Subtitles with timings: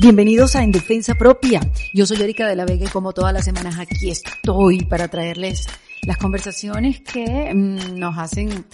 [0.00, 1.60] Bienvenidos a En Defensa Propia.
[1.92, 5.66] Yo soy Erika de la Vega y como todas las semanas aquí estoy para traerles
[6.06, 8.64] las conversaciones que mm, nos hacen,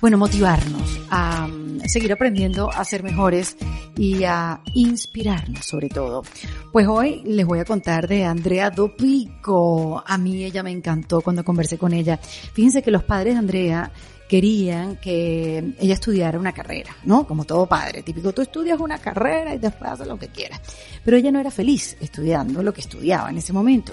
[0.00, 3.56] bueno, motivarnos a mm, seguir aprendiendo a ser mejores
[3.96, 6.22] y a inspirarnos sobre todo.
[6.70, 10.04] Pues hoy les voy a contar de Andrea Dopico.
[10.06, 12.16] A mí ella me encantó cuando conversé con ella.
[12.52, 13.90] Fíjense que los padres de Andrea
[14.30, 17.26] querían que ella estudiara una carrera, ¿no?
[17.26, 20.60] Como todo padre, típico, tú estudias una carrera y después haces lo que quieras.
[21.04, 23.92] Pero ella no era feliz estudiando lo que estudiaba en ese momento.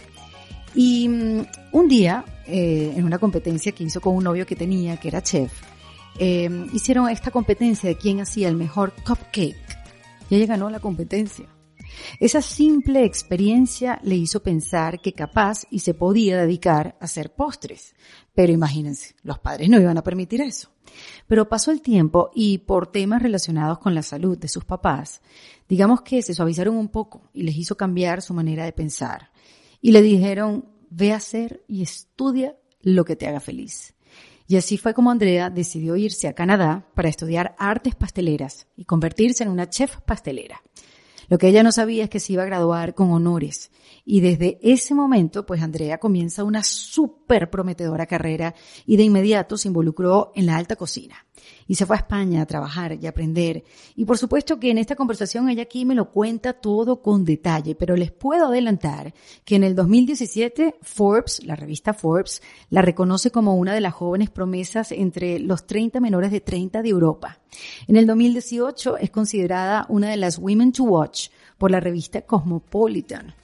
[0.76, 4.98] Y mm, un día, eh, en una competencia que hizo con un novio que tenía,
[4.98, 5.52] que era chef,
[6.20, 9.58] eh, hicieron esta competencia de quién hacía el mejor cupcake.
[10.30, 11.48] Y ella ganó la competencia.
[12.20, 17.96] Esa simple experiencia le hizo pensar que capaz y se podía dedicar a hacer postres.
[18.34, 20.70] Pero imagínense, los padres no iban a permitir eso.
[21.28, 25.22] Pero pasó el tiempo y por temas relacionados con la salud de sus papás,
[25.68, 29.32] digamos que se suavizaron un poco y les hizo cambiar su manera de pensar.
[29.82, 33.94] Y le dijeron, ve a hacer y estudia lo que te haga feliz.
[34.48, 39.44] Y así fue como Andrea decidió irse a Canadá para estudiar artes pasteleras y convertirse
[39.44, 40.62] en una chef pastelera.
[41.30, 43.70] Lo que ella no sabía es que se iba a graduar con honores.
[44.10, 48.56] Y desde ese momento, pues Andrea comienza una súper prometedora carrera
[48.86, 51.26] y de inmediato se involucró en la alta cocina.
[51.68, 53.66] Y se fue a España a trabajar y aprender.
[53.98, 57.76] Y por supuesto que en esta conversación ella aquí me lo cuenta todo con detalle,
[57.76, 59.14] pero les puedo adelantar
[59.44, 64.30] que en el 2017 Forbes, la revista Forbes, la reconoce como una de las jóvenes
[64.30, 67.42] promesas entre los 30 menores de 30 de Europa.
[67.90, 73.36] En el 2018 es considerada una de las Women to Watch por la revista Cosmopolitan.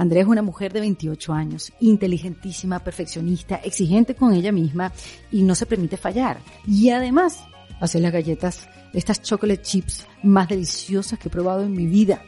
[0.00, 4.94] Andrea es una mujer de 28 años, inteligentísima, perfeccionista, exigente con ella misma
[5.30, 6.40] y no se permite fallar.
[6.66, 7.44] Y además
[7.82, 12.22] hace las galletas, estas chocolate chips más deliciosas que he probado en mi vida.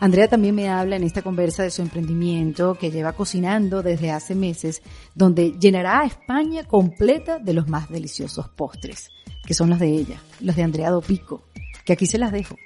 [0.00, 4.34] Andrea también me habla en esta conversa de su emprendimiento que lleva cocinando desde hace
[4.34, 4.82] meses,
[5.14, 9.08] donde llenará a España completa de los más deliciosos postres,
[9.46, 11.44] que son los de ella, los de Andrea Dopico,
[11.86, 12.56] que aquí se las dejo,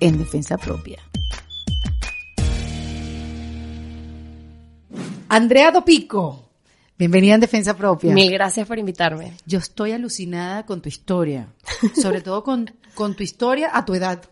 [0.00, 1.02] en defensa propia.
[5.28, 6.48] Andrea Dopico,
[6.98, 8.14] bienvenida en Defensa Propia.
[8.14, 9.34] Mil gracias por invitarme.
[9.46, 11.48] Yo estoy alucinada con tu historia,
[12.00, 14.22] sobre todo con, con tu historia a tu edad.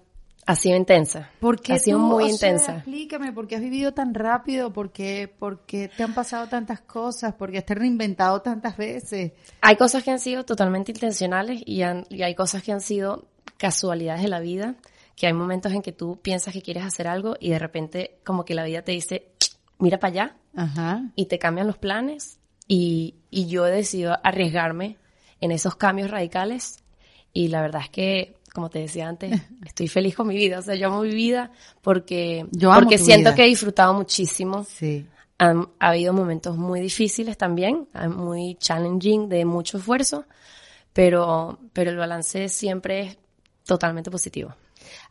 [0.46, 1.28] Ha sido intensa.
[1.40, 2.04] ¿Por qué ha sido tú?
[2.04, 2.76] muy O sea, intensa.
[2.76, 4.72] explícame, ¿por qué has vivido tan rápido?
[4.72, 7.34] ¿Por qué, por qué te han pasado tantas cosas?
[7.34, 9.32] ¿Por qué has te reinventado tantas veces?
[9.60, 13.26] Hay cosas que han sido totalmente intencionales y, han- y hay cosas que han sido
[13.56, 14.76] casualidades de la vida,
[15.16, 18.44] que hay momentos en que tú piensas que quieres hacer algo y de repente como
[18.44, 19.26] que la vida te dice,
[19.80, 21.02] mira para allá Ajá.
[21.14, 24.96] y te cambian los planes y, y yo he decidido arriesgarme
[25.40, 26.82] en esos cambios radicales
[27.32, 30.58] y la verdad es que, como te decía antes, estoy feliz con mi vida.
[30.58, 31.52] O sea, yo amo mi vida
[31.82, 33.34] porque, Yo amo porque siento vida.
[33.36, 34.64] que he disfrutado muchísimo.
[34.64, 35.06] Sí.
[35.38, 40.24] Han ha habido momentos muy difíciles también, ah, muy challenging, de mucho esfuerzo,
[40.94, 43.18] pero, pero el balance siempre es
[43.66, 44.54] totalmente positivo.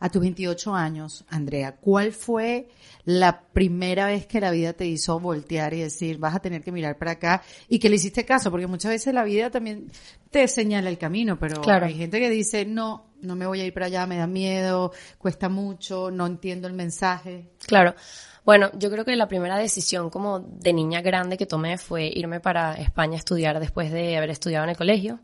[0.00, 2.68] A tus 28 años, Andrea, ¿cuál fue
[3.04, 6.72] la primera vez que la vida te hizo voltear y decir, vas a tener que
[6.72, 8.50] mirar para acá y que le hiciste caso?
[8.50, 9.90] Porque muchas veces la vida también
[10.30, 11.86] te señala el camino, pero Claro.
[11.86, 14.92] hay gente que dice, no, no me voy a ir para allá, me da miedo,
[15.18, 17.50] cuesta mucho, no entiendo el mensaje.
[17.66, 17.94] Claro.
[18.46, 22.38] Bueno, yo creo que la primera decisión como de niña grande que tomé fue irme
[22.40, 25.18] para España a estudiar después de haber estudiado en el colegio.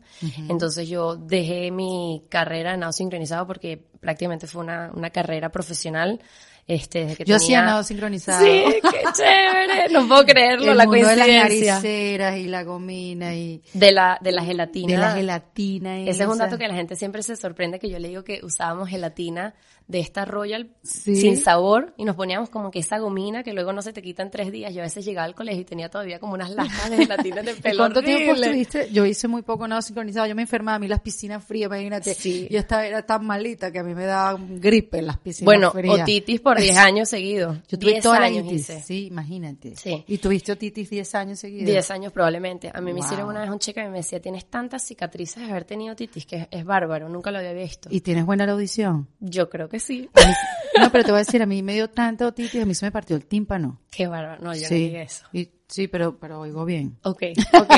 [0.49, 6.19] Entonces yo dejé mi carrera de nado sincronizado porque prácticamente fue una, una carrera profesional.
[6.65, 7.59] Este, desde que Yo tenía...
[7.59, 8.45] hacía nado sincronizado.
[8.45, 9.89] Sí, qué chévere.
[9.91, 11.73] No puedo creerlo, el la mundo de las coincidencia.
[11.75, 14.87] nariceras y la gomina y De la, de la gelatina.
[14.93, 15.99] de la gelatina.
[15.99, 18.39] Ese es un dato que la gente siempre se sorprende que yo le digo que
[18.43, 19.55] usábamos gelatina
[19.87, 21.15] de esta Royal Sí.
[21.15, 24.23] sin sabor y nos poníamos como que esa gomina que luego no se te quita
[24.23, 24.73] en tres días.
[24.73, 27.51] Yo a veces llegaba al colegio y tenía todavía como unas lascas de gelatina de
[27.57, 27.77] ¿Y pelo.
[27.77, 28.89] cuánto tiempo estuviste?
[28.91, 30.25] Yo hice muy poco nado sincronizado.
[30.27, 32.13] Yo me enfermaba a mí las piscinas frías, imagínate.
[32.13, 32.47] Sí.
[32.49, 35.71] Yo estaba, era tan malita que a mí me daba gripe en las piscinas Bueno,
[35.71, 36.01] frías.
[36.01, 37.57] otitis por 10 años seguidos.
[37.67, 38.81] Yo tuve 10 toda la años hice.
[38.81, 39.75] Sí, imagínate.
[39.75, 40.03] Sí.
[40.07, 41.65] Y tuviste otitis 10 años seguidos.
[41.67, 42.71] 10 años probablemente.
[42.73, 45.51] A mí me hicieron una vez un cheque y me decía, tienes tantas cicatrices de
[45.51, 47.89] haber tenido otitis que es, es bárbaro, nunca lo había visto.
[47.91, 49.07] ¿Y tienes buena la audición?
[49.19, 50.09] Yo creo que sí.
[50.13, 50.33] A mí-
[50.81, 52.85] no, pero te voy a decir, a mí me dio tanta otitis, a mí se
[52.85, 53.79] me partió el tímpano.
[53.91, 54.41] Qué bárbaro.
[54.43, 54.75] No, yo no sí.
[54.75, 55.25] dije eso.
[55.33, 56.97] Y- sí, pero, pero oigo bien.
[57.03, 57.23] Ok,
[57.59, 57.71] ok.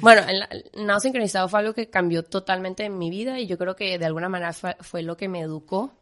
[0.00, 3.76] bueno, el, nado sincronizado fue algo que cambió totalmente en mi vida y yo creo
[3.76, 5.92] que de alguna manera fue, fue lo que me educó.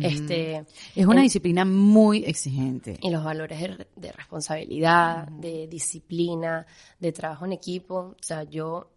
[0.00, 0.64] Este,
[0.96, 2.96] Es una en- disciplina muy exigente.
[3.02, 6.66] y los valores de, de responsabilidad, de disciplina,
[6.98, 7.96] de trabajo en equipo.
[7.96, 8.91] O sea, yo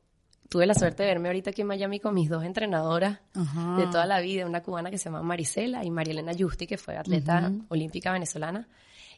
[0.50, 4.06] tuve la suerte de verme ahorita aquí en Miami con mis dos entrenadoras de toda
[4.06, 8.12] la vida, una cubana que se llama Marisela y Marielena Justi, que fue atleta olímpica
[8.12, 8.68] venezolana.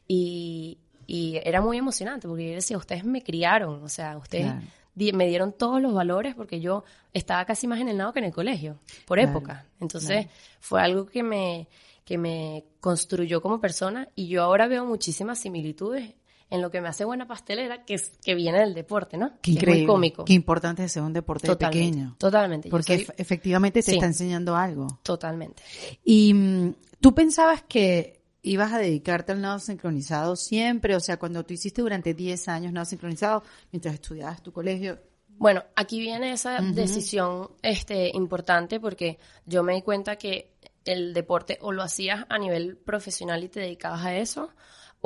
[0.07, 4.53] Y, y, era muy emocionante porque yo decía, ustedes me criaron, o sea, ustedes
[4.95, 6.83] me dieron todos los valores porque yo
[7.13, 9.65] estaba casi más en el nado que en el colegio, por época.
[9.79, 10.27] Entonces
[10.59, 11.67] fue algo que me,
[12.05, 16.13] que me construyó como persona y yo ahora veo muchísimas similitudes
[16.49, 19.33] en lo que me hace buena pastelera, que, es, que viene del deporte, ¿no?
[19.41, 19.81] Qué increíble.
[19.81, 20.25] muy cómico.
[20.25, 22.15] Qué importante es ser un deporte pequeño.
[22.17, 22.69] Totalmente.
[22.69, 24.87] Porque efectivamente te está enseñando algo.
[25.03, 25.61] Totalmente.
[26.03, 31.43] Y mm, tú pensabas que ibas a dedicarte al nado sincronizado siempre, o sea, cuando
[31.43, 34.99] tú hiciste durante 10 años nado sincronizado, mientras estudiabas tu colegio.
[35.37, 41.59] Bueno, aquí viene esa decisión este, importante porque yo me di cuenta que el deporte
[41.61, 44.49] o lo hacías a nivel profesional y te dedicabas a eso,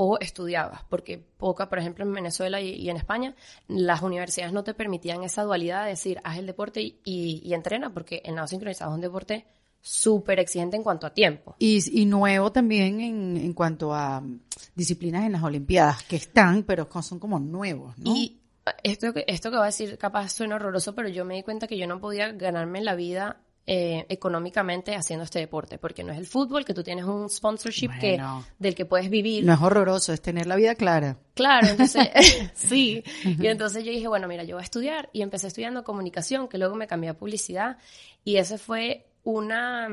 [0.04, 3.36] o estudiabas, porque poca, por ejemplo, en Venezuela y, en España,
[3.68, 7.94] las universidades no te permitían esa dualidad de decir, haz el deporte y, y, entrena,
[7.94, 9.46] porque el nado sincronizado es un deporte
[9.80, 11.56] súper exigente en cuanto a tiempo.
[11.60, 14.24] Y, nuevo también en, en, cuanto a
[14.74, 18.12] disciplinas en las Olimpiadas, que están, pero son como nuevos, ¿no?
[18.12, 18.42] Y
[18.82, 21.78] esto, esto que voy a decir capaz suena horroroso, pero yo me di cuenta que
[21.78, 26.26] yo no podía ganarme la vida eh, económicamente haciendo este deporte, porque no es el
[26.26, 28.20] fútbol, que tú tienes un sponsorship que,
[28.58, 29.46] del que puedes vivir.
[29.46, 31.18] No es horroroso, es tener la vida clara.
[31.36, 32.10] Claro, entonces,
[32.56, 33.04] sí.
[33.24, 36.58] Y entonces yo dije, bueno, mira, yo voy a estudiar y empecé estudiando comunicación, que
[36.58, 37.78] luego me cambié a publicidad
[38.24, 39.88] y esa fue una,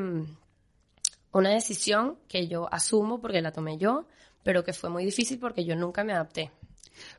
[1.32, 4.06] una decisión que yo asumo porque la tomé yo,
[4.42, 6.50] pero que fue muy difícil porque yo nunca me adapté.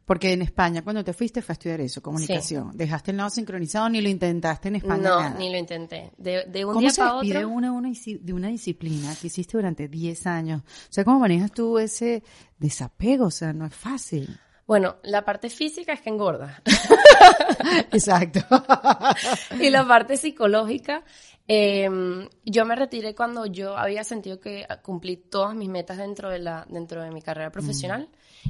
[0.06, 2.72] Porque en España, cuando te fuiste, fue a estudiar eso, comunicación.
[2.76, 5.10] ¿Dejaste el lado sincronizado ni lo intentaste en España?
[5.10, 6.12] No, ni lo intenté.
[6.18, 7.50] De, de un día para otro.
[7.50, 10.62] Una, una, de una disciplina que hiciste durante 10 años?
[10.62, 12.24] O sea, ¿cómo manejas tú ese
[12.58, 13.26] desapego?
[13.26, 14.40] O sea, no es fácil.
[14.70, 16.62] Bueno, la parte física es que engorda.
[17.92, 18.40] Exacto.
[19.60, 21.04] y la parte psicológica,
[21.48, 26.38] em, yo me retiré cuando yo había sentido que cumplí todas mis metas dentro de,
[26.38, 28.10] la, dentro de mi carrera profesional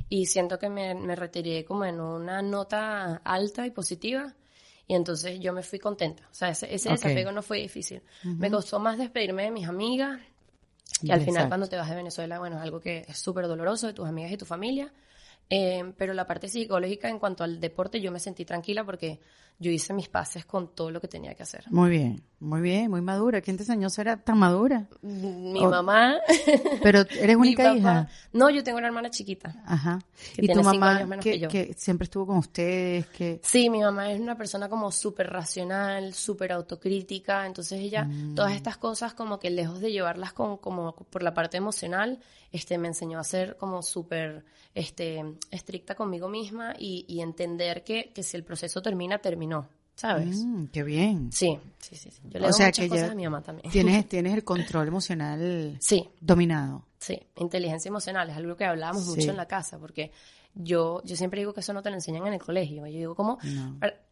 [0.09, 4.35] y siento que me, me retiré como en una nota alta y positiva.
[4.87, 6.27] Y entonces yo me fui contenta.
[6.31, 8.01] O sea, ese, desapego no fue difícil.
[8.23, 10.19] Me costó más despedirme de mis amigas.
[11.03, 13.85] Y al final, cuando te vas de Venezuela, bueno, es algo que es súper doloroso
[13.85, 14.91] de tus amigas y tu familia.
[15.47, 19.19] Eh, pero la parte psicológica en cuanto al deporte yo me sentí tranquila porque
[19.59, 21.65] yo hice mis pases con todo lo que tenía que hacer.
[21.69, 23.41] Muy bien, muy bien, muy madura.
[23.41, 24.87] ¿Quién te enseñó a ser tan madura?
[25.01, 26.15] Mi mamá.
[26.81, 28.07] Pero eres única hija.
[28.31, 29.53] No, yo tengo una hermana chiquita.
[29.65, 29.99] Ajá.
[30.37, 33.07] ¿Y tu mamá que, siempre estuvo con ustedes?
[33.07, 33.41] Que...
[33.43, 37.45] Sí, mi mamá es una persona como súper racional, súper autocrítica.
[37.45, 38.35] Entonces ella, mm.
[38.35, 42.19] todas estas cosas como que lejos de llevarlas con, como por la parte emocional,
[42.53, 48.23] este, me enseñó a ser como súper este, estricta conmigo misma y, entender que, que
[48.23, 49.79] si el proceso termina, terminó.
[49.99, 50.45] ¿sabes?
[50.45, 51.29] Mm, qué bien.
[51.33, 52.09] Sí, sí, sí.
[52.23, 53.69] Yo le o sea que cosas a mi mamá también.
[53.69, 56.09] Tienes, tienes el control emocional sí.
[56.21, 56.85] dominado.
[56.99, 60.11] Sí, inteligencia emocional es algo que hablábamos mucho en la casa, porque
[60.53, 62.87] yo, yo siempre digo que eso no te lo enseñan en el colegio.
[62.87, 63.39] Yo digo, ¿cómo?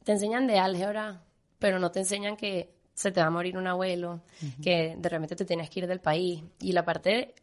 [0.03, 1.21] Te enseñan de álgebra,
[1.57, 4.23] pero no te enseñan que se te va a morir un abuelo,
[4.61, 6.43] que de repente te tienes que ir del país.
[6.59, 7.35] Y la parte de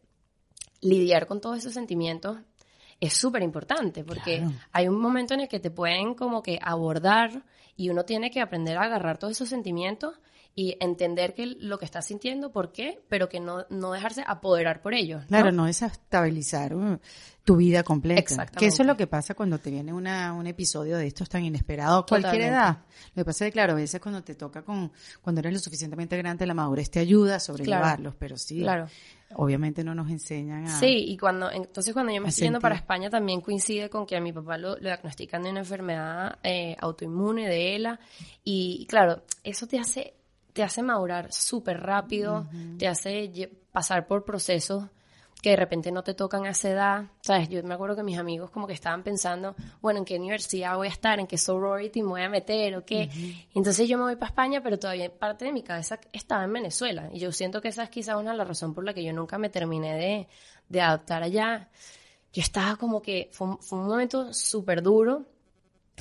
[0.81, 2.37] lidiar con todos esos sentimientos
[2.99, 7.43] es súper importante porque hay un momento en el que te pueden como que abordar
[7.75, 10.15] y uno tiene que aprender a agarrar todos esos sentimientos
[10.57, 14.81] y entender que lo que estás sintiendo, por qué, pero que no, no dejarse apoderar
[14.81, 15.25] por ellos.
[15.25, 16.97] Claro, no desestabilizar uh,
[17.43, 18.21] tu vida completa.
[18.21, 18.59] Exactamente.
[18.59, 21.43] Que eso es lo que pasa cuando te viene una, un episodio de estos tan
[21.43, 22.77] inesperados a cualquier edad.
[23.15, 25.59] Lo que pasa es que, claro, a veces cuando te toca con, cuando eres lo
[25.59, 28.61] suficientemente grande, la madurez te ayuda a sobrellevarlos, pero sí.
[28.61, 28.87] Claro
[29.33, 30.79] obviamente no nos enseñan a...
[30.79, 34.15] Sí, y cuando, entonces cuando yo me estoy yendo para España también coincide con que
[34.15, 37.99] a mi papá lo, le diagnostican de una enfermedad eh, autoinmune de ELA
[38.43, 40.13] y claro, eso te hace,
[40.55, 42.47] te hace madurar súper rápido,
[42.79, 44.85] te hace pasar por procesos
[45.41, 47.05] que de repente no te tocan a esa edad.
[47.19, 47.49] ¿Sabes?
[47.49, 50.87] Yo me acuerdo que mis amigos como que estaban pensando, bueno, ¿en qué universidad voy
[50.87, 51.19] a estar?
[51.19, 52.77] ¿En qué sorority me voy a meter?
[52.77, 53.09] ¿O qué?
[53.53, 57.09] Entonces yo me voy para España, pero todavía parte de mi cabeza estaba en Venezuela.
[57.11, 59.11] Y yo siento que esa es quizás una de las razones por la que yo
[59.11, 60.27] nunca me terminé de,
[60.69, 61.69] de adaptar allá.
[62.31, 65.25] Yo estaba como que, fue, fue un momento súper duro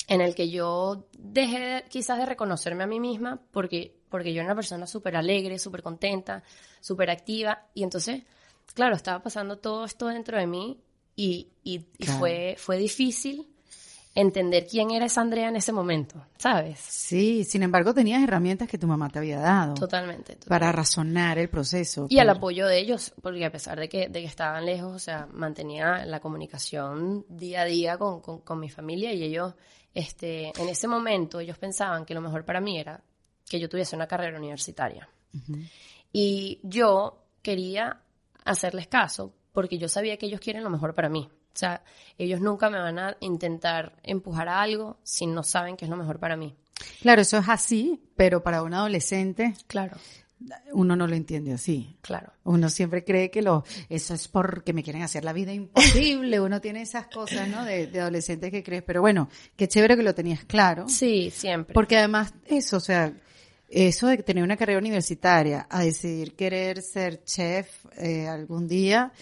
[0.08, 4.44] en el que yo dejé quizás de reconocerme a mí misma porque, porque yo era
[4.44, 6.44] una persona súper alegre, súper contenta,
[6.80, 7.66] súper activa.
[7.74, 8.22] Y entonces
[8.72, 10.80] claro, estaba pasando todo esto dentro de mí
[11.16, 13.48] y, y, fue, fue difícil
[14.14, 16.78] entender quién era esa Andrea en ese momento, ¿sabes?
[16.78, 19.74] Sí, sin embargo tenías herramientas que tu mamá te había dado.
[19.74, 20.38] Totalmente.
[20.46, 22.06] Para razonar el proceso.
[22.08, 25.00] Y el apoyo de ellos, porque a pesar de que, de que estaban lejos, o
[25.00, 29.54] sea, mantenía la comunicación día a día con, con, mi familia y ellos,
[29.92, 33.02] este, en ese momento, ellos pensaban que lo mejor para mí era
[33.48, 35.08] que yo tuviese una carrera universitaria.
[36.12, 38.00] Y yo quería
[38.44, 41.28] hacerles caso porque yo sabía que ellos quieren lo mejor para mí.
[41.30, 41.84] O sea,
[42.18, 45.96] ellos nunca me van a intentar empujar a algo si no saben que es lo
[45.96, 46.54] mejor para mí.
[47.00, 49.54] Claro, eso es así, pero para un adolescente.
[49.68, 49.96] Claro.
[50.72, 51.96] Uno no lo entiende así.
[52.02, 52.32] Claro.
[52.42, 56.40] Uno siempre cree que lo, eso es porque me quieren hacer la vida imposible.
[56.40, 57.64] Uno tiene esas cosas, ¿no?
[57.64, 58.82] De, de adolescentes que crees.
[58.82, 60.88] Pero bueno, qué chévere que lo tenías claro.
[60.88, 61.72] Sí, siempre.
[61.72, 63.14] Porque además, eso, o sea,
[63.74, 69.12] eso de tener una carrera universitaria, a decidir querer ser chef eh, algún día,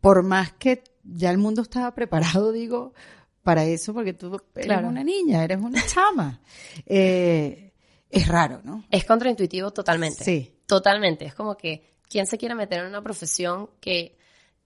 [0.00, 2.94] por más que ya el mundo estaba preparado, digo,
[3.42, 6.40] para eso, porque tú eres una niña, eres una chama.
[6.86, 7.72] Eh,
[8.10, 8.84] es raro, ¿no?
[8.90, 10.24] Es contraintuitivo totalmente.
[10.24, 10.54] Sí.
[10.66, 11.26] Totalmente.
[11.26, 14.16] Es como que, ¿quién se quiere meter en una profesión que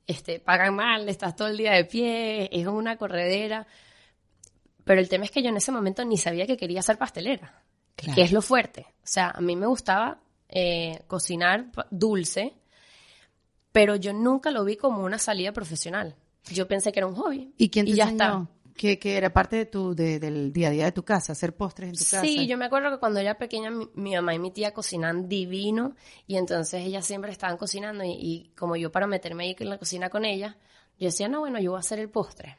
[0.06, 3.66] este, pagan mal, estás todo el día de pie, es una corredera?
[4.84, 7.62] Pero el tema es que yo en ese momento ni sabía que quería ser pastelera,
[7.96, 8.86] que es lo fuerte.
[9.02, 12.54] O sea, a mí me gustaba eh, cocinar dulce,
[13.72, 16.14] pero yo nunca lo vi como una salida profesional.
[16.50, 17.54] Yo pensé que era un hobby.
[17.56, 18.48] ¿Y quién te ya enseñó?
[18.76, 21.90] Que, que, era parte de tu, del día a día de tu casa, hacer postres
[21.90, 22.22] en tu casa.
[22.22, 25.94] Sí, yo me acuerdo que cuando era pequeña mi, mamá y mi tía cocinan divino
[26.26, 30.08] y entonces ellas siempre estaban cocinando y, como yo para meterme ahí en la cocina
[30.08, 30.56] con ellas,
[30.98, 32.56] yo decía, no, bueno, yo voy a hacer el postre.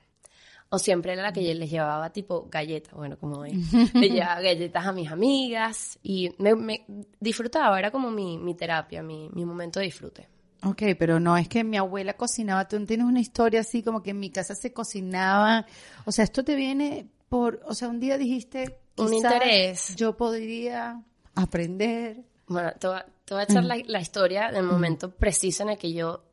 [0.75, 3.51] O siempre era la que yo les llevaba tipo galletas, bueno, como hoy.
[3.93, 6.83] le llevaba galletas a mis amigas y me,
[7.19, 10.27] disfrutaba, era como mi, mi terapia, mi, mi momento de disfrute.
[10.63, 14.09] Ok, pero no es que mi abuela cocinaba, tú tienes una historia así como que
[14.09, 15.67] en mi casa se cocinaba,
[16.05, 19.95] o sea, esto te viene por, o sea, un día dijiste, un interés.
[19.95, 21.03] Yo podría
[21.35, 22.23] aprender.
[22.47, 26.23] Bueno, te voy, a echar la, la, historia del momento preciso en el que yo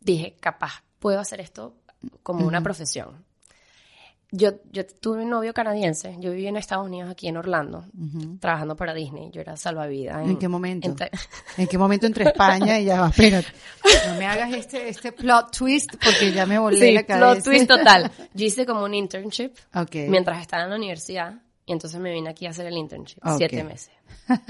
[0.00, 1.76] dije, capaz, puedo hacer esto
[2.22, 3.28] como una profesión
[4.32, 7.84] yo, yo tuve un novio canadiense, yo viví en Estados Unidos, aquí en Orlando,
[8.38, 10.26] trabajando para Disney, yo era salvavidas.
[10.26, 10.94] ¿En, qué momento?
[11.56, 13.08] En, qué momento entre España y ya va?
[13.08, 13.48] Espérate,
[14.06, 17.32] no me hagas este, este plot twist porque ya me volé la cabeza.
[17.32, 18.10] plot twist total.
[18.32, 19.52] Yo hice como un internship
[20.08, 21.34] mientras estaba en la universidad
[21.66, 23.90] y entonces me vine aquí a hacer el internship, siete meses.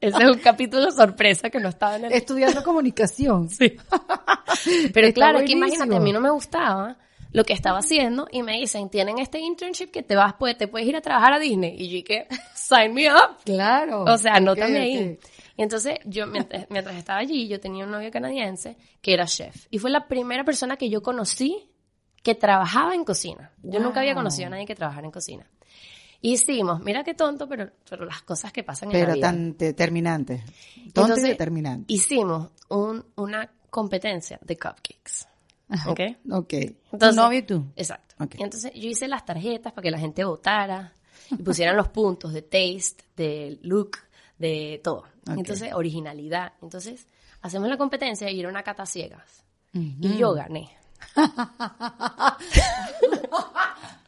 [0.00, 2.12] Ese es un capítulo sorpresa que no estaba en el...
[2.12, 3.50] Estudiando comunicación.
[3.50, 3.76] Sí.
[4.94, 6.96] Pero claro, que imagínate, a mí no me gustaba
[7.32, 10.68] lo que estaba haciendo y me dicen, tienen este internship que te vas, pues, te
[10.68, 11.76] puedes ir a trabajar a Disney.
[11.78, 13.36] Y yo dije, sign me up.
[13.44, 14.04] Claro.
[14.04, 15.18] O sea, anótame ahí.
[15.56, 19.66] Y entonces yo, mientras, estaba allí, yo tenía un novio canadiense que era chef.
[19.70, 21.70] Y fue la primera persona que yo conocí
[22.22, 23.52] que trabajaba en cocina.
[23.62, 25.46] Yo nunca había conocido a nadie que trabajara en cocina.
[26.22, 29.12] Hicimos, mira qué tonto, pero, pero las cosas que pasan en la vida.
[29.14, 30.44] Pero tan determinante.
[30.92, 31.92] Tonto y determinante.
[31.92, 35.29] Hicimos un, una competencia de cupcakes.
[35.86, 36.00] ¿Ok?
[36.30, 36.52] Ok.
[36.52, 37.66] Entonces, ¿Tu novio y tú?
[37.76, 38.14] Exacto.
[38.38, 40.92] Y entonces yo hice las tarjetas para que la gente votara
[41.30, 43.98] y pusieran los puntos de taste, de look,
[44.38, 45.04] de todo.
[45.26, 46.52] Entonces, originalidad.
[46.62, 47.06] Entonces,
[47.42, 49.44] hacemos la competencia y era una cata ciegas.
[49.72, 50.68] Y yo gané.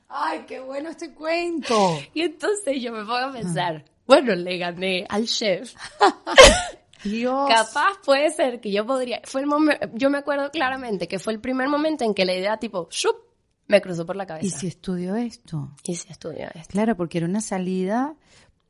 [0.09, 1.99] Ay, qué bueno este cuento.
[2.13, 5.75] Y entonces yo me pongo a pensar, bueno, le gané al chef.
[7.05, 7.49] Dios.
[7.49, 9.21] Capaz puede ser que yo podría.
[9.25, 9.89] Fue el momento.
[9.95, 13.33] Yo me acuerdo claramente que fue el primer momento en que la idea, tipo, ¡shup!
[13.69, 14.47] me cruzó por la cabeza.
[14.47, 15.75] ¿Y si estudió esto?
[15.85, 16.69] ¿Y si estudió esto?
[16.69, 18.15] Claro, porque era una salida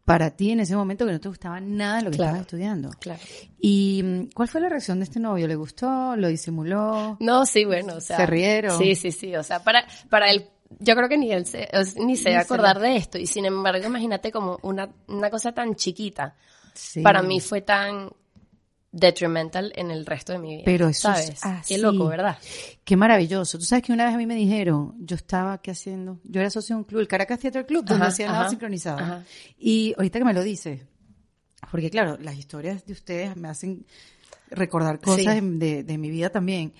[0.04, 2.90] para ti en ese momento que no te gustaba nada lo que estabas estudiando.
[3.00, 3.20] Claro.
[3.58, 5.46] ¿Y mm, cuál fue la reacción de este novio?
[5.46, 6.16] ¿Le gustó?
[6.16, 7.16] ¿Lo disimuló?
[7.20, 8.16] No, sí, bueno, o sea.
[8.16, 8.78] ¿Se rieron?
[8.78, 9.34] Sí, sí, sí.
[9.36, 10.48] O sea, para, para él,
[10.78, 13.18] yo creo que ni él se, ni se va a acordar de esto.
[13.18, 16.36] Y sin embargo, imagínate como una, una cosa tan chiquita.
[17.02, 18.10] Para mí fue tan,
[18.92, 20.62] detrimental en el resto de mi vida.
[20.66, 21.40] Pero eso ¿sabes?
[21.66, 22.36] Qué loco, ¿verdad?
[22.84, 23.58] Qué maravilloso.
[23.58, 26.20] Tú sabes que una vez a mí me dijeron, yo estaba, ¿qué haciendo?
[26.24, 29.24] Yo era socio de un club, el Caracas Theater Club, donde hacía nada sincronizado.
[29.58, 30.86] Y ahorita que me lo dice,
[31.70, 33.86] porque claro, las historias de ustedes me hacen
[34.50, 36.74] recordar cosas de, de, mi vida también.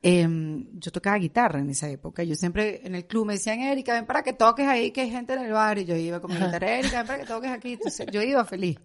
[0.00, 2.22] Em, yo tocaba guitarra en esa época.
[2.22, 5.10] Yo siempre en el club me decían, Erika, ven para que toques ahí, que hay
[5.10, 5.78] gente en el bar.
[5.78, 7.72] Y yo iba con mi guitarra, Erika, ven para que toques aquí.
[7.74, 8.78] Entonces, yo iba feliz.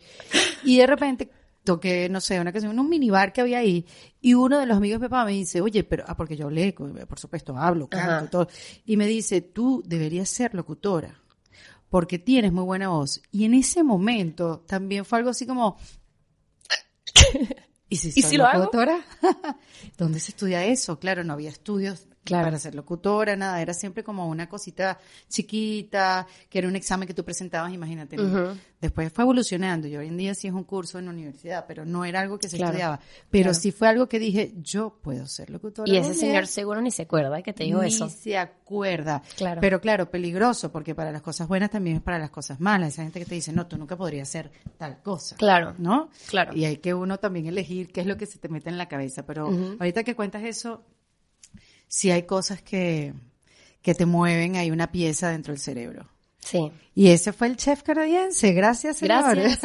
[0.63, 1.29] Y de repente,
[1.63, 3.85] toqué, no sé, una canción en un minibar que había ahí,
[4.21, 6.45] y uno de los amigos de mi papá me dice, oye, pero, ah, porque yo
[6.45, 8.47] hablé, por supuesto, hablo, canto, todo,
[8.85, 11.19] y me dice, tú deberías ser locutora,
[11.89, 13.21] porque tienes muy buena voz.
[13.31, 15.77] Y en ese momento también fue algo así como,
[17.89, 18.99] ¿y si, ¿Y si lo locutora?
[19.97, 20.99] ¿Dónde se estudia eso?
[20.99, 26.59] Claro, no había estudios para ser locutora, nada, era siempre como una cosita chiquita, que
[26.59, 28.17] era un examen que tú presentabas, imagínate.
[28.79, 31.85] Después fue evolucionando y hoy en día sí es un curso en la universidad, pero
[31.85, 32.99] no era algo que se estudiaba.
[33.29, 35.91] Pero sí fue algo que dije, yo puedo ser locutora.
[35.91, 38.09] Y ese señor seguro ni se acuerda que te dijo ni eso.
[38.09, 39.21] se acuerda.
[39.37, 39.61] Claro.
[39.61, 42.89] Pero claro, peligroso, porque para las cosas buenas también es para las cosas malas.
[42.93, 45.37] Esa gente que te dice, no, tú nunca podrías hacer tal cosa.
[45.37, 45.75] Claro.
[45.77, 46.09] ¿No?
[46.27, 46.53] Claro.
[46.53, 48.87] Y hay que uno también elegir qué es lo que se te mete en la
[48.87, 49.25] cabeza.
[49.25, 49.47] Pero
[49.79, 50.83] ahorita que cuentas eso,
[51.93, 53.13] sí hay cosas que,
[53.83, 56.09] que te mueven, hay una pieza dentro del cerebro.
[56.39, 56.71] Sí.
[56.95, 59.35] Y ese fue el chef canadiense, gracias señor.
[59.35, 59.59] Gracias.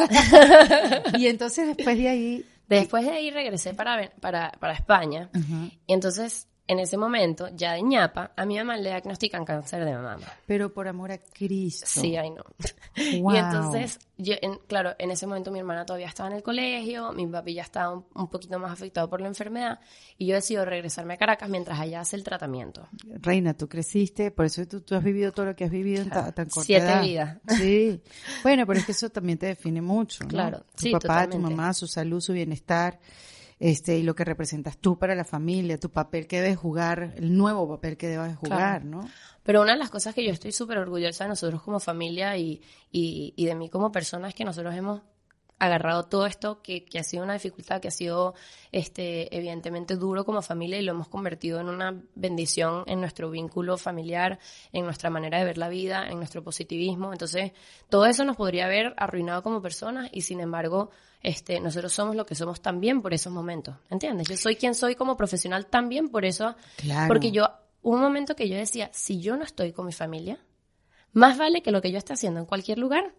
[1.18, 2.44] y entonces después de ahí...
[2.68, 5.30] Después de ahí regresé para, para, para España.
[5.87, 9.94] Y entonces en ese momento, ya de ñapa, a mi mamá le diagnostican cáncer de
[9.94, 10.26] mama.
[10.46, 11.87] Pero por amor a Cristo.
[11.87, 12.44] Sí, ay no.
[12.94, 14.34] Y entonces, yo,
[14.66, 17.94] claro, en ese momento mi hermana todavía estaba en el colegio, mi papi ya estaba
[17.94, 19.80] un, poquito más afectado por la enfermedad,
[20.18, 22.87] y yo decido regresarme a Caracas mientras allá hace el tratamiento.
[23.20, 26.32] Reina, tú creciste, por eso tú, has vivido todo lo que has vivido en tan
[26.34, 27.38] corta Siete vidas.
[27.56, 28.02] Sí.
[28.42, 30.30] Bueno, pero es que eso también te define mucho, ¿no?
[30.30, 32.98] Claro, tu sí, papá, tu mamá, su salud, su bienestar
[33.60, 37.36] este, y lo que representas tú para la familia, tu papel que debes jugar, el
[37.36, 39.08] nuevo papel que debes jugar, ¿no?
[39.42, 42.60] Pero una de las cosas que yo estoy súper orgullosa de nosotros como familia y,
[42.92, 45.02] y, y de mí como persona es que nosotros hemos
[45.58, 48.34] agarrado todo esto que, que, ha sido una dificultad, que ha sido
[48.70, 53.76] este, evidentemente duro como familia y lo hemos convertido en una bendición en nuestro vínculo
[53.76, 54.38] familiar,
[54.72, 57.12] en nuestra manera de ver la vida, en nuestro positivismo.
[57.12, 57.52] Entonces,
[57.88, 60.90] todo eso nos podría haber arruinado como personas y sin embargo,
[61.22, 63.76] este, nosotros somos lo que somos también por esos momentos.
[63.90, 64.28] ¿Entiendes?
[64.28, 66.54] Yo soy quien soy como profesional también por eso.
[67.08, 67.48] Porque yo,
[67.82, 70.38] un momento que yo decía, si yo no estoy con mi familia,
[71.12, 73.14] más vale que lo que yo esté haciendo en cualquier lugar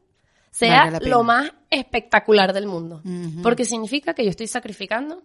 [0.51, 3.01] sea lo más espectacular del mundo.
[3.44, 5.24] Porque significa que yo estoy sacrificando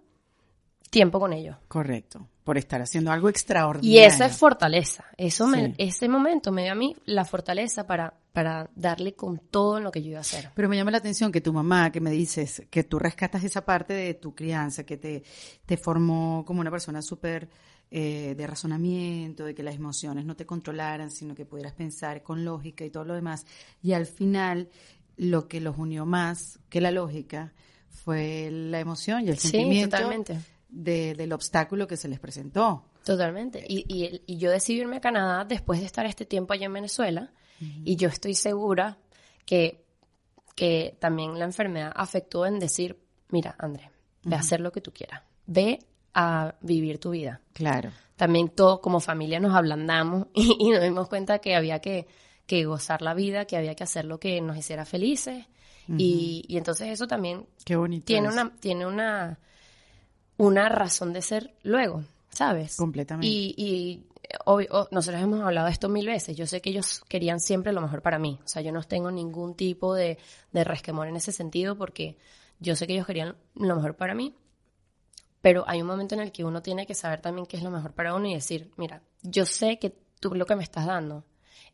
[0.95, 1.57] tiempo con ellos.
[1.66, 4.00] Correcto, por estar haciendo algo extraordinario.
[4.00, 5.04] Y esa es fortaleza.
[5.16, 9.78] Eso me, ese momento me dio a mí la fortaleza para, para darle con todo
[9.78, 10.50] en lo que yo iba a hacer.
[10.54, 13.64] Pero me llama la atención que tu mamá, que me dices que tú rescatas esa
[13.64, 15.25] parte de tu crianza, que te,
[15.66, 17.49] te formó como una persona súper
[17.90, 22.45] eh, de razonamiento, de que las emociones no te controlaran, sino que pudieras pensar con
[22.45, 23.47] lógica y todo lo demás.
[23.83, 24.69] Y al final
[25.16, 27.52] lo que los unió más que la lógica
[27.88, 29.97] fue la emoción y el sentimiento
[30.68, 32.85] De, del obstáculo que se les presentó.
[33.04, 33.64] Totalmente.
[33.68, 37.32] Y, y, yo decidí irme a Canadá después de estar este tiempo allá en Venezuela
[37.84, 38.99] y yo estoy segura
[39.47, 39.84] que,
[40.54, 43.91] que también la enfermedad afectó en decir, mira, André,
[44.23, 45.78] ve a hacer lo que tú quieras, ve
[46.15, 47.41] a vivir tu vida.
[47.52, 47.91] Claro.
[48.17, 52.06] También todos como familia nos ablandamos y nos dimos cuenta que había que
[52.47, 55.47] que gozar la vida, que había que hacer lo que nos hiciera felices.
[55.87, 59.39] y, y, entonces eso también Qué bonito tiene una tiene una
[60.37, 62.76] una razón de ser luego, ¿sabes?
[62.76, 63.26] Completamente.
[63.26, 64.07] Y, y
[64.45, 66.37] obvio, nosotros hemos hablado de esto mil veces.
[66.37, 68.41] Yo sé que ellos querían siempre lo mejor para mí.
[68.45, 70.19] O sea, yo no tengo ningún tipo de,
[70.52, 72.17] de resquemor en ese sentido porque
[72.59, 74.35] yo sé que ellos querían lo mejor para mí.
[75.41, 77.71] Pero hay un momento en el que uno tiene que saber también qué es lo
[77.71, 81.25] mejor para uno y decir, mira, yo sé que tú lo que me estás dando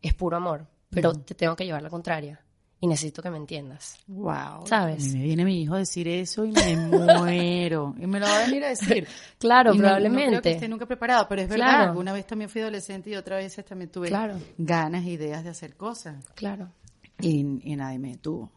[0.02, 2.44] es puro amor, pero te tengo que llevar la contraria
[2.82, 3.98] y necesito que me entiendas.
[4.06, 4.66] Wow.
[4.66, 5.12] ¿Sabes?
[5.12, 7.94] me viene mi hijo a decir eso y me muero.
[7.98, 9.06] y me lo va a venir a decir.
[9.38, 10.24] claro, probablemente.
[10.24, 11.94] No, creo que esté nunca preparado, pero es verdad.
[11.94, 14.10] Una vez también fui adolescente y otra vez también tuve
[14.56, 16.24] ganas e ideas de hacer cosas.
[16.34, 16.72] Claro.
[17.20, 18.50] Y, nadie me detuvo.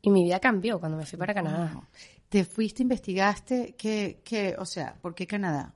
[0.00, 1.82] Y mi vida cambió cuando me fui para Canadá.
[2.28, 3.74] ¿Te fuiste, investigaste?
[3.76, 5.74] ¿Qué, qué, o sea, por qué Canadá?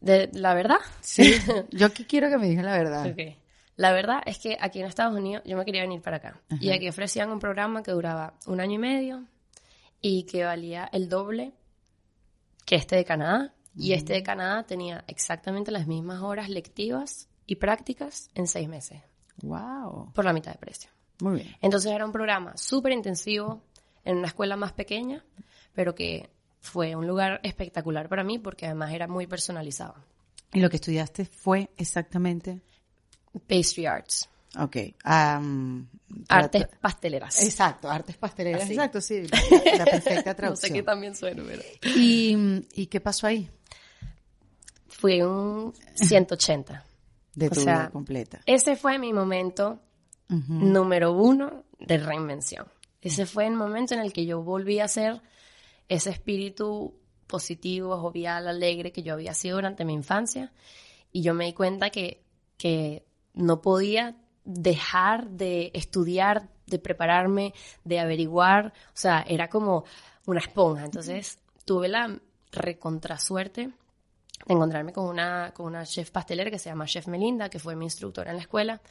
[0.00, 0.78] De, ¿La verdad?
[1.00, 1.34] Sí.
[1.72, 3.10] Yo aquí quiero que me digas la verdad.
[3.10, 3.36] Okay.
[3.76, 6.40] La verdad es que aquí en Estados Unidos yo me quería venir para acá.
[6.60, 9.24] Y aquí ofrecían un programa que duraba un año y medio
[10.00, 11.52] y que valía el doble
[12.64, 13.54] que este de Canadá.
[13.76, 19.02] Y este de Canadá tenía exactamente las mismas horas lectivas y prácticas en seis meses.
[19.42, 20.12] ¡Wow!
[20.12, 20.90] Por la mitad de precio.
[21.20, 21.56] Muy bien.
[21.60, 23.62] Entonces era un programa súper intensivo
[24.04, 25.24] en una escuela más pequeña,
[25.72, 29.96] pero que fue un lugar espectacular para mí porque además era muy personalizado.
[30.52, 32.62] ¿Y lo que estudiaste fue exactamente?
[33.46, 34.28] Pastry Arts.
[34.58, 34.76] Ok.
[36.28, 37.42] artes pasteleras.
[37.42, 38.68] Exacto, artes pasteleras.
[38.68, 39.26] Exacto, sí.
[39.78, 40.50] La, perfecta traducción.
[40.50, 41.62] no sé qué también suena, pero...
[41.82, 43.50] ¿Y, qué pasó ahí?
[44.88, 46.84] Fui un 180.
[47.34, 48.40] De tu vida completa.
[48.46, 49.80] Ese fue mi momento
[50.28, 52.66] número uno de reinvención.
[53.02, 55.20] Ese fue el momento en el que yo volví a ser
[55.88, 56.94] ese espíritu
[57.26, 60.52] positivo, jovial, alegre que yo había sido durante mi infancia.
[61.12, 62.22] Y yo me di cuenta que,
[62.56, 69.84] que no podía dejar de estudiar, de prepararme, de averiguar, o sea, era como
[70.26, 70.84] una esponja.
[70.84, 72.18] Entonces tuve la
[72.52, 73.70] recontrasuerte
[74.46, 77.76] de encontrarme con una, con una chef pastelera que se llama Chef Melinda, que fue
[77.76, 78.82] mi instructora en la escuela,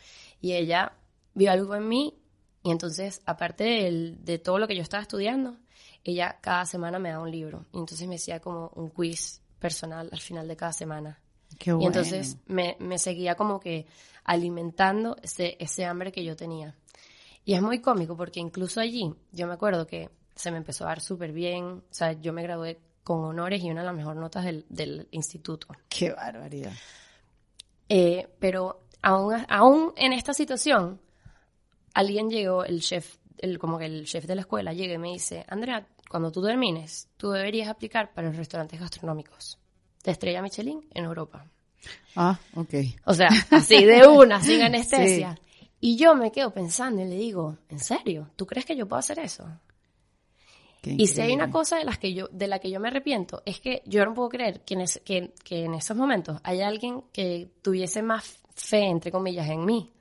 [0.42, 0.94] y ella
[1.34, 2.20] vio algo en mí,
[2.64, 5.58] y entonces, aparte de, de todo lo que yo estaba estudiando,
[6.04, 10.10] ella cada semana me daba un libro, y entonces me hacía como un quiz personal
[10.12, 11.20] al final de cada semana.
[11.60, 11.84] Qué bueno.
[11.84, 13.86] Y entonces me, me seguía como que
[14.24, 16.76] alimentando ese, ese hambre que yo tenía.
[17.46, 20.88] Y es muy cómico porque incluso allí, yo me acuerdo que se me empezó a
[20.88, 24.20] dar súper bien, o sea, yo me gradué con honores y una de las mejores
[24.20, 25.68] notas del, del instituto.
[25.90, 26.72] Qué barbaridad.
[27.90, 31.02] Eh, pero aún, aún en esta situación,
[31.94, 35.12] alguien llegó, el chef, el, como que el chef de la escuela llega y me
[35.12, 39.60] dice, Andrea, cuando tú termines, tú deberías aplicar para los restaurantes gastronómicos
[40.04, 41.46] de estrella Michelin en Europa.
[42.16, 42.74] Ah, ok.
[43.06, 45.40] O sea, así de una, sin anestesia.
[45.80, 48.30] Y yo me quedo pensando y le digo, ¿en serio?
[48.36, 49.46] ¿Tú crees que yo puedo hacer eso?
[50.86, 53.42] Y si hay una cosa de, las que yo, de la que yo me arrepiento,
[53.46, 57.04] es que yo no puedo creer que en, que, que en esos momentos haya alguien
[57.14, 59.93] que tuviese más fe, entre comillas, en mí,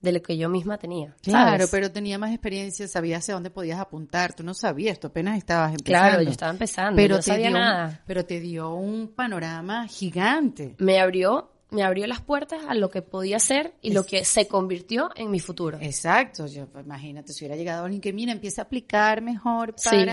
[0.00, 1.14] de lo que yo misma tenía.
[1.22, 1.70] Claro, ¿sabes?
[1.70, 4.32] pero tenía más experiencia, sabías hacia dónde podías apuntar.
[4.34, 6.08] Tú no sabías, tú apenas estabas empezando.
[6.08, 8.02] Claro, yo estaba empezando, pero no te sabía dio, nada.
[8.06, 10.76] Pero te dio un panorama gigante.
[10.78, 14.46] Me abrió, me abrió las puertas a lo que podía ser y lo que se
[14.46, 15.78] convirtió en mi futuro.
[15.80, 20.06] Exacto, yo imagínate si hubiera llegado alguien que mira, empieza a aplicar mejor Sí.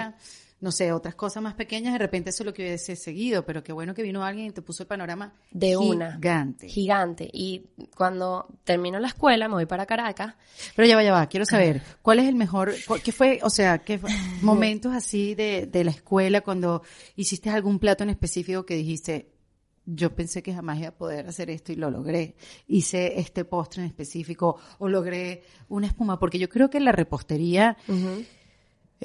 [0.61, 3.63] No sé, otras cosas más pequeñas, de repente eso es lo que hubiese seguido, pero
[3.63, 6.13] qué bueno que vino alguien y te puso el panorama De una.
[6.15, 6.67] gigante.
[6.67, 7.29] Gigante.
[7.31, 10.33] Y cuando termino la escuela, me voy para Caracas.
[10.75, 13.79] Pero ya va, ya va, quiero saber, ¿cuál es el mejor, qué fue, o sea,
[13.79, 14.09] qué fue-
[14.41, 16.81] momentos así de, de la escuela cuando
[17.15, 19.31] hiciste algún plato en específico que dijiste,
[19.87, 22.35] yo pensé que jamás iba a poder hacer esto y lo logré.
[22.67, 27.77] Hice este postre en específico o logré una espuma, porque yo creo que la repostería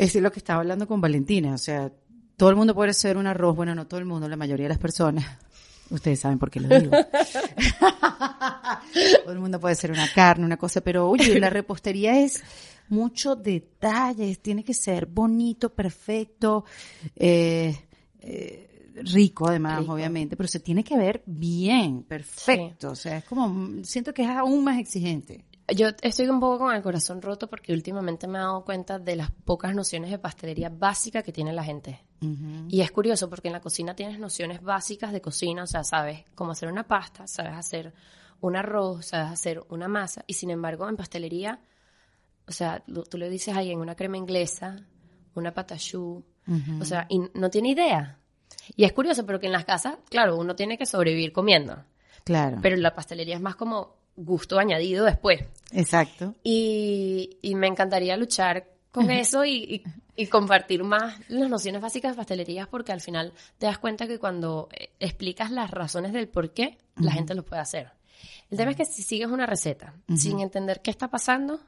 [0.05, 1.93] es lo que estaba hablando con Valentina, o sea,
[2.37, 4.71] todo el mundo puede hacer un arroz, bueno, no todo el mundo, la mayoría de
[4.71, 5.27] las personas.
[5.91, 6.93] Ustedes saben por qué lo digo.
[9.25, 12.43] todo el mundo puede hacer una carne, una cosa, pero oye, la repostería es
[12.89, 16.65] mucho detalles, tiene que ser bonito, perfecto,
[17.17, 17.77] eh,
[18.21, 19.93] eh, rico además, Rico.
[19.93, 24.29] obviamente, pero se tiene que ver bien, perfecto, o sea, es como, siento que es
[24.29, 25.45] aún más exigente.
[25.75, 29.17] Yo estoy un poco con el corazón roto porque últimamente me he dado cuenta de
[29.17, 32.05] las pocas nociones de pastelería básica que tiene la gente.
[32.69, 36.25] Y es curioso porque en la cocina tienes nociones básicas de cocina, o sea, sabes
[36.35, 37.95] cómo hacer una pasta, sabes hacer
[38.41, 41.61] un arroz, sabes hacer una masa, y sin embargo en pastelería,
[42.47, 44.87] o sea, tú le dices a alguien una crema inglesa,
[45.35, 46.25] una patachú,
[46.81, 48.19] o sea, y no tiene idea.
[48.77, 51.85] Y es curioso porque en las casas, claro, uno tiene que sobrevivir comiendo,
[52.25, 55.43] Claro, pero la pastelería es más como gusto añadido después.
[55.73, 56.35] exacto.
[56.43, 59.83] Y, y me encantaría luchar con eso y, y-
[60.17, 64.19] y compartir más las nociones básicas de pastelerías porque al final te das cuenta que
[64.19, 67.89] cuando eh, explicas las razones del por qué, la gente lo puede hacer.
[68.51, 71.61] El tema es que si sigues una receta sin entender qué está pasando,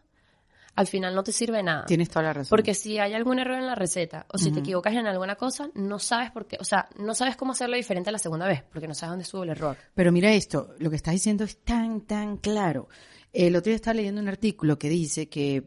[0.75, 1.85] al final no te sirve nada.
[1.87, 2.51] Tienes toda la razón.
[2.51, 5.71] Porque si hay algún error en la receta o si te equivocas en alguna cosa,
[5.75, 8.89] no sabes por qué, o sea, no sabes cómo hacerlo diferente la segunda vez porque
[8.89, 9.77] no sabes dónde estuvo el error.
[9.95, 12.89] Pero mira esto, lo que estás diciendo es tan, tan claro.
[13.33, 15.65] El otro día estaba leyendo un artículo que dice que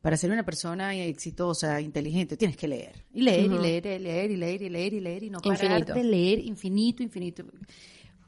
[0.00, 3.04] para ser una persona exitosa, inteligente, tienes que leer.
[3.12, 5.64] Y leer, y leer, y leer, y leer, y leer, y leer, y no parar
[5.64, 5.94] Infinito.
[5.94, 7.44] de leer infinito, infinito.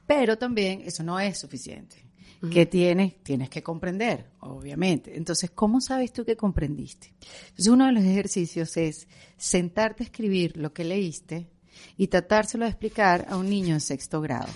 [0.07, 2.07] Pero también eso no es suficiente.
[2.53, 5.17] Que tienes, tienes que comprender, obviamente.
[5.17, 7.15] Entonces, ¿cómo sabes tú que comprendiste?
[7.49, 11.49] Entonces, uno de los ejercicios es sentarte a escribir lo que leíste
[11.97, 14.49] y tratárselo de explicar a un niño en sexto grado.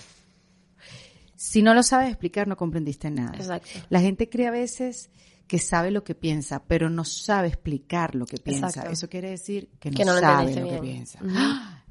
[1.35, 3.35] Si no lo sabes explicar, no comprendiste nada.
[3.35, 3.69] Exacto.
[3.89, 5.09] La gente cree a veces
[5.47, 8.67] que sabe lo que piensa, pero no sabe explicar lo que piensa.
[8.67, 8.91] Exacto.
[8.91, 11.19] Eso quiere decir que no, Que no lo sabe lo que piensa.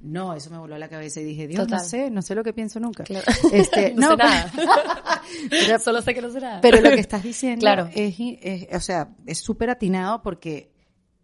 [0.01, 2.43] No, eso me voló a la cabeza y dije, Dios, no sé, no sé lo
[2.43, 3.05] que pienso nunca.
[3.05, 3.27] Claro.
[3.53, 4.53] Este, no, sé nada.
[5.51, 6.61] pero- Solo sé que no sé nada.
[6.61, 7.89] pero lo que estás diciendo Claro.
[7.95, 10.73] es, es- o sea, es súper atinado porque,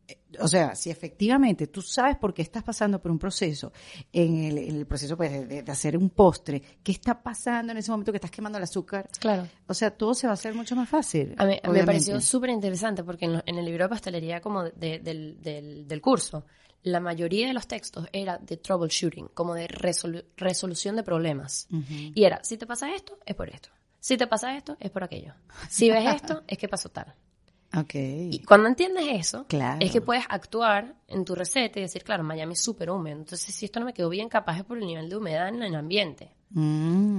[0.08, 3.72] eh, o sea, si efectivamente tú sabes por qué estás pasando por un proceso,
[4.12, 7.78] en el, en el proceso pues, de, de hacer un postre, qué está pasando en
[7.78, 9.48] ese momento que estás quemando el azúcar, Claro.
[9.66, 11.34] o sea, todo se va a hacer mucho más fácil.
[11.38, 15.40] A mí, me pareció súper interesante porque en el libro de pastelería como de- del,
[15.40, 16.44] del, del curso,
[16.86, 21.66] la mayoría de los textos era de troubleshooting, como de resolu- resolución de problemas.
[22.14, 23.68] Y era, si te pasa esto, es por esto.
[23.98, 25.34] Si te pasa esto, es por aquello.
[25.68, 27.12] Si ves esto, es que pasó tal.
[27.76, 27.94] Ok.
[27.94, 29.78] Y cuando entiendes eso, Claro.
[29.84, 33.18] es que puedes actuar en tu receta y decir, claro, Miami es súper húmedo.
[33.18, 35.62] Entonces, si esto no me quedó bien, capaz es por el nivel de humedad en
[35.64, 36.30] el ambiente.
[36.50, 37.16] Mm.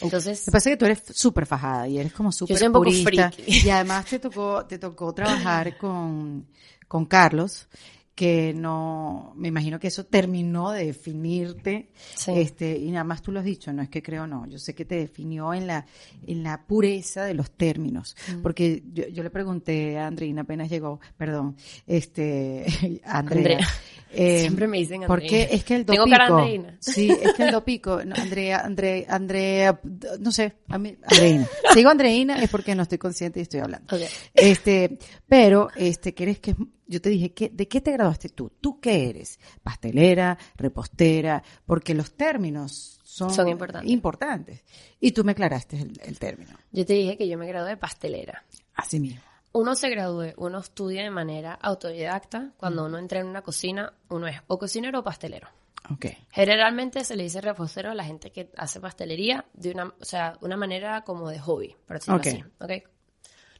[0.00, 2.84] Entonces, Me pasa que tú eres súper fajada y eres como súper soy un poco
[2.86, 3.30] purista.
[3.30, 3.66] friki.
[3.66, 6.48] Y además te tocó, te tocó trabajar con,
[6.88, 7.68] con Carlos,
[8.14, 11.88] que no, me imagino que eso terminó de definirte,
[12.26, 14.74] este, y nada más tú lo has dicho, no es que creo no, yo sé
[14.74, 15.86] que te definió en la,
[16.26, 18.42] en la pureza de los términos, mm.
[18.42, 22.66] porque yo, yo, le pregunté a Andreina apenas llegó, perdón, este,
[23.04, 23.66] Andrea,
[24.10, 25.08] eh, siempre me dicen Andrea.
[25.08, 26.76] Porque es que el dopico, Tengo cara Andreina.
[26.80, 29.80] sí, es que el dopico, no, Andrea, Andrea, Andrea,
[30.20, 33.60] no sé, a mí, Andreina, si digo Andreina es porque no estoy consciente y estoy
[33.60, 33.96] hablando,
[34.34, 36.54] este, pero, este, ¿quieres que
[36.92, 38.52] yo te dije, ¿qué, ¿de qué te graduaste tú?
[38.60, 39.40] ¿Tú qué eres?
[39.62, 43.48] Pastelera, repostera, porque los términos son,
[43.84, 44.62] importantes.
[45.00, 46.50] Y tú me aclaraste el, término.
[46.70, 48.44] Yo te dije que yo me gradué de pastelera.
[48.74, 49.22] Así mismo.
[49.52, 52.52] Uno se gradúe, uno estudia de manera autodidacta.
[52.58, 55.48] Cuando uno entra en una cocina, uno es o cocinero o pastelero.
[55.94, 56.16] Okay.
[56.30, 60.38] Generalmente se le dice repostero a la gente que hace pastelería de una, o sea,
[60.40, 62.44] una manera como de hobby, por decirlo así.
[62.60, 62.84] ¿okay?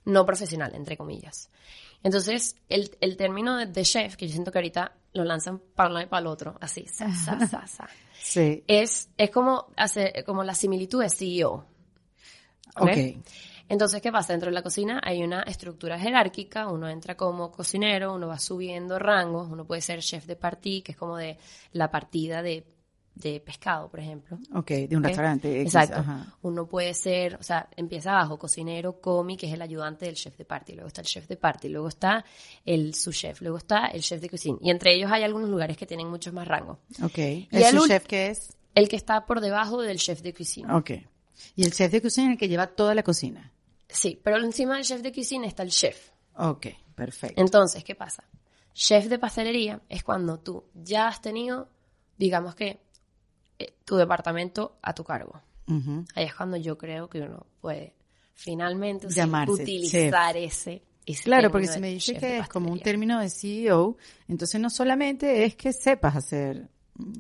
[0.05, 1.51] No profesional, entre comillas.
[2.03, 5.95] Entonces, el, el término de, chef, que yo siento que ahorita lo lanzan para un
[5.95, 7.89] lado y para el otro, así, sa, sa, sa, sa.
[8.21, 8.65] Sí.
[8.67, 11.65] Es, es como, hacer, como la similitud de CEO.
[12.77, 13.17] ¿okay?
[13.19, 13.27] ok.
[13.69, 14.33] Entonces, ¿qué pasa?
[14.33, 18.99] Dentro de la cocina hay una estructura jerárquica, uno entra como cocinero, uno va subiendo
[18.99, 21.39] rangos, uno puede ser chef de partie, que es como de
[21.73, 22.67] la partida de
[23.15, 24.39] de pescado, por ejemplo.
[24.55, 25.61] Ok, de un restaurante.
[25.61, 26.05] Exacto.
[26.43, 30.37] Uno puede ser, o sea, empieza abajo, cocinero, comi, que es el ayudante del chef
[30.37, 32.25] de party, luego está el chef de party, luego está
[32.65, 34.59] el sous chef, luego está el chef de cocina.
[34.61, 36.79] Y entre ellos hay algunos lugares que tienen muchos más rangos.
[37.03, 37.19] Ok.
[37.19, 38.57] ¿El, ¿El sous chef qué es?
[38.75, 40.77] El que está por debajo del chef de cocina.
[40.77, 40.93] Ok.
[41.57, 43.53] ¿Y el chef de cocina es el que lleva toda la cocina?
[43.89, 46.11] Sí, pero encima del chef de cocina está el chef.
[46.37, 47.41] Ok, perfecto.
[47.41, 48.25] Entonces, ¿qué pasa?
[48.73, 51.69] Chef de pastelería es cuando tú ya has tenido,
[52.17, 52.81] digamos que,
[53.85, 55.41] tu departamento a tu cargo.
[56.15, 57.95] Ahí es cuando yo creo que uno puede
[58.35, 60.83] finalmente utilizar ese,
[61.25, 63.97] Claro, porque si me dice que es como un término de CEO,
[64.29, 66.69] entonces no solamente es que sepas hacer,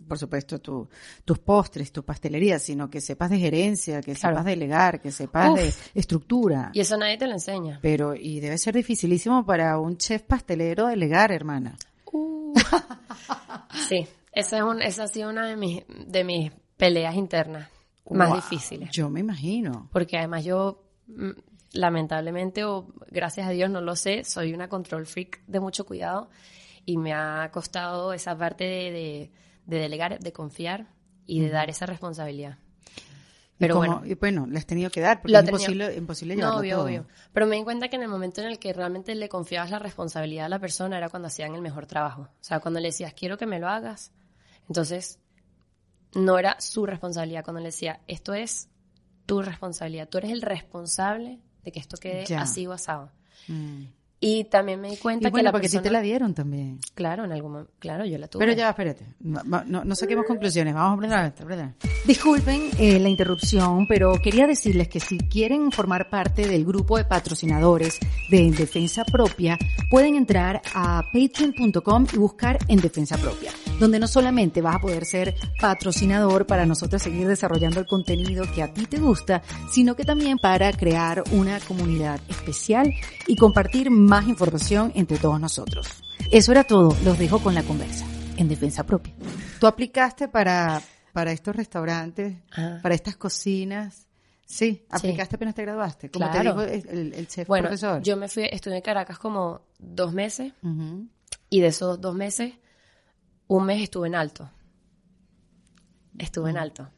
[0.06, 0.88] por supuesto, tu,
[1.24, 5.72] tus postres, tu pastelería, sino que sepas de gerencia, que sepas delegar, que sepas de
[5.94, 6.70] estructura.
[6.72, 7.80] Y eso nadie te lo enseña.
[7.82, 11.76] Pero, y debe ser dificilísimo para un chef pastelero delegar, hermana.
[12.12, 12.54] Uh.
[13.88, 14.06] sí.
[14.32, 17.68] Esa, es un, esa ha sido una de mis, de mis peleas internas
[18.10, 18.90] más difíciles.
[18.90, 19.88] Yo me imagino.
[19.92, 21.30] Porque además yo, mm,
[21.72, 26.30] lamentablemente, o gracias a Dios, no lo sé, soy una control freak de mucho cuidado
[26.84, 29.30] y me ha costado esa parte de,
[29.66, 30.88] de, delegar, de confiar
[31.26, 32.58] y de dar esa responsabilidad.
[33.58, 36.60] Pero bueno, y bueno, le has tenido que dar, porque es imposible, imposible llevarlo no,
[36.60, 37.06] obvio, obvio.
[37.32, 39.78] Pero me di cuenta que en el momento en el que realmente le confiabas la
[39.78, 42.22] responsabilidad a la persona era cuando hacían el mejor trabajo.
[42.22, 44.10] O sea, cuando le decías, quiero que me lo hagas,
[44.72, 45.18] entonces,
[46.14, 48.68] no era su responsabilidad cuando le decía, esto es
[49.26, 53.10] tu responsabilidad, tú eres el responsable de que esto quede así o asado.
[53.48, 53.84] Mm.
[54.24, 56.78] Y también me di cuenta que la porque sí te la dieron también.
[56.94, 58.44] Claro, en algún claro, yo la tuve.
[58.44, 61.74] Pero ya, espérate, no, saquemos conclusiones, vamos a hablar ¿verdad?
[62.06, 67.04] Disculpen eh, la interrupción, pero quería decirles que si quieren formar parte del grupo de
[67.04, 67.98] patrocinadores
[68.30, 69.58] de En Defensa Propia,
[69.90, 75.04] pueden entrar a patreon.com y buscar En Defensa Propia, donde no solamente vas a poder
[75.04, 80.04] ser patrocinador para nosotros seguir desarrollando el contenido que a ti te gusta, sino que
[80.04, 82.92] también para crear una comunidad especial
[83.26, 85.88] y compartir más información entre todos nosotros.
[86.30, 88.04] Eso era todo, los dejo con la conversa,
[88.36, 89.14] en defensa propia.
[89.58, 90.80] ¿Tú aplicaste para,
[91.12, 92.36] para estos restaurantes,
[92.82, 94.06] para estas cocinas?
[94.44, 98.02] Sí, aplicaste apenas te graduaste, como te dijo el, el chef bueno, profesor.
[98.02, 100.52] Yo me fui, estuve en Caracas como dos meses
[101.48, 102.52] y de esos dos meses,
[103.56, 104.48] un mes estuve en alto.
[106.18, 106.88] Estuve en alto.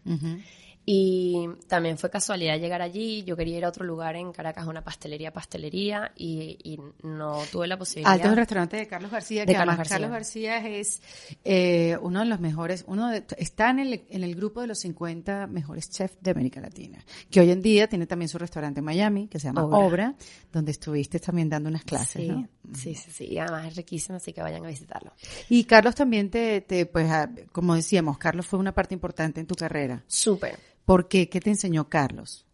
[0.86, 3.24] Y también fue casualidad llegar allí.
[3.24, 7.78] Yo quería ir a otro lugar en Caracas, una pastelería, pastelería, y, no tuve la
[7.78, 8.12] posibilidad.
[8.12, 11.00] Alto el restaurante de Carlos García, que además Carlos García es
[11.44, 15.46] eh, uno de los mejores, uno está en el, en el grupo de los 50
[15.46, 19.28] mejores chefs de América Latina, que hoy en día tiene también su restaurante en Miami,
[19.28, 20.14] que se llama Obra,
[20.52, 22.48] donde estuviste también dando unas clases, sí, ¿no?
[22.74, 25.12] Sí, sí, sí, además es riquísimo, así que vayan a visitarlo.
[25.48, 27.10] Y Carlos también te, te pues,
[27.52, 30.02] como decíamos, Carlos fue una parte importante en tu carrera.
[30.06, 31.28] Súper ¿Por qué?
[31.28, 32.46] ¿Qué te enseñó Carlos?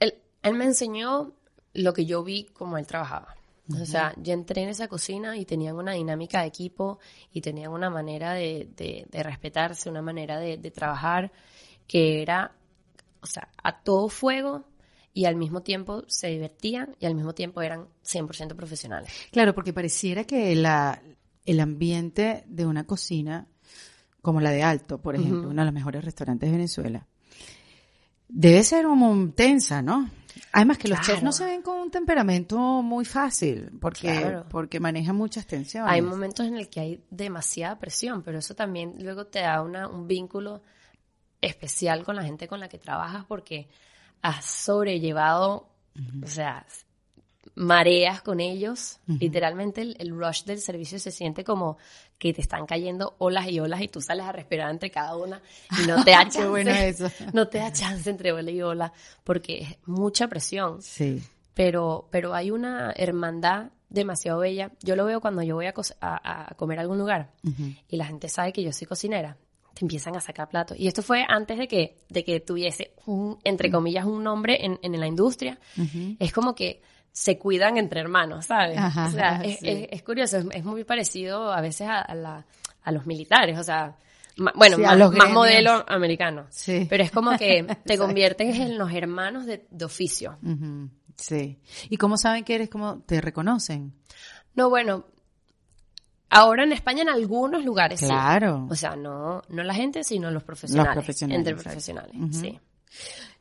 [0.00, 1.32] Él, él me enseñó
[1.72, 3.34] lo que yo vi como él trabajaba.
[3.80, 6.98] O sea, yo entré en esa cocina y tenían una dinámica de equipo
[7.32, 11.32] y tenían una manera de, de, respetarse, una manera de, de, trabajar
[11.86, 12.54] que era,
[13.22, 14.66] o sea, a todo fuego
[15.14, 19.10] y al mismo tiempo se divertían y al mismo tiempo eran 100% profesionales.
[19.30, 21.02] Claro, porque pareciera que la,
[21.46, 23.48] el ambiente de una cocina
[24.20, 27.06] como la de Alto, por ejemplo, uno de los mejores restaurantes de Venezuela,
[28.28, 30.10] Debe ser como tensa, ¿no?
[30.52, 35.16] Además que los chefs no se ven con un temperamento muy fácil, porque, porque manejan
[35.16, 35.92] muchas tensiones.
[35.92, 39.88] Hay momentos en el que hay demasiada presión, pero eso también luego te da una,
[39.88, 40.62] un vínculo
[41.40, 43.68] especial con la gente con la que trabajas porque
[44.22, 45.68] has sobrellevado,
[46.22, 46.64] o sea,
[47.54, 48.98] mareas con ellos.
[49.06, 51.78] Literalmente el, rush del servicio se siente como
[52.18, 55.40] que te están cayendo olas y olas y tú sales a respirar entre cada una
[55.82, 57.14] y no te da chance.
[57.32, 60.82] No te da chance entre ola y ola porque es mucha presión.
[60.82, 61.22] Sí.
[61.54, 64.72] Pero, pero hay una hermandad demasiado bella.
[64.82, 67.30] Yo lo veo cuando yo voy a, a, comer a algún lugar
[67.88, 69.36] y la gente sabe que yo soy cocinera
[69.74, 70.78] te empiezan a sacar platos.
[70.78, 74.78] Y esto fue antes de que, de que tuviese un, entre comillas, un nombre en,
[74.82, 75.58] en la industria.
[76.20, 76.80] Es como que
[77.14, 78.76] se cuidan entre hermanos, ¿sabes?
[78.76, 82.44] o sea, es, curioso, es, muy parecido a veces a, la,
[82.82, 83.96] a los militares, o sea,
[84.56, 86.46] bueno, más, modelo americano.
[86.50, 86.88] Sí.
[86.90, 90.36] Pero es como que te conviertes en los hermanos de, oficio.
[91.16, 91.56] Sí.
[91.88, 93.94] ¿Y cómo saben que eres como te reconocen?
[94.56, 95.04] No, bueno,
[96.30, 98.66] ahora en España en algunos lugares claro.
[98.68, 100.96] O sea, no, no la gente, sino los profesionales.
[100.96, 101.38] Los profesionales.
[101.38, 102.58] Entre profesionales, sí.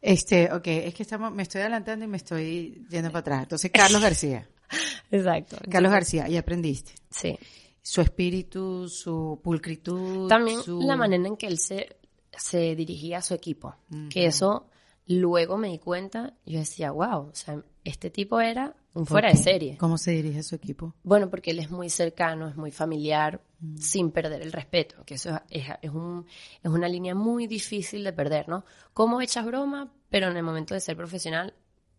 [0.03, 3.43] Este, ok, es que estamos, me estoy adelantando y me estoy yendo para atrás.
[3.43, 4.49] Entonces, Carlos García.
[5.11, 5.55] Exacto.
[5.71, 6.91] Carlos García, y aprendiste.
[7.09, 7.39] Sí.
[7.81, 10.27] Su espíritu, su pulcritud.
[10.27, 11.95] También la manera en que él se,
[12.37, 13.77] se dirigía a su equipo.
[14.09, 14.67] Que eso,
[15.07, 19.37] luego me di cuenta, yo decía, wow, o sea, este tipo era un fuera de
[19.37, 19.77] serie.
[19.77, 20.93] ¿Cómo se dirige su equipo?
[21.03, 23.77] Bueno, porque él es muy cercano, es muy familiar, mm.
[23.77, 26.25] sin perder el respeto, que eso es, es, un,
[26.61, 28.63] es una línea muy difícil de perder, ¿no?
[28.93, 29.91] ¿Cómo echas broma?
[30.09, 31.53] Pero en el momento de ser profesional,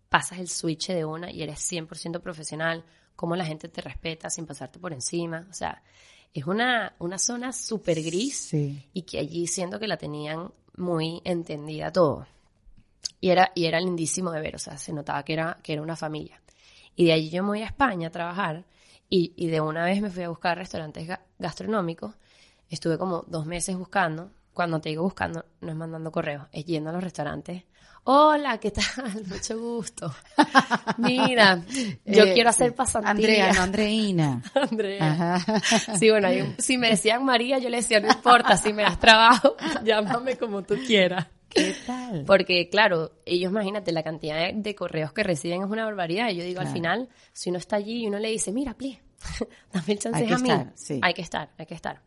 [0.08, 2.84] pasas el switch de una y eres 100% profesional,
[3.16, 5.82] cómo la gente te respeta sin pasarte por encima, o sea,
[6.32, 11.92] es una, una zona súper gris y que allí siento que la tenían muy entendida
[11.92, 12.26] todo.
[13.20, 15.82] Y era, y era lindísimo de ver, o sea, se notaba que era, que era
[15.82, 16.40] una familia.
[16.96, 18.64] Y de allí yo me voy a España a trabajar
[19.08, 22.14] y, y de una vez me fui a buscar restaurantes gastronómicos.
[22.68, 24.30] Estuve como dos meses buscando.
[24.52, 27.64] Cuando te digo buscando, no es mandando correos, es yendo a los restaurantes.
[28.06, 28.84] Hola, ¿qué tal?
[29.28, 30.14] Mucho gusto.
[30.98, 31.62] Mira,
[32.04, 33.10] yo eh, quiero hacer pasantía.
[33.10, 34.42] Andrea, no Andreina.
[34.54, 35.38] Andrea.
[35.98, 39.56] Sí, bueno, si me decían María, yo le decía, no importa, si me das trabajo,
[39.84, 41.26] llámame como tú quieras.
[41.54, 42.24] ¿Qué tal?
[42.26, 46.30] Porque, claro, ellos, imagínate, la cantidad de, correos que reciben es una barbaridad.
[46.30, 48.98] Y yo digo, al final, si uno está allí y uno le dice, mira, pli,
[49.72, 50.50] dame chances a mí.
[51.02, 52.00] Hay que estar, hay que estar.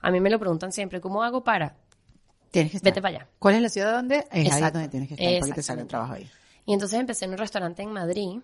[0.00, 1.76] A mí me lo preguntan siempre, ¿cómo hago para?
[2.50, 2.92] Tienes que estar.
[2.92, 3.28] Vete para allá.
[3.38, 4.26] ¿Cuál es la ciudad donde?
[4.30, 6.28] Es ahí donde tienes que estar, porque te sale el trabajo ahí.
[6.64, 8.38] Y entonces empecé en un restaurante en Madrid,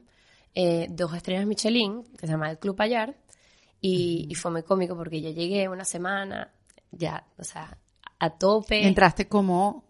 [0.55, 3.15] eh, dos estrellas Michelin, que se llama El Club Payar,
[3.81, 6.53] y, y fue muy cómico porque yo llegué una semana,
[6.91, 7.79] ya, o sea,
[8.19, 8.87] a tope.
[8.87, 9.88] Entraste como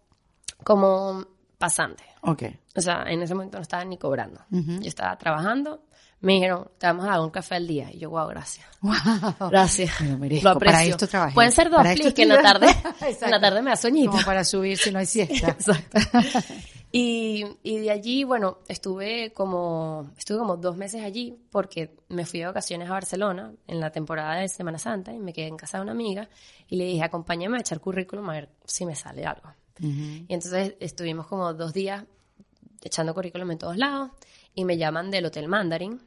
[0.63, 1.25] como
[1.57, 2.03] pasante.
[2.21, 2.43] Ok.
[2.75, 4.41] O sea, en ese momento no estaba ni cobrando.
[4.49, 5.83] Yo estaba trabajando.
[6.21, 7.89] Me dijeron, te vamos a dar un café al día.
[7.93, 8.65] Y yo, wow, gracias.
[8.81, 9.49] Wow.
[9.49, 10.01] Gracias.
[10.01, 10.59] Me lo merezco.
[10.59, 11.33] Para esto trabajé.
[11.33, 12.67] Pueden ser dos plis que en la tarde,
[13.21, 14.11] en la tarde me da sueñito.
[14.11, 15.49] Como para subir si no hay siesta.
[15.59, 15.99] Exacto.
[16.91, 22.39] Y, y, de allí, bueno, estuve como, estuve como dos meses allí porque me fui
[22.39, 25.77] de vacaciones a Barcelona en la temporada de Semana Santa y me quedé en casa
[25.77, 26.27] de una amiga
[26.67, 29.53] y le dije, acompáñame a echar currículum a ver si me sale algo.
[29.81, 32.03] Y entonces estuvimos como dos días
[32.83, 34.11] echando currículum en todos lados
[34.53, 36.01] y me llaman del Hotel Mandarin.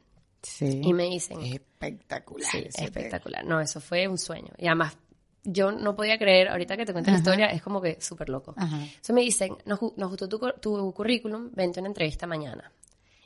[0.61, 1.40] Y me dicen...
[1.40, 2.50] Espectacular.
[2.50, 3.44] Sí, espectacular.
[3.44, 4.52] No, eso fue un sueño.
[4.58, 4.96] Y además,
[5.44, 8.54] yo no podía creer, ahorita que te cuento la historia, es como que súper loco.
[8.56, 12.72] Entonces me dicen, nos, gustó tu, currículum, vente a una entrevista mañana.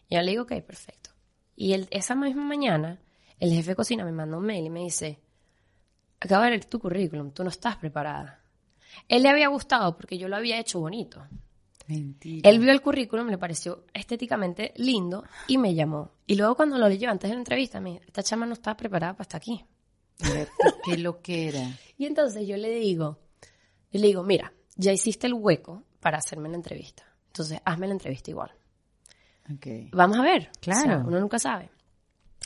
[0.09, 1.11] Y yo le digo, ok, perfecto.
[1.55, 3.01] Y el, esa misma mañana,
[3.39, 5.19] el jefe de cocina me manda un mail y me dice,
[6.21, 8.41] acabo de ver tu currículum, tú no estás preparada.
[9.09, 11.27] Él le había gustado porque yo lo había hecho bonito.
[11.89, 12.49] Mentira.
[12.51, 16.11] Él vio el currículum, le pareció estéticamente lindo y me llamó.
[16.27, 19.13] Y luego cuando lo leyó antes de la entrevista, me esta chama no estaba preparada
[19.13, 19.65] para estar aquí.
[20.85, 21.71] ¿Qué lo que era?
[21.99, 23.19] Y entonces yo le digo,
[23.91, 27.05] le digo, mira, ya hiciste el hueco para hacerme la entrevista.
[27.29, 28.53] Entonces, hazme la entrevista igual.
[29.57, 29.89] Okay.
[29.93, 30.51] Vamos a ver.
[30.61, 31.05] Claro.
[31.07, 31.71] uno nunca sabe.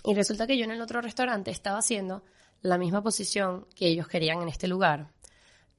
[0.05, 2.23] Y resulta que yo en el otro restaurante estaba haciendo
[2.63, 5.11] la misma posición que ellos querían en este lugar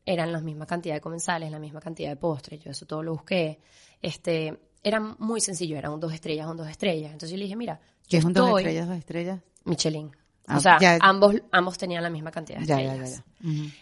[0.05, 3.13] eran la misma cantidad de comensales, la misma cantidad de postres, yo eso todo lo
[3.13, 3.59] busqué.
[4.01, 7.11] Este, era muy sencillo, eran un dos estrellas, un dos estrellas.
[7.11, 9.39] Entonces yo le dije, mira, ¿qué es un dos estrellas, dos estrellas?
[9.63, 10.11] Michelin.
[10.47, 13.23] Ah, o sea, ambos, ambos tenían la misma cantidad de estrellas.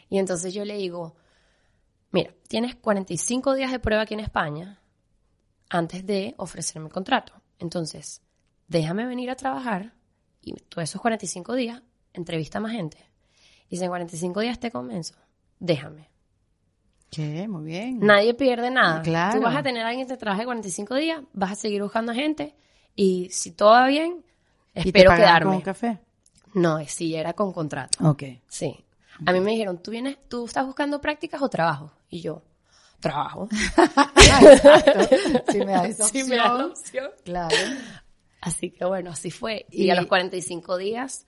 [0.10, 1.15] Y entonces yo le digo,
[2.12, 4.82] mira, tienes 45 días de prueba aquí en España
[5.69, 7.34] antes de ofrecerme el contrato.
[7.60, 8.21] Entonces,
[8.67, 9.93] déjame venir a trabajar
[10.41, 11.82] y todos esos 45 días
[12.13, 12.97] entrevista a más gente.
[13.70, 15.15] Y si en 45 días te convenzo,
[15.60, 16.10] déjame.
[17.12, 17.47] ¿Qué?
[17.47, 17.99] Muy bien.
[17.99, 19.01] Nadie pierde nada.
[19.01, 19.39] Claro.
[19.39, 22.14] Tú vas a tener a alguien que te trabaje 45 días, vas a seguir buscando
[22.14, 22.55] gente
[22.95, 24.24] y si todo va bien,
[24.76, 25.45] ¿Y te espero quedarme.
[25.47, 25.99] con un café?
[26.53, 28.07] No, sí, era con contrato.
[28.10, 28.24] Ok.
[28.47, 28.76] Sí.
[29.26, 31.91] A mí me dijeron, ¿tú vienes, tú estás buscando prácticas o trabajo?
[32.10, 32.43] Y yo,
[32.99, 33.49] trabajo.
[35.51, 36.72] Si me da esa Sí, me da la opción.
[36.72, 37.12] opción.
[37.26, 37.55] Claro.
[38.41, 39.66] Así que bueno, así fue.
[39.72, 41.26] Y, Y- a los 45 días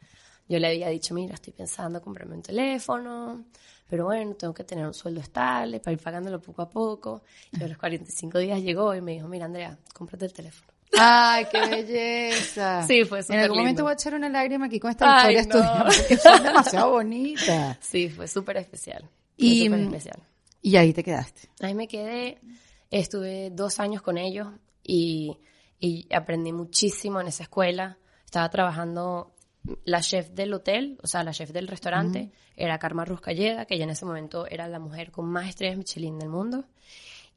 [0.48, 3.46] yo le había dicho, mira, estoy pensando comprarme un teléfono,
[3.92, 7.24] pero bueno, tengo que tener un sueldo estable para ir pagándolo poco a poco.
[7.52, 10.72] Y a los 45 días llegó y me dijo, mira, Andrea, cómprate el teléfono.
[10.98, 12.84] Ay, qué belleza.
[12.88, 13.84] Sí, fue En súper algún momento lindo.
[13.84, 15.84] voy a echar una lágrima aquí con esta Ay, historia no.
[15.86, 17.78] porque demasiado bonitas.
[17.82, 19.02] Sí, fue súper especial.
[19.02, 20.20] Fue Y- súper especial.
[20.62, 21.50] Y ahí te quedaste.
[21.62, 22.40] Ahí me quedé,
[22.92, 24.48] estuve dos años con ellos
[24.84, 25.38] y,
[25.80, 27.98] y aprendí muchísimo en esa escuela.
[28.26, 29.34] Estaba trabajando,
[29.86, 33.84] la chef del hotel, o sea, la chef del restaurante, era Karma Ruscalleda, que ya
[33.84, 36.66] en ese momento era la mujer con más estrellas Michelin del mundo.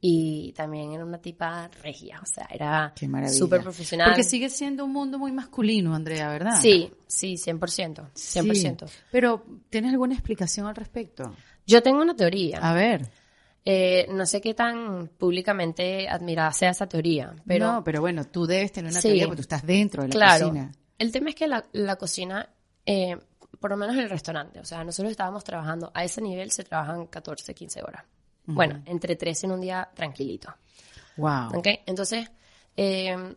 [0.06, 2.92] Y también era una tipa regia, o sea, era
[3.28, 4.08] súper profesional.
[4.10, 6.60] Porque sigue siendo un mundo muy masculino, Andrea, ¿verdad?
[6.60, 8.86] Sí, sí, 100%, 100%.
[8.86, 8.98] Sí.
[9.10, 11.34] Pero, ¿tienes alguna explicación al respecto?
[11.66, 12.58] Yo tengo una teoría.
[12.58, 13.08] A ver.
[13.64, 18.44] Eh, no sé qué tan públicamente admirada sea esa teoría, pero no, pero bueno, tú
[18.44, 19.08] debes tener una Sí.
[19.08, 20.48] teoría porque tú estás dentro de la claro.
[20.48, 20.72] cocina.
[20.98, 22.48] El tema es que la, la cocina,
[22.86, 23.16] eh,
[23.60, 26.64] por lo menos en el restaurante, o sea, nosotros estábamos trabajando, a ese nivel se
[26.64, 28.04] trabajan 14, 15 horas.
[28.46, 30.54] Bueno, entre 13 en un día tranquilito.
[31.16, 31.56] Wow.
[31.58, 31.68] ¿Ok?
[31.86, 32.30] Entonces,
[32.76, 33.34] eh,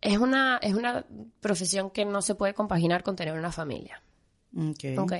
[0.00, 1.04] es, una, es una
[1.40, 4.02] profesión que no se puede compaginar con tener una familia.
[4.54, 4.98] Ok.
[4.98, 5.12] ¿ok?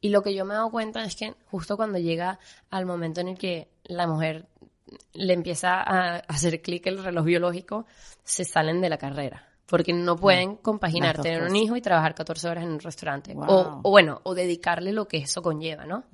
[0.00, 2.40] Y lo que yo me he dado cuenta es que justo cuando llega
[2.70, 4.48] al momento en el que la mujer
[5.12, 7.86] le empieza a hacer clic el reloj biológico,
[8.24, 9.51] se salen de la carrera.
[9.66, 13.32] Porque no pueden compaginar tener un hijo y trabajar 14 horas en un restaurante.
[13.34, 13.46] Wow.
[13.48, 16.04] O, o bueno, o dedicarle lo que eso conlleva, ¿no?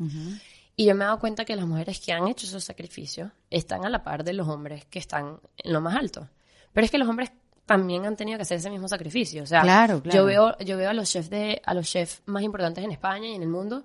[0.76, 3.84] Y yo me he dado cuenta que las mujeres que han hecho esos sacrificios están
[3.84, 6.28] a la par de los hombres que están en lo más alto.
[6.72, 7.32] Pero es que los hombres
[7.66, 9.42] también han tenido que hacer ese mismo sacrificio.
[9.42, 10.16] O sea, Claro, claro.
[10.16, 13.28] yo veo, yo veo a los chefs de, a los chefs más importantes en España
[13.28, 13.82] y en el mundo.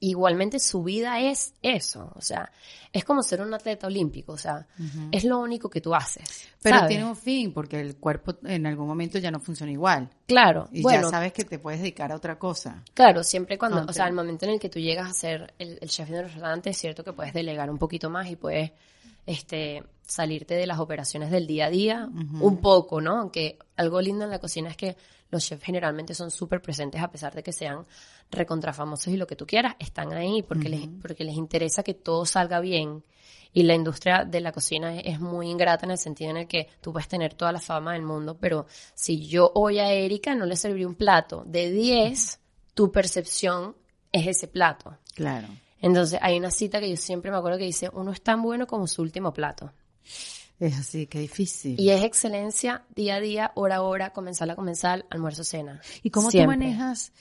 [0.00, 2.12] Igualmente su vida es eso.
[2.14, 2.50] O sea,
[2.92, 4.32] es como ser un atleta olímpico.
[4.32, 4.66] O sea,
[5.10, 6.48] es lo único que tú haces.
[6.62, 6.88] Pero ¿sabes?
[6.88, 10.10] tiene un fin, porque el cuerpo en algún momento ya no funciona igual.
[10.26, 10.68] Claro.
[10.72, 12.82] Y bueno, ya sabes que te puedes dedicar a otra cosa.
[12.94, 15.78] Claro, siempre cuando, o sea, el momento en el que tú llegas a ser el,
[15.80, 18.72] el chef de un restaurante, es cierto que puedes delegar un poquito más y puedes
[19.28, 22.08] este, salirte de las operaciones del día a día
[22.40, 23.18] un poco, ¿no?
[23.18, 24.96] Aunque algo lindo en la cocina es que
[25.30, 27.86] los chefs generalmente son súper presentes a pesar de que sean
[28.30, 32.24] recontrafamosos y lo que tú quieras, están ahí porque, les, porque les interesa que todo
[32.24, 33.04] salga bien.
[33.52, 36.46] Y la industria de la cocina es, es muy ingrata en el sentido en el
[36.46, 40.34] que tú puedes tener toda la fama del mundo, pero si yo hoy a Erika
[40.34, 42.40] no le serví un plato de 10,
[42.74, 43.74] tu percepción
[44.12, 44.98] es ese plato.
[45.14, 45.48] Claro.
[45.80, 48.66] Entonces hay una cita que yo siempre me acuerdo que dice, uno es tan bueno
[48.66, 49.72] como su último plato.
[50.60, 51.78] Es así, qué difícil.
[51.78, 55.80] Y es excelencia día a día, hora a hora, comenzar a comenzar, almuerzo, cena.
[56.02, 56.56] ¿Y cómo Siempre.
[56.56, 57.12] tú manejas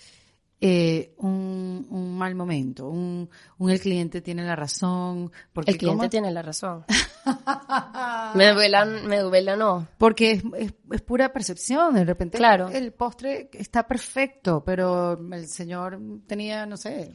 [0.59, 2.89] eh, un, un mal momento?
[2.89, 3.29] Un,
[3.59, 5.31] un el cliente tiene la razón.
[5.53, 6.09] Porque El cliente ¿cómo?
[6.09, 6.83] tiene la razón.
[8.35, 9.87] me duela, me duela no.
[9.99, 11.93] Porque es, es, es pura percepción.
[11.93, 12.69] De repente Claro.
[12.69, 17.11] el postre está perfecto, pero el señor tenía, no sé.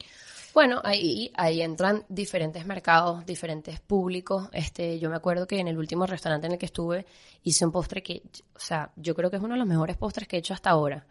[0.53, 4.49] Bueno, ahí, ahí entran diferentes mercados, diferentes públicos.
[4.51, 7.05] Este, yo me acuerdo que en el último restaurante en el que estuve
[7.41, 8.21] hice un postre que,
[8.55, 10.69] o sea, yo creo que es uno de los mejores postres que he hecho hasta
[10.69, 11.07] ahora.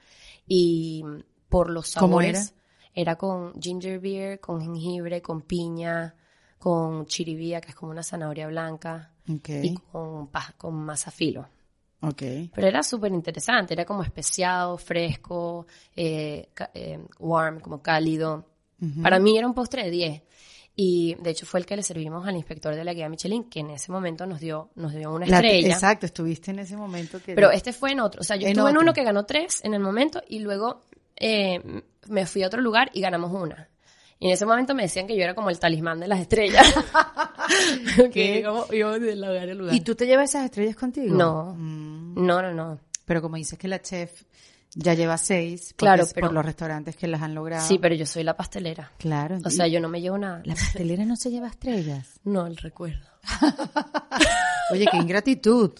[0.46, 1.04] Y
[1.48, 2.54] por los ¿Cómo sabores,
[2.94, 3.16] era?
[3.16, 6.14] con ginger beer, con jengibre, con piña,
[6.58, 11.48] con chiribía, que es como una zanahoria blanca, y con, con masa filo.
[12.00, 12.22] ok.
[12.54, 15.66] Pero era súper interesante, era como especiado, fresco,
[15.96, 18.51] eh, eh, warm, como cálido.
[19.02, 20.22] Para mí era un postre de 10.
[20.74, 23.60] Y de hecho fue el que le servimos al inspector de la guía Michelin, que
[23.60, 25.68] en ese momento nos dio, nos dio una La- estrella.
[25.74, 27.34] exacto, estuviste en ese momento que...
[27.34, 28.22] Pero este fue en otro.
[28.22, 30.80] O sea, yo En estuve en uno que ganó tres en el momento y luego
[31.16, 31.60] eh,
[32.08, 33.68] me fui a otro lugar y ganamos una.
[34.18, 36.66] Y en ese momento me decían que yo era como el talismán de las estrellas.
[38.12, 39.74] que íbamos, íbamos de lugar en lugar.
[39.74, 41.14] ¿Y tú te llevas esas estrellas contigo?
[41.14, 41.54] No.
[41.56, 42.78] Mm, No, no, no.
[43.04, 44.22] pero como dices que la chef
[44.74, 47.66] ya lleva seis, Claro, pero- por los restaurantes que las han logrado.
[47.66, 48.92] Sí, pero yo soy la pastelera.
[48.98, 49.38] Claro.
[49.44, 50.42] O sea, yo no me llevo nada.
[50.44, 52.18] La pastelera no se lleva estrellas.
[52.24, 53.06] No, el recuerdo.
[54.72, 55.72] Oye, qué ingratitud.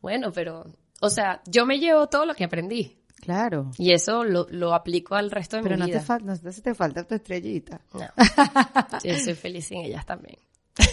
[0.00, 0.66] Bueno, pero,
[1.00, 2.98] o sea, yo me llevo todo lo que aprendí.
[3.20, 3.70] Claro.
[3.78, 6.00] Y eso lo, lo aplico al resto de Pero mi no vida.
[6.00, 7.80] te, falta, no te, te falta tu estrellita.
[7.94, 8.00] No.
[9.04, 10.38] Yo soy feliz sin ellas también.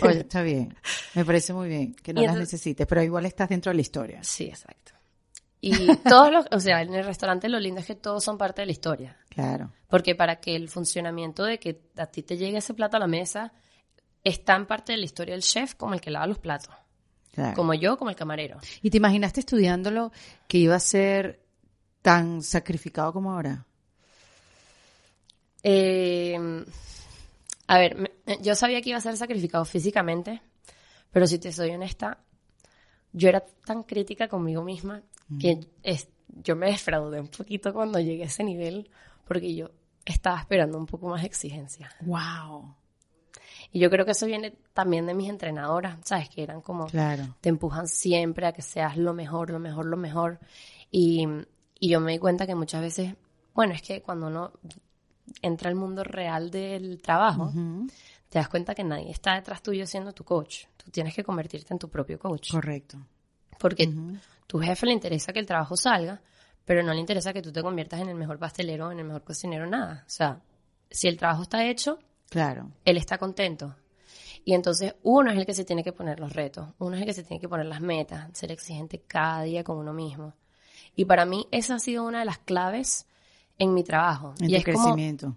[0.04, 0.76] Oye, está bien.
[1.16, 3.76] Me parece muy bien que no Y las entonces- necesites, pero igual estás dentro de
[3.78, 4.20] la historia.
[4.24, 4.89] Sí, exacto.
[5.62, 8.62] Y todos los, o sea, en el restaurante lo lindo es que todos son parte
[8.62, 9.18] de la historia.
[9.30, 9.72] Claro.
[9.90, 13.08] Porque para que el funcionamiento de que a ti te llegue ese plato a la
[13.08, 13.52] mesa,
[14.24, 16.74] está en parte de la historia del chef como el que lava los platos.
[17.56, 18.60] Como yo, como el camarero.
[18.82, 20.12] ¿Y te imaginaste estudiándolo
[20.48, 21.40] que iba a ser
[22.02, 23.66] tan sacrificado como ahora?
[25.64, 26.38] Eh,
[27.68, 30.42] a ver, yo sabía que iba a ser sacrificado físicamente,
[31.12, 32.18] pero si te soy honesta,
[33.14, 35.02] yo era tan crítica conmigo misma
[35.38, 35.60] que
[36.44, 38.90] yo me defraudé un poquito cuando llegué a ese nivel
[39.28, 39.70] porque yo
[40.06, 41.92] estaba esperando un poco más de exigencia.
[42.02, 42.76] ¡Wow!
[43.72, 46.30] Y yo creo que eso viene también de mis entrenadoras, ¿sabes?
[46.30, 47.36] Que eran como, claro.
[47.42, 50.40] te empujan siempre a que seas lo mejor, lo mejor, lo mejor.
[50.90, 51.28] Y,
[51.80, 53.16] y yo me di cuenta que muchas veces,
[53.54, 54.54] bueno, es que cuando uno
[55.42, 57.52] entra al mundo real del trabajo,
[58.30, 60.66] te das cuenta que nadie está detrás tuyo siendo tu coach.
[60.78, 62.52] Tú tienes que convertirte en tu propio coach.
[62.52, 62.98] Correcto.
[63.60, 63.92] Porque
[64.48, 66.22] tu jefe le interesa que el trabajo salga,
[66.66, 69.24] pero no le interesa que tú te conviertas en el mejor pastelero, en el mejor
[69.24, 70.04] cocinero, nada.
[70.08, 70.42] O sea,
[70.90, 72.00] si el trabajo está hecho,
[72.30, 72.72] claro.
[72.86, 73.76] él está contento.
[74.46, 77.08] Y entonces uno es el que se tiene que poner los retos, uno es el
[77.08, 80.34] que se tiene que poner las metas, ser exigente cada día con uno mismo.
[80.96, 83.06] Y para mí esa ha sido una de las claves
[83.58, 84.34] en mi trabajo.
[84.40, 85.36] En y es crecimiento.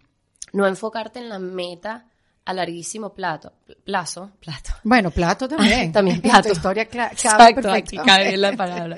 [0.53, 2.07] no enfocarte en la meta
[2.45, 3.53] a larguísimo plato,
[3.84, 4.70] plazo, plato.
[4.82, 5.93] Bueno, plato también.
[5.93, 6.49] también plato.
[6.49, 8.97] Tu historia cabe Exacto, aquí cabe bien la palabra.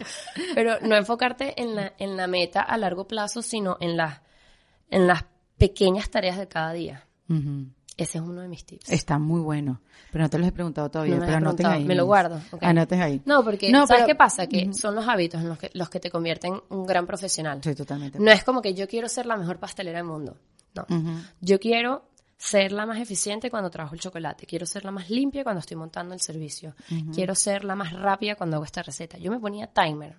[0.55, 4.20] Pero no enfocarte en la, en la meta a largo plazo, sino en las,
[4.90, 5.24] en las
[5.59, 7.07] pequeñas tareas de cada día.
[7.97, 8.90] Ese es uno de mis tips.
[8.90, 9.80] Está muy bueno.
[10.11, 11.84] Pero no te lo he preguntado todavía, pero anoten ahí.
[11.84, 12.40] Me lo guardo.
[12.51, 12.68] Okay.
[12.68, 13.22] Anoten ahí.
[13.24, 14.47] No, porque ¿sabes qué pasa?
[14.47, 17.61] Que son los hábitos los que, los que te convierten en un gran profesional.
[17.62, 18.18] Sí, totalmente.
[18.18, 20.36] No es como que yo quiero ser la mejor pastelera del mundo.
[20.74, 20.86] No.
[21.40, 24.47] Yo quiero ser la más eficiente cuando trabajo el chocolate.
[24.47, 26.74] Quiero ser la más limpia cuando estoy montando el servicio.
[27.12, 29.18] Quiero ser la más rápida cuando hago esta receta.
[29.18, 30.16] Yo me ponía timer.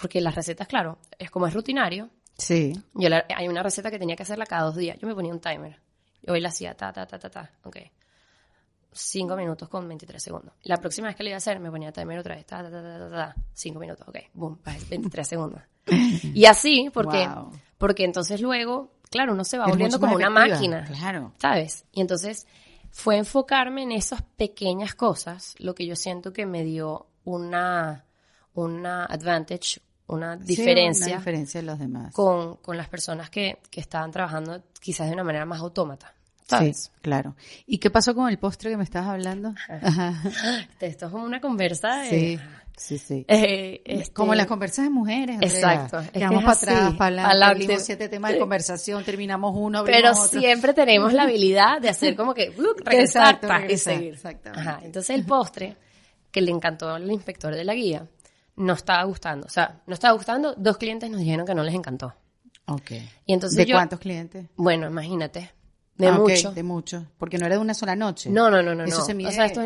[0.00, 2.10] Porque las recetas, claro, es como es rutinario.
[2.36, 2.72] Sí.
[2.94, 4.98] Yo hay una receta que tenía que hacerla cada dos días.
[4.98, 5.80] Yo me ponía un timer.
[6.22, 7.50] Y hoy la hacía ta, ta, ta, ta, ta.
[7.64, 7.76] Ok.
[8.92, 10.54] Cinco minutos con 23 segundos.
[10.62, 12.46] La próxima vez que lo iba a hacer, me ponía timer otra vez.
[12.46, 14.06] Ta, ta, ta, ta, ta, Cinco minutos.
[14.08, 14.18] Ok.
[14.34, 14.58] Boom.
[14.64, 15.60] 23 segundos.
[16.34, 17.28] Y así, porque,
[17.78, 20.84] porque entonces luego, claro, uno se va volviendo como una máquina.
[20.84, 21.32] Claro.
[21.38, 21.84] ¿Sabes?
[21.92, 22.46] Y entonces
[22.90, 28.04] fue enfocarme en esas pequeñas cosas lo que yo siento que me dio una,
[28.54, 32.14] una advantage, una diferencia, una diferencia de los demás.
[32.14, 36.14] Con, con las personas que, que estaban trabajando quizás de una manera más autómata.
[36.48, 37.34] Sí, claro.
[37.66, 39.52] ¿Y qué pasó con el postre que me estabas hablando?
[40.80, 42.08] Esto es como una conversa de...
[42.08, 42.40] Sí,
[42.76, 43.24] sí, sí.
[43.28, 45.38] Eh, este como las conversas de mujeres.
[45.40, 45.98] Exacto.
[46.12, 51.24] Quedamos para atrás, para hablar, siete temas de conversación, terminamos uno, Pero siempre tenemos la
[51.24, 54.14] habilidad de hacer como que uh, regresar, y seguir.
[54.14, 54.86] Exactamente.
[54.86, 55.76] Entonces el postre,
[56.30, 58.06] que le encantó al inspector de la guía,
[58.56, 59.46] no estaba gustando.
[59.46, 62.14] O sea, no estaba gustando, dos clientes nos dijeron que no les encantó.
[62.66, 62.90] Ok.
[63.26, 64.46] Y entonces ¿De cuántos clientes?
[64.56, 65.52] Bueno, imagínate.
[65.96, 66.54] De ah, muchos.
[66.54, 67.04] de muchos.
[67.16, 68.28] Porque no era de una sola noche.
[68.28, 68.84] No, no, no, no.
[68.84, 69.28] Eso Se mide...
[69.28, 69.62] o, sea, esto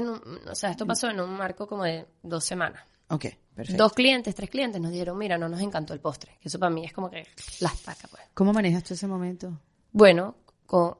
[0.48, 2.82] o sea, esto pasó en un marco como de dos semanas.
[3.10, 3.82] Ok, perfecto.
[3.82, 6.38] Dos clientes, tres clientes nos dijeron, mira, no nos encantó el postre.
[6.40, 7.26] Eso para mí es como que
[7.60, 8.22] la estaca, pues.
[8.34, 9.60] ¿Cómo manejas tú ese momento?
[9.92, 10.36] Bueno,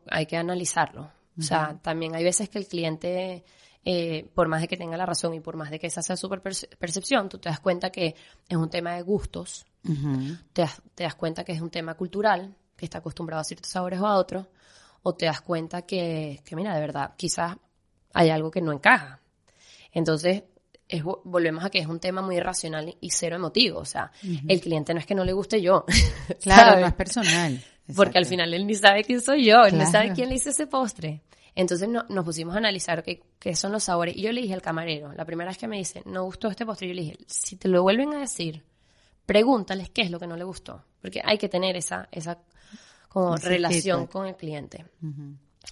[0.09, 1.11] hay que analizarlo.
[1.39, 3.45] O sea, también hay veces que el cliente,
[3.85, 6.17] eh, por más de que tenga la razón y por más de que esa sea
[6.17, 8.15] su percepción, tú te das cuenta que
[8.49, 9.65] es un tema de gustos,
[10.53, 14.01] te, te das cuenta que es un tema cultural, que está acostumbrado a ciertos sabores
[14.01, 14.49] o a otros,
[15.03, 17.57] o te das cuenta que, que mira, de verdad, quizás
[18.13, 19.21] hay algo que no encaja.
[19.93, 20.43] Entonces,
[20.91, 23.79] es, volvemos a que es un tema muy racional y cero emotivo.
[23.79, 24.13] O sea,
[24.49, 25.85] el cliente no es que no le guste yo.
[26.41, 27.63] Claro, no es personal.
[27.95, 30.51] Porque al final él ni sabe quién soy yo, él ni sabe quién le hizo
[30.51, 31.23] ese postre.
[31.55, 34.17] Entonces nos pusimos a analizar qué, qué, son los sabores.
[34.17, 36.65] Y yo le dije al camarero, la primera vez que me dice, no gustó este
[36.65, 38.65] postre, yo le dije, si te lo vuelven a decir,
[39.27, 40.85] pregúntales qué es lo que no le gustó.
[41.03, 42.39] Porque hay que tener esa, esa
[43.09, 44.87] como relación con el cliente.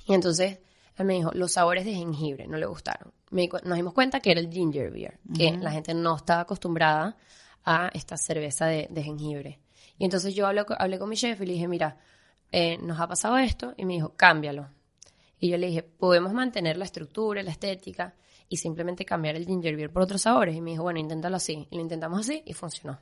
[0.07, 0.59] Y entonces
[0.99, 3.13] él me dijo, los sabores de jengibre no le gustaron.
[3.31, 7.17] nos dimos cuenta que era el ginger beer, que la gente no estaba acostumbrada
[7.65, 9.61] a esta cerveza de, jengibre.
[9.99, 11.99] Y entonces yo hablé, hablé, con mi chef y le dije, mira,
[12.51, 14.69] eh, nos ha pasado esto, y me dijo, cámbialo.
[15.39, 18.15] Y yo le dije, podemos mantener la estructura, la estética,
[18.49, 20.57] y simplemente cambiar el ginger beer por otros sabores.
[20.57, 21.69] Y me dijo, bueno, inténtalo así.
[21.71, 22.99] Y lo intentamos así y funcionó.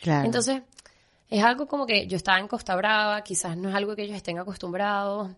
[0.00, 0.24] Claro.
[0.24, 0.62] Entonces,
[1.28, 4.16] es algo como que yo estaba en Costa Brava, quizás no es algo que ellos
[4.16, 5.30] estén acostumbrados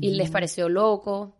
[0.00, 1.34] y les pareció loco,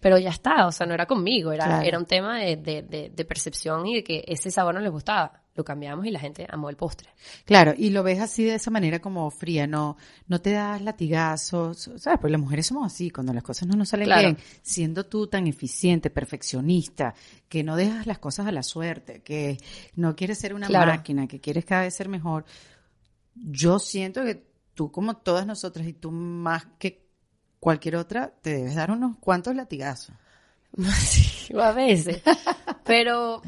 [0.00, 3.24] pero ya está, o sea, no era conmigo, era, era un tema de, de, de,
[3.24, 5.42] percepción y de que ese sabor no les gustaba.
[5.54, 7.08] Lo cambiamos y la gente amó el postre.
[7.46, 9.96] Claro, y lo ves así de esa manera como fría, no,
[10.28, 12.20] no te das latigazos, ¿sabes?
[12.20, 15.46] Pues las mujeres somos así, cuando las cosas no nos salen bien, siendo tú tan
[15.46, 17.14] eficiente, perfeccionista,
[17.48, 19.56] que no dejas las cosas a la suerte, que
[19.94, 22.44] no quieres ser una máquina, que quieres cada vez ser mejor
[23.36, 27.06] yo siento que tú como todas nosotras y tú más que
[27.60, 30.14] cualquier otra, te debes dar unos cuantos latigazos.
[30.98, 32.22] sí, a veces.
[32.84, 33.42] Pero,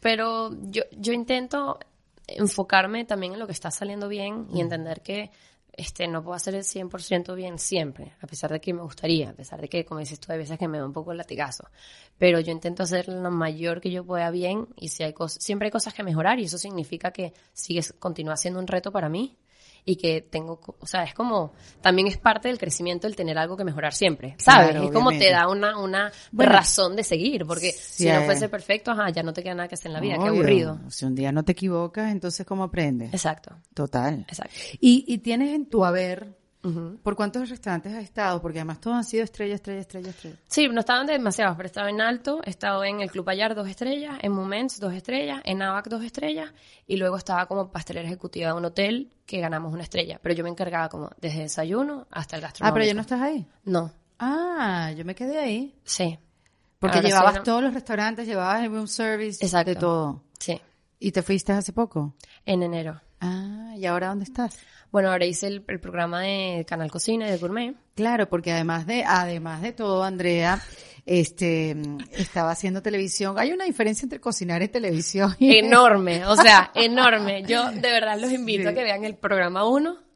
[0.00, 1.78] pero yo, yo intento
[2.26, 5.30] enfocarme también en lo que está saliendo bien y entender que
[5.78, 9.32] este, no puedo hacer el 100% bien siempre, a pesar de que me gustaría, a
[9.32, 11.68] pesar de que, como dices tú, hay veces que me da un poco el latigazo.
[12.18, 15.70] Pero yo intento hacer lo mayor que yo pueda bien y si hay siempre hay
[15.70, 19.38] cosas que mejorar y eso significa que sigues, continúa siendo un reto para mí
[19.88, 23.56] y que tengo, o sea, es como, también es parte del crecimiento el tener algo
[23.56, 24.76] que mejorar siempre, ¿sabes?
[24.76, 29.08] es como te da una, una razón de seguir, porque si no fuese perfecto, ajá,
[29.08, 30.78] ya no te queda nada que hacer en la vida, qué aburrido.
[30.90, 33.14] Si un día no te equivocas, entonces ¿cómo aprendes?
[33.14, 33.56] Exacto.
[33.72, 34.26] Total.
[34.28, 34.52] Exacto.
[34.78, 36.36] Y, y tienes en tu haber
[37.02, 38.40] ¿Por cuántos restaurantes has estado?
[38.40, 40.36] Porque además todos han sido estrella, estrella, estrella, estrella.
[40.46, 43.54] Sí, no estaban demasiados, pero he estado en Alto, he estado en el Club Ayar
[43.54, 46.52] dos estrellas, en Moments dos estrellas, en AVAC dos estrellas,
[46.86, 50.18] y luego estaba como pastelera ejecutiva de un hotel que ganamos una estrella.
[50.22, 52.72] Pero yo me encargaba como desde desayuno hasta el gastronómico.
[52.72, 53.46] Ah, pero ya no estás ahí.
[53.64, 53.92] No.
[54.18, 55.74] Ah, yo me quedé ahí.
[55.84, 56.18] Sí.
[56.78, 59.70] Porque llevabas todos los restaurantes, llevabas el room service, Exacto.
[59.70, 60.22] de todo.
[60.38, 60.60] Sí.
[61.00, 62.14] ¿Y te fuiste hace poco?
[62.44, 63.00] En enero.
[63.20, 64.58] Ah, ¿y ahora dónde estás?
[64.90, 67.74] Bueno, ahora hice el, programa de Canal Cocina y de Gourmet.
[67.94, 70.62] Claro, porque además de, además de todo, Andrea,
[71.04, 71.76] este,
[72.12, 73.38] estaba haciendo televisión.
[73.38, 75.36] Hay una diferencia entre cocinar y televisión.
[75.40, 77.42] Enorme, o sea, enorme.
[77.42, 80.07] Yo de verdad los invito a que vean el programa 1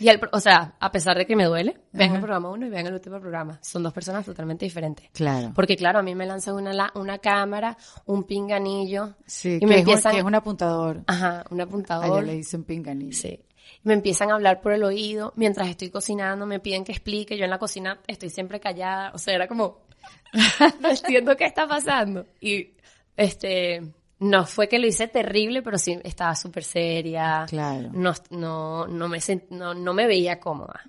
[0.00, 2.70] y el, o sea, a pesar de que me duele, vean el programa 1 y
[2.70, 3.58] vean el último programa.
[3.62, 5.10] Son dos personas totalmente diferentes.
[5.12, 5.52] Claro.
[5.54, 7.76] Porque claro, a mí me lanzan una, una cámara,
[8.06, 9.16] un pinganillo.
[9.26, 11.02] Sí, y que, me es empiezan, que es un apuntador.
[11.06, 12.18] Ajá, un apuntador.
[12.18, 13.12] Allá le dicen pinganillo.
[13.12, 13.38] Sí.
[13.84, 17.36] Y me empiezan a hablar por el oído mientras estoy cocinando, me piden que explique.
[17.36, 19.12] Yo en la cocina estoy siempre callada.
[19.14, 19.82] O sea, era como,
[20.80, 22.26] no entiendo qué está pasando.
[22.40, 22.70] Y,
[23.16, 23.82] este,
[24.20, 27.46] no fue que lo hice terrible, pero sí estaba súper seria.
[27.48, 27.90] Claro.
[27.92, 29.18] No, no, no, me,
[29.48, 30.82] no, no me veía cómoda.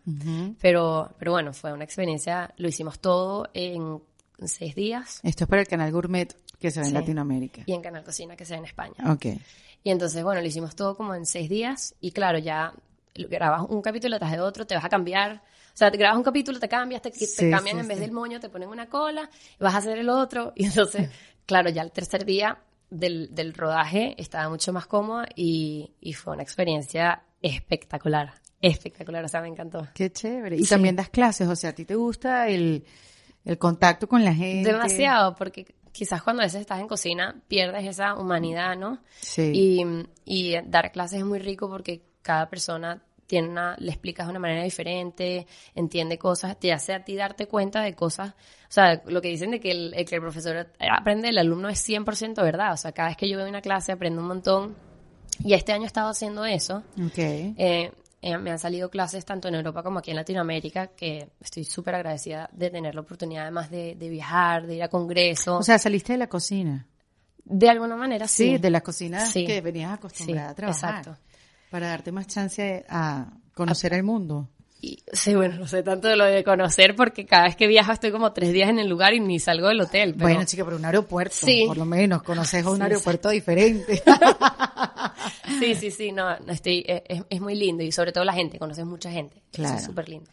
[0.60, 2.54] pero, pero bueno, fue una experiencia.
[2.58, 4.02] Lo hicimos todo en
[4.46, 5.22] seis días.
[5.24, 7.64] Esto es para el canal Gourmet que se ve en Latinoamérica.
[7.66, 8.96] Y en Canal Cocina que se ve en España.
[9.10, 9.28] Ok.
[9.84, 11.96] Y entonces, bueno, lo hicimos todo como en seis días.
[12.02, 12.74] Y claro, ya
[13.16, 15.42] grabas un capítulo tras de otro, te vas a cambiar.
[15.74, 18.42] O sea, te grabas un capítulo, te cambias, te, te cambian en vez del moño,
[18.42, 20.52] te ponen una cola, vas a hacer el otro.
[20.54, 21.10] Y entonces,
[21.46, 22.60] claro, ya el tercer día
[22.92, 28.34] del, del rodaje estaba mucho más cómoda y, y, fue una experiencia espectacular.
[28.62, 29.88] Espectacular, o sea, me encantó.
[29.96, 30.58] Qué chévere.
[30.58, 32.86] Y también das clases, o sea, ¿a ti te gusta el,
[33.44, 34.72] el contacto con la gente?
[34.72, 39.02] Demasiado, porque quizás cuando a veces estás en cocina pierdes esa humanidad, ¿no?
[39.22, 39.52] Sí.
[39.54, 39.86] Y,
[40.26, 43.02] y dar clases es muy rico porque cada persona
[43.32, 47.48] tiene una, le explicas de una manera diferente, entiende cosas, te hace a ti darte
[47.48, 48.32] cuenta de cosas.
[48.32, 48.34] O
[48.68, 52.44] sea, lo que dicen de que el, que el profesor aprende, el alumno es 100%
[52.44, 52.74] verdad.
[52.74, 54.76] O sea, cada vez que yo veo una clase aprendo un montón.
[55.46, 56.84] Y este año he estado haciendo eso.
[57.08, 57.56] Okay.
[57.58, 61.64] Eh, eh, me han salido clases tanto en Europa como aquí en Latinoamérica, que estoy
[61.64, 65.58] súper agradecida de tener la oportunidad además de, de, viajar, de ir a congresos.
[65.58, 66.86] O sea, saliste de la cocina.
[67.46, 68.50] De alguna manera, sí.
[68.50, 69.46] Sí, de las cocinas sí.
[69.46, 70.98] que venías acostumbrada sí, a trabajar.
[70.98, 71.31] Exacto.
[71.72, 74.50] Para darte más chance a conocer a, el mundo.
[74.82, 77.92] Y, sí, bueno, no sé tanto de lo de conocer porque cada vez que viajo
[77.92, 80.14] estoy como tres días en el lugar y ni salgo del hotel.
[80.14, 80.26] Pero...
[80.26, 81.64] Bueno, chica, pero un aeropuerto, sí.
[81.66, 83.36] por lo menos, conoces a un sí, aeropuerto sí.
[83.36, 84.04] diferente.
[85.60, 88.86] sí, sí, sí, no, estoy, es, es, muy lindo y sobre todo la gente, conoces
[88.86, 89.42] mucha gente.
[89.52, 89.78] Claro.
[89.78, 90.30] Es súper lindo.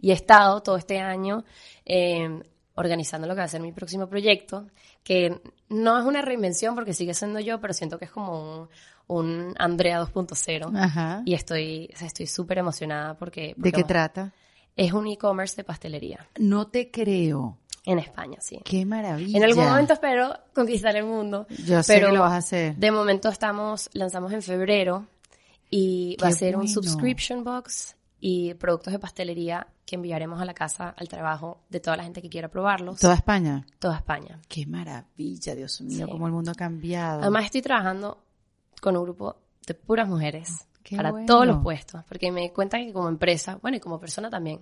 [0.00, 1.44] Y he estado todo este año
[1.84, 2.40] eh,
[2.78, 4.68] organizando lo que va a ser mi próximo proyecto,
[5.02, 8.68] que no es una reinvención porque sigue siendo yo, pero siento que es como un,
[9.08, 14.32] un Andrea 2.0 y estoy estoy súper emocionada porque, porque, ¿De qué trata?
[14.76, 16.24] Es un e-commerce de pastelería.
[16.38, 17.58] No te creo.
[17.84, 18.60] En España, sí.
[18.64, 19.38] Qué maravilla.
[19.38, 21.46] En algún momento espero conquistar el mundo.
[21.64, 22.76] Yo sé pero que lo vas a hacer.
[22.76, 25.06] De momento estamos, lanzamos en febrero
[25.70, 26.60] y Qué va a ser bueno.
[26.60, 31.80] un subscription box y productos de pastelería que enviaremos a la casa, al trabajo de
[31.80, 32.98] toda la gente que quiera probarlos.
[33.00, 33.64] ¿Toda España?
[33.78, 34.40] Toda España.
[34.48, 36.12] Qué maravilla, Dios mío, Sí.
[36.12, 37.22] cómo el mundo ha cambiado.
[37.22, 38.22] Además estoy trabajando
[38.80, 41.26] con un grupo de puras mujeres Qué para bueno.
[41.26, 44.60] todos los puestos, porque me di cuenta que como empresa, bueno, y como persona también,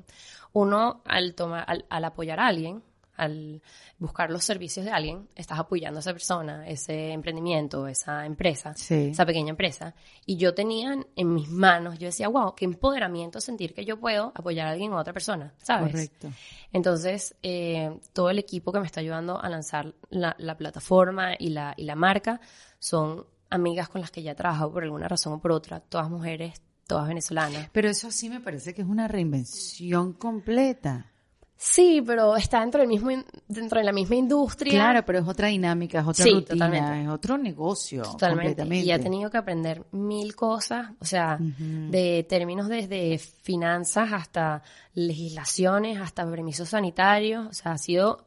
[0.53, 2.83] uno al tomar, al, al apoyar a alguien,
[3.17, 3.63] al
[3.99, 9.09] buscar los servicios de alguien, estás apoyando a esa persona, ese emprendimiento, esa empresa, Sí.
[9.13, 9.95] esa pequeña empresa.
[10.25, 14.33] Y yo tenía en mis manos, yo decía, wow, qué empoderamiento sentir que yo puedo
[14.35, 15.93] apoyar a alguien o a otra persona, ¿sabes?
[15.93, 16.29] Correcto.
[16.73, 21.49] Entonces, eh, todo el equipo que me está ayudando a lanzar la, la plataforma y
[21.51, 22.41] la, y la marca
[22.79, 26.11] son amigas con las que ya he trabajado por alguna razón o por otra, todas
[26.11, 27.71] mujeres, todas venezolanas.
[27.73, 31.13] Pero eso sí me parece que es una reinvención completa.
[31.59, 33.11] Sí, pero está dentro del mismo
[33.49, 34.73] dentro de la misma industria.
[34.73, 37.03] Claro, pero es otra dinámica, es otra Sí, rutina, totalmente.
[37.03, 38.43] es otro negocio Totalmente.
[38.49, 38.87] completamente.
[38.87, 45.99] Y he tenido que aprender mil cosas, o sea, de términos desde finanzas hasta legislaciones,
[45.99, 48.27] hasta permisos sanitarios, o sea, ha sido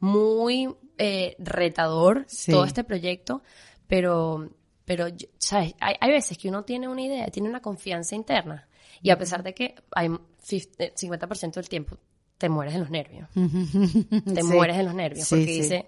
[0.00, 3.42] muy eh, retador todo este proyecto,
[3.86, 4.50] pero,
[4.84, 5.06] pero
[5.38, 5.74] ¿sabes?
[5.78, 8.66] Hay, hay, veces que uno tiene una idea, tiene una confianza interna,
[9.00, 11.98] y a pesar de que hay 50% eh, del tiempo
[12.38, 13.28] te mueres en los nervios.
[14.34, 15.86] te mueres en los nervios, porque dice,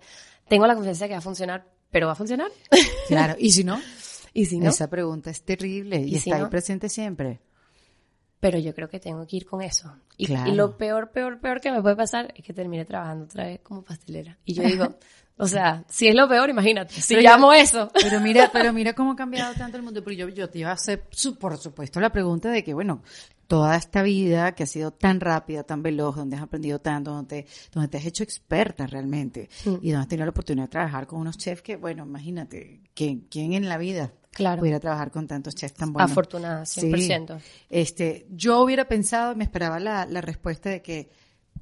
[0.49, 2.51] tengo la confianza de que va a funcionar, pero va a funcionar.
[3.09, 3.81] claro, ¿y si no?
[4.33, 4.69] ¿Y si no?
[4.69, 7.41] Esa pregunta es terrible y, está ahí presente siempre.
[8.39, 9.97] Pero yo creo que tengo que ir con eso.
[10.19, 13.47] Y, y, lo peor, peor, peor que me puede pasar es que termine trabajando otra
[13.47, 14.39] vez como pastelera.
[14.45, 14.99] Y yo digo,
[15.39, 17.91] o sea, si es lo peor, imagínate, si llamo eso.
[17.93, 20.03] Pero mira, pero mira cómo ha cambiado tanto el mundo.
[20.03, 21.05] Pero yo, yo te iba a hacer,
[21.39, 23.03] por supuesto, la pregunta de que, bueno,
[23.47, 27.47] toda esta vida que ha sido tan rápida, tan veloz, donde has aprendido tanto, donde,
[27.73, 29.75] donde te has hecho experta realmente mm.
[29.83, 33.27] y donde has tenido la oportunidad de trabajar con unos chefs que, bueno, imagínate, ¿quién,
[33.31, 34.61] quién en la vida claro.
[34.61, 36.11] pudiera trabajar con tantos chefs tan buenos?
[36.11, 37.41] Afortunada, 100%.
[37.69, 41.11] Este, yo hubiera pensado, me esperaba la, la respuesta de que,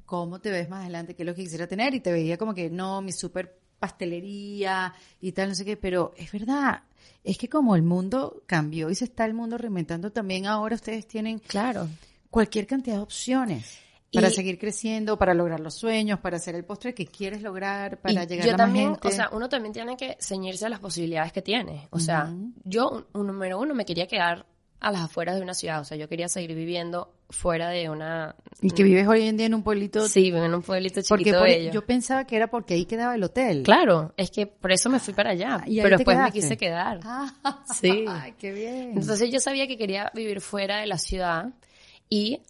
[0.05, 1.13] ¿cómo te ves más adelante?
[1.13, 1.93] ¿Qué es lo que quisiera tener?
[1.93, 6.13] Y te veía como que, no, mi súper pastelería y tal, no sé qué, pero
[6.17, 6.83] es verdad,
[7.23, 11.07] es que como el mundo cambió y se está el mundo reinventando también, ahora ustedes
[11.07, 11.87] tienen claro.
[12.29, 16.93] cualquier cantidad de opciones para seguir creciendo, para lograr los sueños, para hacer el postre
[16.93, 20.65] que quieres lograr, para llegar a más también, O sea, uno también tiene que ceñirse
[20.65, 21.87] a las posibilidades que tiene.
[21.91, 24.45] O sea, yo, un, número uno, me quería quedar
[24.85, 25.81] a las afueras de una ciudad.
[25.81, 28.35] O sea, yo quería seguir viviendo fuera de una...
[28.61, 30.07] ¿Y que vives hoy en día en un pueblito?
[30.07, 33.63] Sí, en un pueblito chiquito porque Yo pensaba que era porque ahí quedaba el hotel.
[33.63, 35.63] Claro, es que por eso me fui para allá.
[35.65, 36.99] pero después me quise quedar.
[37.03, 38.05] Ah, sí.
[38.07, 38.91] Ay, qué bien.
[38.95, 41.49] Entonces yo sabía que quería vivir fuera de la ciudad
[42.07, 42.43] y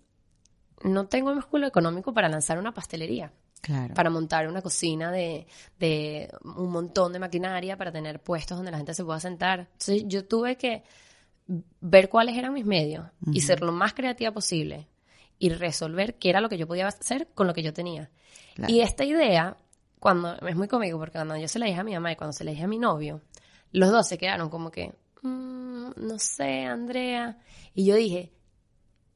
[0.84, 3.32] no tengo el músculo económico para lanzar una pastelería.
[3.62, 3.94] Claro.
[3.94, 5.48] Para montar una cocina de,
[5.80, 9.62] de un montón de maquinaria, para tener puestos donde la gente se pueda sentar.
[9.62, 10.84] Entonces yo tuve que
[11.48, 14.88] ver cuáles eran mis medios y ser lo más creativa posible
[15.38, 18.10] y resolver qué era lo que yo podía hacer con lo que yo tenía.
[18.68, 19.58] Y esta idea,
[20.00, 22.34] cuando es muy cómico porque cuando yo se la dije a mi mamá y cuando
[22.34, 23.22] se la dije a mi novio,
[23.72, 27.38] los dos se quedaron como que, mm, no sé, Andrea.
[27.74, 28.32] Y yo dije,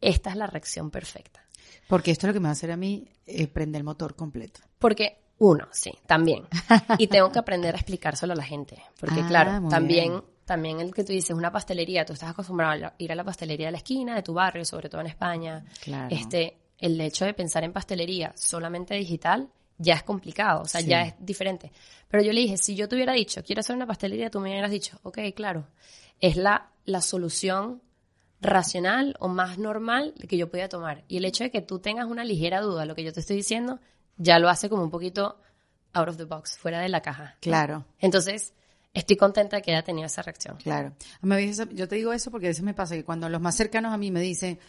[0.01, 1.45] esta es la reacción perfecta.
[1.87, 4.15] Porque esto es lo que me va a hacer a mí eh, prender el motor
[4.15, 4.59] completo.
[4.77, 6.47] Porque uno, sí, también.
[6.97, 8.83] y tengo que aprender a explicárselo a la gente.
[8.99, 12.93] Porque, ah, claro, también también el que tú dices, una pastelería, tú estás acostumbrado a
[12.97, 15.63] ir a la pastelería de la esquina de tu barrio, sobre todo en España.
[16.09, 19.47] Este, el hecho de pensar en pastelería solamente digital
[19.77, 21.71] ya es complicado, o sea, ya es diferente.
[22.07, 24.49] Pero yo le dije, si yo te hubiera dicho, quiero hacer una pastelería, tú me
[24.49, 25.67] hubieras dicho, ok, claro,
[26.19, 27.83] es la, la solución
[28.41, 31.03] racional o más normal que yo podía tomar.
[31.07, 33.19] Y el hecho de que tú tengas una ligera duda de lo que yo te
[33.19, 33.79] estoy diciendo,
[34.17, 35.39] ya lo hace como un poquito
[35.93, 37.35] out of the box, fuera de la caja.
[37.39, 37.85] Claro.
[37.99, 38.55] Entonces,
[38.93, 40.57] estoy contenta de que haya tenido esa reacción.
[40.57, 40.93] Claro.
[41.73, 43.97] Yo te digo eso porque a veces me pasa que cuando los más cercanos a
[43.97, 44.59] mí me dicen,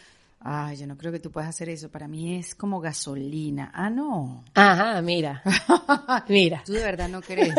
[0.40, 3.70] ay, yo no creo que tú puedas hacer eso, para mí es como gasolina.
[3.74, 4.44] Ah, no.
[4.54, 5.42] Ajá, mira.
[6.28, 6.62] mira.
[6.64, 7.54] Tú de verdad no crees.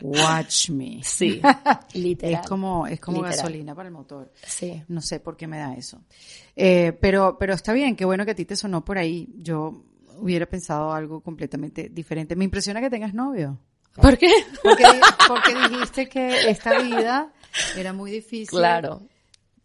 [0.00, 1.00] Watch me.
[1.02, 1.40] Sí,
[1.94, 2.42] literal.
[2.42, 4.32] Es como, es como gasolina para el motor.
[4.46, 4.82] Sí.
[4.88, 6.00] No sé por qué me da eso.
[6.54, 9.34] Eh, pero, pero está bien, qué bueno que a ti te sonó por ahí.
[9.38, 9.82] Yo
[10.18, 12.36] hubiera pensado algo completamente diferente.
[12.36, 13.58] Me impresiona que tengas novio.
[14.00, 14.32] ¿Por qué?
[14.62, 14.84] Porque,
[15.28, 17.32] porque dijiste que esta vida
[17.76, 18.58] era muy difícil.
[18.58, 19.02] Claro.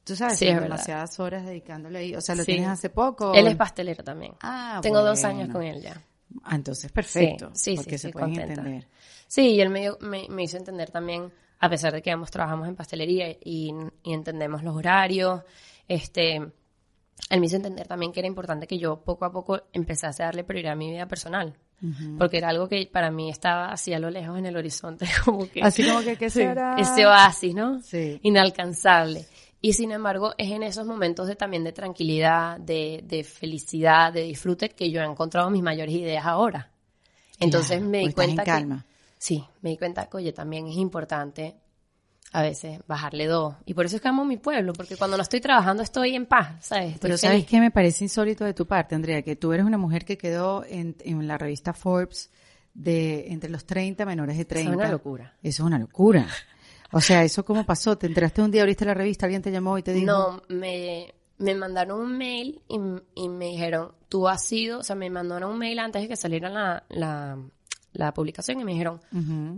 [0.04, 2.16] Tú sabes, sí, demasiadas horas dedicándole ahí.
[2.16, 3.34] O sea, lo tienes hace poco.
[3.34, 4.34] Él es pastelero también.
[4.42, 6.02] Ah, Tengo dos años con él ya.
[6.44, 7.52] Ah, entonces perfecto.
[7.54, 8.88] Sí, sí, porque se pueden entender.
[9.28, 12.76] Sí, y él me, me, hizo entender también, a pesar de que ambos trabajamos en
[12.76, 13.74] pastelería y,
[14.04, 15.42] y entendemos los horarios,
[15.88, 20.24] este, él me hizo entender también que era importante que yo poco a poco empezase
[20.24, 21.56] a darle prioridad a mi vida personal
[22.18, 25.50] porque era algo que para mí estaba así a lo lejos en el horizonte, como
[25.50, 25.62] que...
[25.62, 26.76] Así como que, ¿qué será?
[26.78, 27.82] Ese oasis, ¿no?
[27.82, 28.20] Sí.
[28.24, 29.26] Inalcanzable.
[29.62, 34.24] Y sin embargo, es en esos momentos de también de tranquilidad, de, de felicidad, de
[34.24, 36.70] disfrute que yo he encontrado mis mayores ideas ahora.
[37.40, 38.68] Entonces me di cuenta que...
[39.18, 41.56] Sí, me di cuenta que, oye, también es importante
[42.34, 43.56] a veces bajarle dos.
[43.66, 46.26] Y por eso es que amo mi pueblo, porque cuando no estoy trabajando estoy en
[46.26, 46.98] paz, ¿sabes?
[47.00, 49.22] Pero ¿sabes qué me parece insólito de tu parte, Andrea?
[49.22, 52.32] Que tú eres una mujer que quedó en, en la revista Forbes
[52.74, 54.72] de entre los 30 menores de 30.
[54.72, 55.34] Eso es una locura.
[55.44, 56.28] Eso es una locura.
[56.92, 57.98] O sea, ¿eso cómo pasó?
[58.00, 60.08] ¿Te enteraste un día, abriste la revista, alguien te llamó y te dijo?
[60.08, 62.80] No, me, me mandaron un mail y,
[63.14, 66.16] y me dijeron, tú has sido, o sea, me mandaron un mail antes de que
[66.16, 67.38] saliera la, la
[67.94, 69.00] la publicación y me dijeron,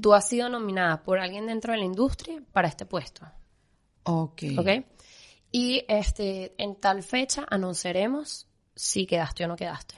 [0.01, 3.25] tú has sido nominada por alguien dentro de la industria para este puesto.
[4.03, 4.43] Ok.
[4.57, 4.69] Ok.
[5.51, 9.95] Y este, en tal fecha anunciaremos si quedaste o no quedaste.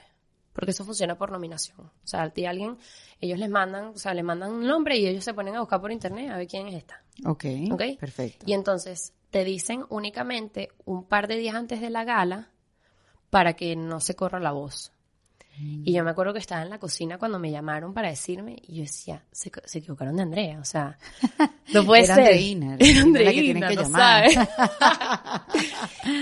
[0.52, 1.80] Porque eso funciona por nominación.
[1.80, 2.78] O sea, a ti alguien,
[3.20, 5.80] ellos les mandan, o sea, les mandan un nombre y ellos se ponen a buscar
[5.80, 7.02] por internet a ver quién es esta.
[7.24, 7.44] Ok.
[7.70, 7.82] Ok.
[7.98, 8.44] Perfecto.
[8.48, 12.50] Y entonces te dicen únicamente un par de días antes de la gala
[13.30, 14.92] para que no se corra la voz.
[15.60, 18.76] Y yo me acuerdo que estaba en la cocina cuando me llamaron para decirme, y
[18.76, 20.96] yo decía, se, se equivocaron de Andrea, o sea,
[21.74, 22.34] no puede Eran ser.
[22.78, 24.24] Eran de la que tienen que no llamar.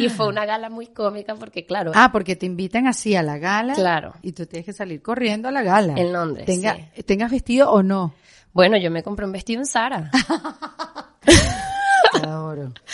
[0.01, 3.39] y fue una gala muy cómica porque, claro, Ah, porque te invitan así a la
[3.39, 3.75] gala.
[3.75, 4.15] Claro.
[4.23, 5.95] Y tú tienes que salir corriendo a la gala.
[5.97, 7.03] En Londres, Tenga, sí.
[7.03, 8.15] Tengas vestido o no.
[8.53, 10.11] bueno, yo me compré un vestido en Zara.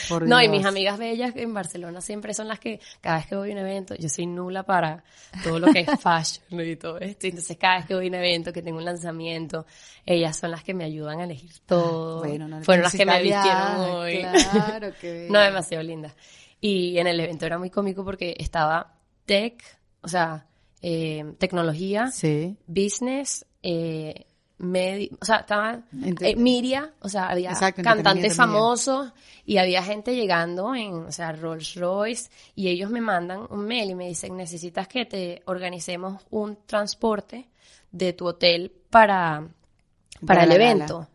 [0.08, 3.36] Por No, y mis amigas bellas en Barcelona siempre son las que, cada vez que
[3.36, 5.04] voy a un evento, yo soy nula para
[5.42, 7.26] todo lo que es fashion y todo esto.
[7.26, 9.66] Entonces, cada vez que voy a un evento, que tengo un lanzamiento,
[10.04, 12.20] ellas son las que me ayudan a elegir todo.
[12.20, 14.18] Bueno, no Fueron las que me vistieron hoy.
[14.20, 16.14] Claro, qué no, demasiado linda.
[16.60, 18.94] Y en el evento era muy cómico porque estaba
[19.26, 19.62] tech,
[20.00, 20.46] o sea,
[20.80, 22.56] eh, tecnología, Sí.
[22.66, 24.26] business, eh,
[24.62, 25.80] medi- o sea, estaba
[26.20, 29.12] eh, Miria, o sea, había Exacto, cantantes famosos
[29.44, 33.90] y había gente llegando en, o sea, Rolls Royce y ellos me mandan un mail
[33.90, 37.48] y me dicen, necesitas que te organicemos un transporte
[37.90, 40.64] de tu hotel para, para, Para el gala.
[40.64, 41.08] evento.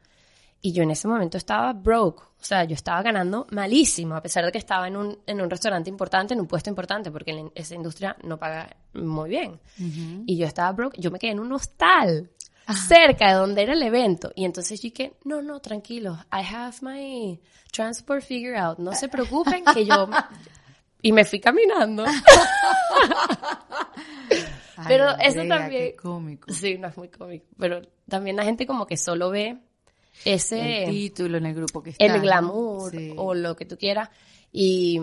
[0.61, 4.43] Y yo en ese momento estaba broke, o sea, yo estaba ganando malísimo, a pesar
[4.43, 7.51] de que estaba en un, en un restaurante importante, en un puesto importante, porque en
[7.55, 9.59] esa industria no paga muy bien.
[10.25, 12.29] Y yo estaba broke, yo me quedé en un hostal
[12.73, 14.31] cerca de donde era el evento.
[14.35, 17.39] Y entonces yo dije, no, no, tranquilos, I have my
[17.71, 20.09] transport figure out, no se preocupen que yo...
[20.99, 22.03] Y me fui caminando.
[24.75, 25.91] Ay, Pero Andrea, eso también...
[25.91, 26.51] Qué cómico.
[26.51, 27.45] Sí, no es muy cómico.
[27.57, 29.57] Pero también la gente como que solo ve
[30.25, 30.85] ese...
[30.85, 32.03] El título en el grupo que está.
[32.05, 33.13] el glamour Sí.
[33.15, 34.09] o lo que tú quieras.
[34.51, 35.01] Y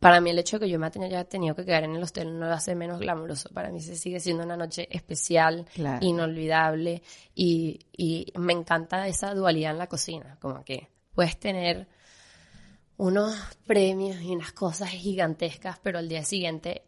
[0.00, 2.38] para mí el hecho de que yo me haya tenido que quedar en el hostel
[2.38, 3.48] no lo hace menos glamuroso.
[3.50, 6.04] Para mí se sigue siendo una noche especial, Claro.
[6.06, 7.02] inolvidable
[7.34, 10.36] y, y me encanta esa dualidad en la cocina.
[10.40, 11.88] Como que puedes tener
[12.96, 13.34] unos
[13.66, 16.82] premios y unas cosas gigantescas, pero al día siguiente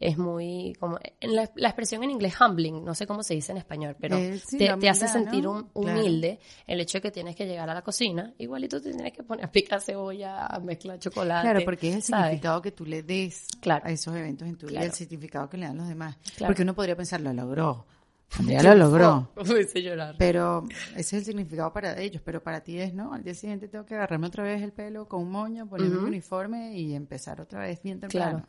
[0.00, 3.52] es muy como en la, la expresión en inglés humbling, no sé cómo se dice
[3.52, 5.52] en español, pero Eh, sí, te, hace sentir ¿no?
[5.52, 6.00] un- Claro.
[6.00, 9.22] humilde el hecho de que tienes que llegar a la cocina, igualito te tienes que
[9.22, 11.42] poner a picar cebolla, a mezclar chocolate.
[11.50, 12.24] Claro, porque es el ¿sabes?
[12.26, 13.84] significado que tú le des Claro.
[13.86, 14.86] a esos eventos en tu vida, Claro.
[14.86, 16.16] el significado que le dan los demás.
[16.36, 16.50] Claro.
[16.50, 17.84] Porque uno podría pensar, lo logró.
[18.46, 19.32] Ya lo logró.
[19.74, 20.14] Llorar.
[20.18, 23.12] Pero ese es el significado para ellos, pero para ti es, ¿no?
[23.12, 26.04] Al día siguiente tengo que agarrarme otra vez el pelo con un moño, ponerme mi
[26.08, 28.48] uniforme y empezar otra vez bien temprano Claro.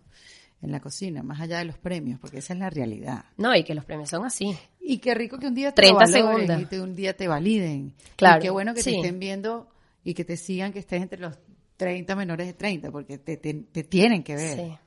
[0.62, 3.26] En la cocina, más allá de los premios, porque esa es la realidad.
[3.38, 4.56] No, y que los premios son así.
[4.80, 6.62] Y qué rico que un día te 30 lo valoren segundos.
[6.62, 7.94] y te- un día te validen.
[8.16, 8.92] Claro, Y qué bueno que sí.
[8.92, 9.68] te estén viendo
[10.04, 11.38] y que te sigan, que estés entre los
[11.78, 14.58] 30 menores de 30, porque te, te, te tienen que ver.
[14.58, 14.78] Sí.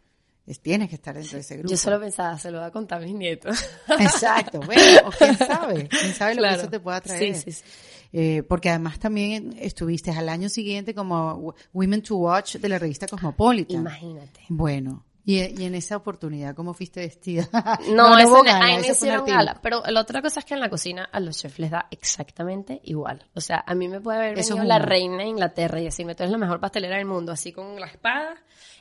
[0.47, 1.71] Es- tienes que estar dentro de ese grupo.
[1.71, 3.59] Yo solo pensaba, se lo voy a contar a mis nietos.
[3.99, 6.57] Exacto, bueno, o quién sabe, quién sabe lo Claro.
[6.57, 7.35] que eso te pueda traer.
[7.35, 7.65] Sí, sí, sí.
[8.13, 13.09] Eh, porque además también estuviste al año siguiente como Women to Watch de la revista
[13.09, 13.81] Cosmopolitan.
[13.81, 14.41] Imagínate.
[14.51, 17.49] Bueno, y, y en esa oportunidad, ¿cómo fuiste vestida?
[17.95, 19.59] No, eso no- gala, eso fue gala.
[19.63, 22.81] Pero la otra cosa es que en la cocina a los chefs les da exactamente
[22.85, 23.27] igual.
[23.35, 26.15] O sea, a mí me puede haber venido es la reina de Inglaterra y decirme,
[26.15, 28.35] tú eres la mejor pastelera del mundo, así con la espada,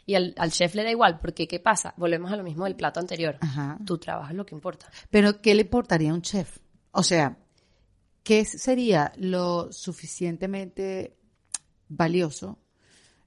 [0.05, 1.93] y al, al chef le da igual, porque ¿qué pasa?
[1.95, 3.37] Volvemos a lo mismo del plato anterior.
[3.39, 3.77] Ajá.
[3.85, 4.87] Tu trabajo es lo que importa.
[5.09, 6.57] Pero, ¿qué le importaría a un chef?
[6.91, 7.37] O sea,
[8.21, 11.15] ¿qué sería lo suficientemente
[11.87, 12.59] valioso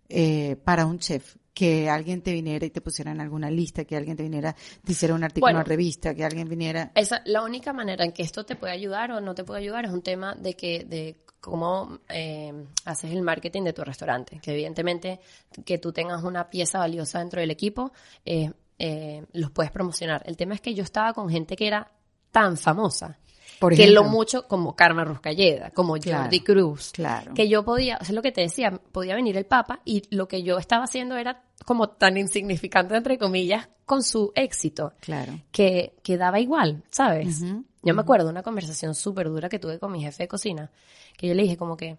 [0.09, 1.37] eh, para un chef?
[1.57, 4.55] Que alguien te viniera y te pusiera en alguna lista, que alguien te viniera,
[4.85, 5.61] te hiciera un artículo Bueno.
[5.61, 6.93] en una revista, que alguien viniera.
[6.95, 9.87] Esa, la única manera en que esto te puede ayudar o no te puede ayudar
[9.87, 12.53] es un tema de que de cómo eh,
[12.85, 14.39] haces el marketing de tu restaurante.
[14.43, 15.19] Que evidentemente
[15.65, 17.91] que tú tengas una pieza valiosa dentro del equipo,
[18.27, 20.23] eh, eh, los puedes promocionar.
[20.27, 21.91] El tema es que yo estaba con gente que era
[22.33, 23.19] tan famosa.
[23.59, 26.23] Por que lo mucho como Karma Ruscalleda, como Claro.
[26.25, 26.91] Jordi Cruz.
[26.93, 27.33] Claro.
[27.35, 30.29] Que yo podía, o sea, lo que te decía, podía venir el Papa y lo
[30.29, 35.41] que yo estaba haciendo era como tan insignificante, entre comillas, con su éxito Claro.
[35.53, 37.41] que, que daba igual, ¿sabes?
[37.83, 40.71] Yo me acuerdo de una conversación súper dura que tuve con mi jefe de cocina,
[41.17, 41.97] que yo le dije como que,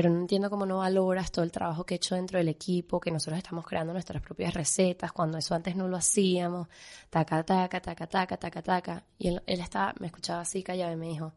[0.00, 2.98] pero no entiendo cómo no valoras todo el trabajo que he hecho dentro del equipo,
[2.98, 6.68] que nosotros estamos creando nuestras propias recetas, cuando eso antes no lo hacíamos,
[7.10, 9.04] taca, taca, taca, taca, taca, taca.
[9.18, 11.34] Y él, él estaba, me escuchaba así callado y me dijo,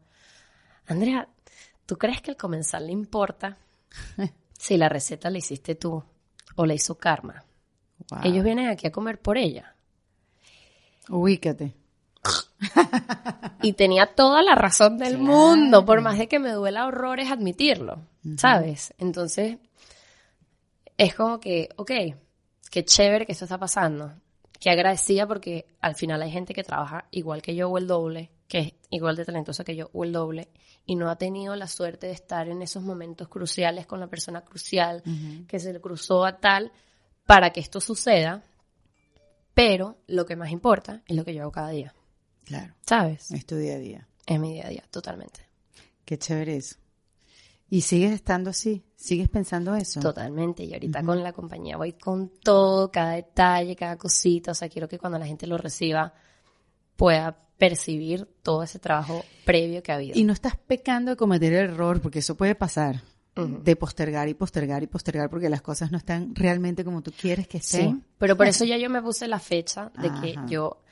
[0.86, 1.28] Andrea,
[1.84, 3.58] ¿tú crees que el comensal le importa
[4.58, 6.02] si la receta la hiciste tú
[6.56, 7.44] o la hizo Karma?
[8.08, 8.20] Wow.
[8.24, 9.76] Ellos vienen aquí a comer por ella.
[11.10, 11.74] Ubícate.
[13.62, 18.06] Y tenía toda la razón del mundo, por más de que me duela horrores admitirlo,
[18.36, 18.92] ¿sabes?
[18.98, 19.58] Entonces,
[20.96, 21.90] es como que, ok,
[22.70, 24.12] qué chévere que esto está pasando.
[24.60, 28.30] Qué agradecida porque al final hay gente que trabaja igual que yo o el doble,
[28.48, 30.48] que es igual de talentosa que yo o el doble,
[30.86, 34.42] y no ha tenido la suerte de estar en esos momentos cruciales con la persona
[34.42, 35.02] crucial
[35.48, 36.72] que se le cruzó a tal
[37.26, 38.42] para que esto suceda.
[39.54, 41.94] Pero lo que más importa es lo que yo hago cada día.
[42.44, 42.74] Claro.
[42.86, 43.30] ¿Sabes?
[43.30, 44.08] Es tu día a día.
[44.26, 45.40] Es mi día a día, totalmente.
[46.04, 46.76] Qué chévere eso.
[47.70, 48.84] ¿Y sigues estando así?
[48.94, 50.00] ¿Sigues pensando eso?
[50.00, 50.64] Totalmente.
[50.64, 54.52] Y ahorita con la compañía voy con todo, cada detalle, cada cosita.
[54.52, 56.14] O sea, quiero que cuando la gente lo reciba
[56.96, 60.18] pueda percibir todo ese trabajo previo que ha habido.
[60.18, 63.02] Y no estás pecando de cometer el error, porque eso puede pasar,
[63.34, 67.48] de postergar y postergar y postergar, porque las cosas no están realmente como tú quieres
[67.48, 67.92] que estén.
[67.92, 70.82] Sí, pero por eso ya yo me puse la fecha de que yo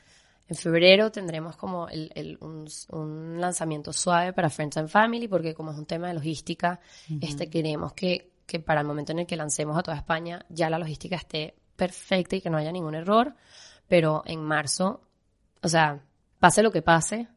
[0.49, 5.55] en febrero tendremos como el, el- un, un lanzamiento suave para Friends and Family, porque
[5.55, 6.80] como es un tema de logística,
[7.20, 10.68] este queremos que, que para el momento en el que lancemos a toda España ya
[10.68, 13.34] la logística esté perfecta y que no haya ningún error,
[13.88, 15.01] pero en marzo,
[15.62, 16.01] o sea,
[16.38, 17.28] pase lo que pase,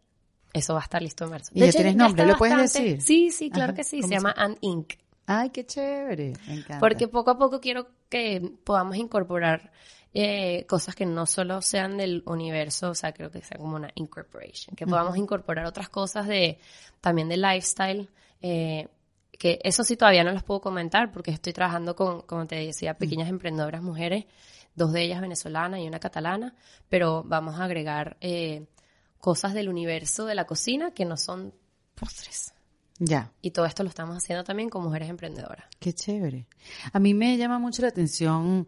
[0.54, 1.52] eso va a estar listo en marzo.
[1.54, 2.26] ¿Y ya tienes nombre?
[2.26, 3.02] ¿Lo puedes decir?
[3.02, 3.78] Sí, sí, claro Ajá.
[3.78, 4.94] que sí, ¿Cómo se se llama And Inc.
[5.28, 6.34] Ay, qué chévere.
[6.48, 6.80] Me encanta.
[6.80, 9.72] Porque poco a poco quiero que podamos incorporar
[10.18, 13.90] eh, cosas que no solo sean del universo, o sea, creo que sea como una
[13.96, 16.58] incorporation, que podamos incorporar otras cosas de
[17.02, 18.10] también de lifestyle,
[18.42, 18.88] eh,
[19.38, 22.98] que eso sí todavía no los puedo comentar porque estoy trabajando con, como te decía,
[22.98, 24.24] pequeñas emprendedoras mujeres,
[24.74, 26.56] dos de ellas venezolanas y una catalana,
[26.88, 28.68] pero vamos a agregar eh,
[29.20, 31.54] cosas del universo de la cocina que no son
[31.94, 32.54] postres.
[33.00, 33.34] Ya.
[33.42, 35.66] Y todo esto lo estamos haciendo también con mujeres emprendedoras.
[35.78, 36.48] Qué chévere.
[36.94, 38.66] A mí me llama mucho la atención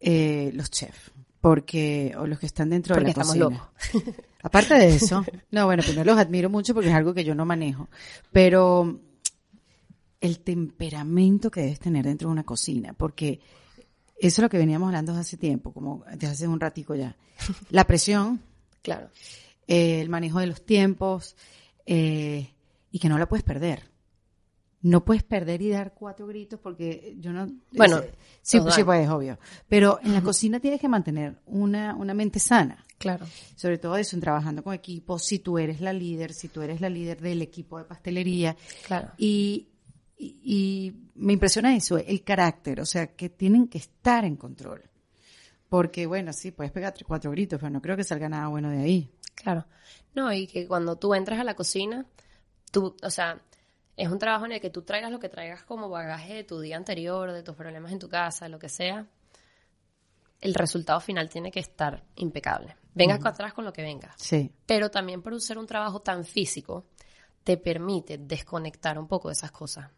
[0.00, 3.70] eh, los chefs, porque, o los que están dentro Porque de la estamos cocina.
[4.04, 4.14] locos.
[4.42, 7.44] Aparte de eso, no, bueno, primero los admiro mucho porque es algo que yo no
[7.44, 7.88] manejo,
[8.32, 9.00] pero
[10.20, 13.40] el temperamento que debes tener dentro de una cocina, porque
[14.20, 17.16] eso es lo que veníamos hablando hace tiempo, como desde hace un ratico ya.
[17.70, 18.40] La presión,
[18.82, 19.10] Claro.
[19.66, 21.36] eh, el manejo de los tiempos,
[21.86, 22.52] eh,
[22.90, 23.82] y que no la puedes perder.
[24.80, 27.46] No puedes perder y dar cuatro gritos porque yo no...
[27.72, 28.00] Bueno,
[28.42, 29.38] sí, pues, sí, pues, es obvio.
[29.68, 32.84] Pero en la cocina tienes que mantener una, una mente sana.
[32.96, 33.26] Claro.
[33.56, 36.80] Sobre todo eso, en trabajando con equipos, si tú eres la líder, si tú eres
[36.80, 38.56] la líder del equipo de pastelería.
[38.86, 39.10] Claro.
[39.18, 39.68] Y,
[40.16, 44.82] y, y me impresiona eso, el carácter, o sea, que tienen que estar en control.
[45.68, 48.70] Porque, bueno, sí, puedes pegar tres, cuatro gritos, pero no creo que salga nada bueno
[48.70, 49.10] de ahí.
[49.34, 49.66] Claro.
[50.14, 52.06] No, y que cuando tú entras a la cocina,
[52.72, 53.40] tú, o sea,
[53.98, 56.60] es un trabajo en el que tú traigas lo que traigas como bagaje de tu
[56.60, 59.08] día anterior, de tus problemas en tu casa, lo que sea.
[60.40, 62.76] El resultado final tiene que estar impecable.
[62.94, 64.14] Vengas atrás con lo que vengas.
[64.16, 64.52] Sí.
[64.66, 66.86] Pero también por ser un trabajo tan físico,
[67.42, 69.90] te permite desconectar un poco de esas cosas.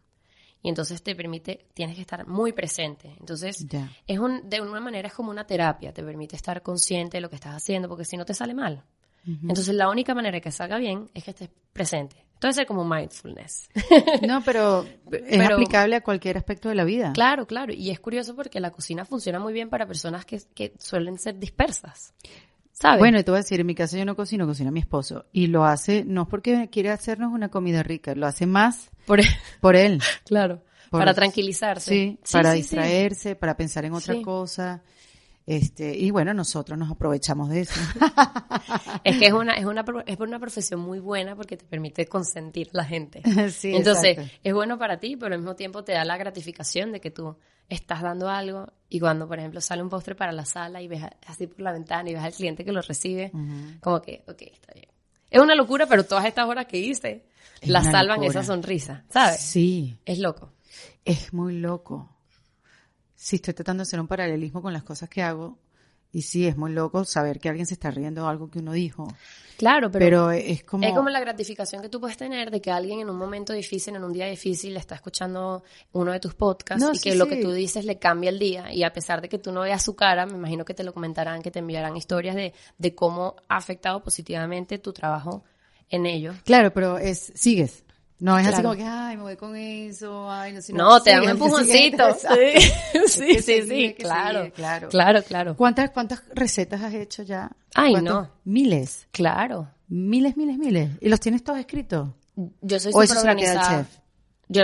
[0.63, 3.15] Y entonces te permite, tienes que estar muy presente.
[3.19, 3.67] Entonces,
[4.07, 7.29] es un, de una manera es como una terapia, te permite estar consciente de lo
[7.29, 8.83] que estás haciendo, porque si no te sale mal.
[9.27, 12.30] Entonces, la única manera que salga bien es que estés presente.
[12.41, 13.69] Entonces, es como mindfulness.
[14.27, 17.13] No, pero es Pero- aplicable a cualquier aspecto de la vida.
[17.13, 17.71] claro, claro.
[17.71, 21.37] Y es curioso porque la cocina funciona muy bien para personas que, que suelen ser
[21.37, 22.13] dispersas.
[22.71, 22.97] ¿Sabes?
[22.97, 25.25] Bueno, y te voy a decir, en mi casa yo no cocino, cocina mi esposo.
[25.31, 29.19] Y lo hace, no porque quiere hacernos una comida rica, lo hace más por,
[29.59, 30.01] por él.
[30.25, 30.63] claro.
[30.89, 31.89] Por- para tranquilizarse.
[31.91, 32.61] Sí, para sí, sí.
[32.63, 34.21] distraerse, para pensar en otra Sí.
[34.23, 34.81] cosa.
[35.47, 37.73] Este, y bueno, nosotros nos aprovechamos de eso.
[39.03, 42.69] Es que es una, es una, es una profesión muy buena porque te permite consentir
[42.73, 43.21] a la gente.
[43.51, 44.35] Sí, Entonces, exacto.
[44.43, 47.35] es bueno para ti, pero al mismo tiempo te da la gratificación de que tú
[47.67, 51.03] estás dando algo y cuando, por ejemplo, sale un postre para la sala y ves
[51.25, 53.31] así por la ventana y ves al cliente que lo recibe,
[53.81, 54.87] como que, ok, está bien.
[55.29, 57.25] Es una locura, pero todas estas horas que hice
[57.61, 58.29] Es la salvan locura.
[58.29, 59.39] esa sonrisa, ¿sabes?
[59.41, 60.51] Sí, Es loco.
[61.05, 62.09] es muy loco.
[63.21, 65.59] Sí, estoy tratando de hacer un paralelismo con las cosas que hago.
[66.11, 68.71] Y sí, es muy loco saber que alguien se está riendo de algo que uno
[68.71, 69.07] dijo.
[69.57, 70.83] Claro, pero, Pero, es como...
[70.87, 73.95] es como la gratificación que tú puedes tener de que alguien en un momento difícil,
[73.95, 77.27] en un día difícil, está escuchando uno de tus podcasts No, y sí, que lo
[77.27, 78.73] que tú dices le cambia el día.
[78.73, 80.91] Y a pesar de que tú no veas su cara, me imagino que te lo
[80.91, 85.43] comentarán, que te enviarán historias de, de cómo ha afectado positivamente tu trabajo
[85.91, 86.33] en ello.
[86.43, 87.83] Claro, pero es, sigues.
[88.21, 90.73] No es así como que, ay, me voy con eso, ay, no sé.
[90.73, 92.15] No, te dan un empujoncito.
[92.21, 92.61] Sí,
[93.07, 94.89] sí, que sí, sí, que claro, sigue, claro.
[94.89, 95.55] Claro, claro.
[95.57, 97.51] ¿Cuántas, ¿Cuántas recetas has hecho ya?
[97.75, 98.29] Ay, no.
[98.45, 99.07] Miles.
[99.11, 99.67] Claro.
[99.87, 100.89] Miles, miles, miles.
[101.01, 102.09] ¿Y los tienes todos escritos?
[102.61, 103.79] Yo soy ¿O eso súper organizada.
[103.83, 103.97] chef?
[104.49, 104.63] Yo,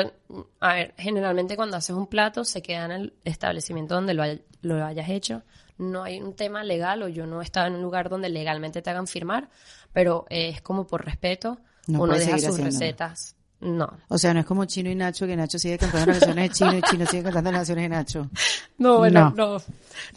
[0.59, 4.41] a ver, generalmente cuando haces un plato se queda en el establecimiento donde lo, hay-
[4.61, 5.41] lo hayas hecho.
[5.79, 8.81] No hay un tema legal o yo no he estado en un lugar donde legalmente
[8.81, 9.49] te hagan firmar,
[9.93, 11.57] pero eh, es como por respeto.
[11.87, 12.65] No uno deja sus haciéndolo.
[12.65, 13.35] recetas.
[13.59, 13.91] No.
[14.09, 16.55] O sea, no es como Chino y Nacho, que Nacho sigue cantando las canciones de
[16.55, 18.29] Chino y Chino sigue cantando las canciones de Nacho.
[18.79, 19.57] No, bueno, no.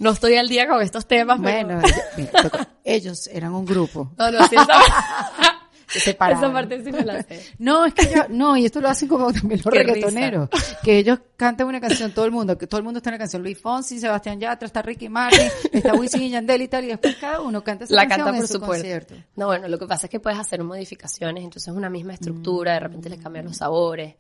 [0.01, 0.11] no.
[0.11, 1.81] estoy al día con estos temas, Bueno,
[2.19, 4.13] mira, ellos eran un grupo.
[4.19, 4.57] No, no, sí,
[5.99, 6.45] separado.
[6.45, 7.43] Esa parte sí me la sé.
[7.59, 10.49] No, es que yo, no, y esto lo hacen como también los Qué reggaetoneros,
[10.83, 13.19] que ellos cantan una canción, todo el mundo, que todo el mundo está en la
[13.19, 16.89] canción, Luis Fonsi, Sebastián Yatra, está Ricky Martin, está Wisin y Yandel y tal, y
[16.89, 18.75] después cada uno canta esa La canción canta en por su supuesto.
[18.77, 19.15] concierto.
[19.37, 22.75] No, bueno, lo que pasa es que puedes hacer modificaciones, entonces es una misma estructura,
[22.75, 24.15] de repente le cambias los sabores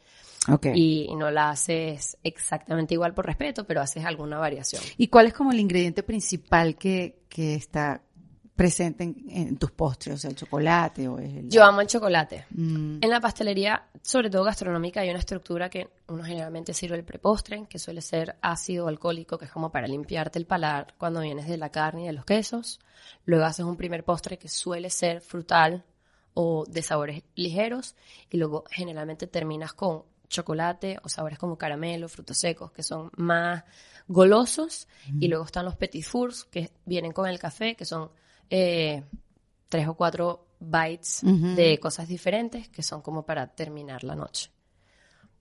[0.48, 0.72] Okay.
[0.74, 4.82] y, y no la haces exactamente igual por respeto, pero haces alguna variación.
[4.96, 8.00] ¿Y cuál es como el ingrediente principal que, que está
[8.60, 10.16] presente en, en tus postres?
[10.16, 11.48] O sea, el chocolate o el...
[11.48, 12.44] Yo amo el chocolate.
[12.50, 17.04] Mm, En la pastelería, sobre todo gastronómica, hay una estructura que uno generalmente sirve el
[17.04, 21.48] prepostre, que suele ser ácido alcohólico, que es como para limpiarte el paladar cuando vienes
[21.48, 22.80] de la carne y de los quesos.
[23.24, 25.86] Luego haces un primer postre que suele ser frutal
[26.34, 27.94] o de sabores ligeros.
[28.28, 33.64] Y luego generalmente terminas con chocolate o sabores como caramelo, frutos secos, que son más
[34.06, 34.86] golosos.
[35.18, 38.10] Y luego están los petit fours, que vienen con el café, que son
[38.50, 39.02] eh,
[39.68, 41.54] tres o cuatro bites Ujú.
[41.54, 44.50] de cosas diferentes que son como para terminar la noche.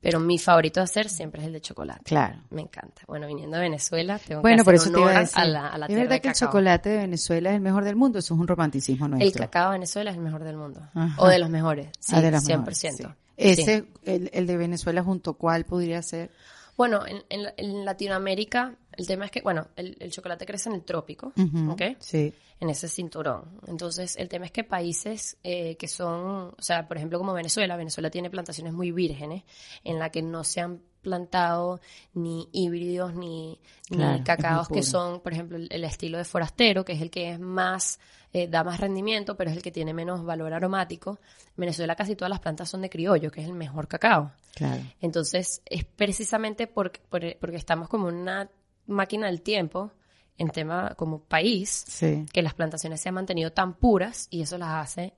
[0.02, 2.04] Pero mi favorito de hacer siempre es el de chocolate.
[2.06, 2.42] claro.
[2.52, 3.02] Me encanta.
[3.06, 5.38] Bueno, viniendo de Venezuela, tengo Bueno, que por hacer eso te iba a decir.
[5.42, 7.84] a la, a la es verdad de que el chocolate de Venezuela es el mejor
[7.84, 9.28] del mundo, eso es un romanticismo nuestro.
[9.28, 10.88] El cacao de Venezuela es el mejor del mundo.
[10.94, 11.22] Ajá.
[11.22, 11.90] O de los mejores.
[12.00, 12.58] Sí, Ah, de las 100%.
[12.60, 12.88] mejores, sí.
[12.92, 13.04] Sí.
[13.36, 16.32] Ese, el, el de Venezuela junto cuál podría ser.
[16.80, 20.76] Bueno, en, en- en Latinoamérica, el tema es que, bueno, el, el chocolate crece en
[20.76, 21.34] el trópico,
[21.70, 21.82] ¿ok?
[22.00, 22.34] Sí.
[22.62, 23.60] en ese cinturón.
[23.68, 27.76] Entonces, el tema es que países eh, que son, o sea, por ejemplo, como Venezuela,
[27.76, 29.44] Venezuela tiene plantaciones muy vírgenes
[29.84, 31.80] en la que no se han plantado
[32.14, 33.60] ni híbridos ni,
[33.90, 37.10] ni Claro, cacaos que son, por ejemplo, el, el estilo de forastero, que es el
[37.10, 38.00] que es más,
[38.34, 41.20] eh, da más rendimiento, pero es el que tiene menos valor aromático.
[41.50, 44.32] En Venezuela casi todas las plantas son de criollo, que es el mejor cacao.
[44.56, 44.82] Claro.
[45.02, 48.50] Entonces, es precisamente porque, por- porque estamos como una
[48.88, 49.92] máquina del tiempo,
[50.38, 52.26] en tema como país, Sí.
[52.32, 55.14] que las plantaciones se han mantenido tan puras y eso las hace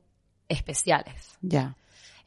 [0.50, 1.38] especiales.
[1.42, 1.76] Ya.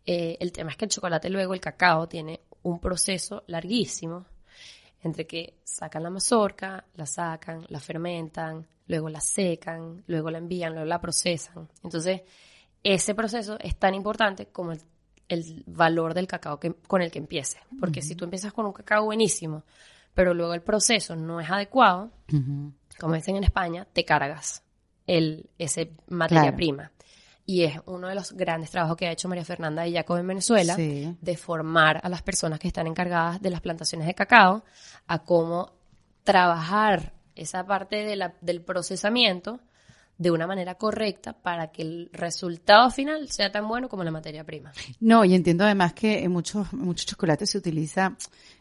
[0.06, 4.26] Eh, el tema es que el chocolate luego, el cacao, tiene un proceso larguísimo
[5.02, 10.72] entre que sacan la mazorca, la sacan, la fermentan, luego la secan, luego la envían,
[10.72, 11.68] luego la procesan.
[11.82, 12.22] Entonces,
[12.82, 14.80] ese proceso es tan importante como el,
[15.28, 17.58] el valor del cacao que, con el que empiece.
[17.80, 19.64] Porque si tú empiezas con un cacao buenísimo,
[20.14, 22.72] pero luego el proceso no es adecuado, Ujú.
[23.00, 24.62] como dicen en España, te cargas
[25.06, 26.56] el, ese materia Claro.
[26.56, 26.90] prima.
[27.46, 30.26] Y es uno de los grandes trabajos que ha hecho María Fernanda de Jacob en
[30.28, 31.14] Venezuela, Sí.
[31.20, 34.64] de formar a las personas que están encargadas de las plantaciones de cacao
[35.06, 35.72] a cómo
[36.22, 39.60] trabajar esa parte de la- del procesamiento
[40.16, 44.44] de una manera correcta para que el resultado final sea tan bueno como la materia
[44.44, 44.72] prima.
[45.00, 48.16] No, y entiendo además que en muchos, en muchos chocolates se utiliza,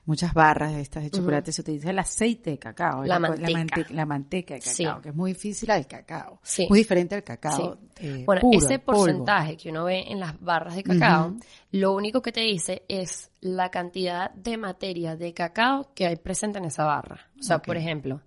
[0.06, 3.04] muchas barras de estas de chocolate, se utiliza el aceite de cacao.
[3.06, 3.50] La manteca.
[3.50, 4.84] La, mante- la manteca de Sí.
[4.84, 6.40] cacao, que es muy difícil al cacao.
[6.42, 6.66] Sí.
[6.70, 7.78] Muy diferente al cacao.
[7.98, 8.06] Sí.
[8.08, 9.02] eh, Bueno, puro, ese polvo.
[9.02, 11.36] porcentaje que uno ve en las barras de cacao,
[11.72, 16.58] lo único que te dice es la cantidad de materia de cacao que hay presente
[16.58, 17.30] en esa barra.
[17.40, 18.22] O sea, por ejemplo,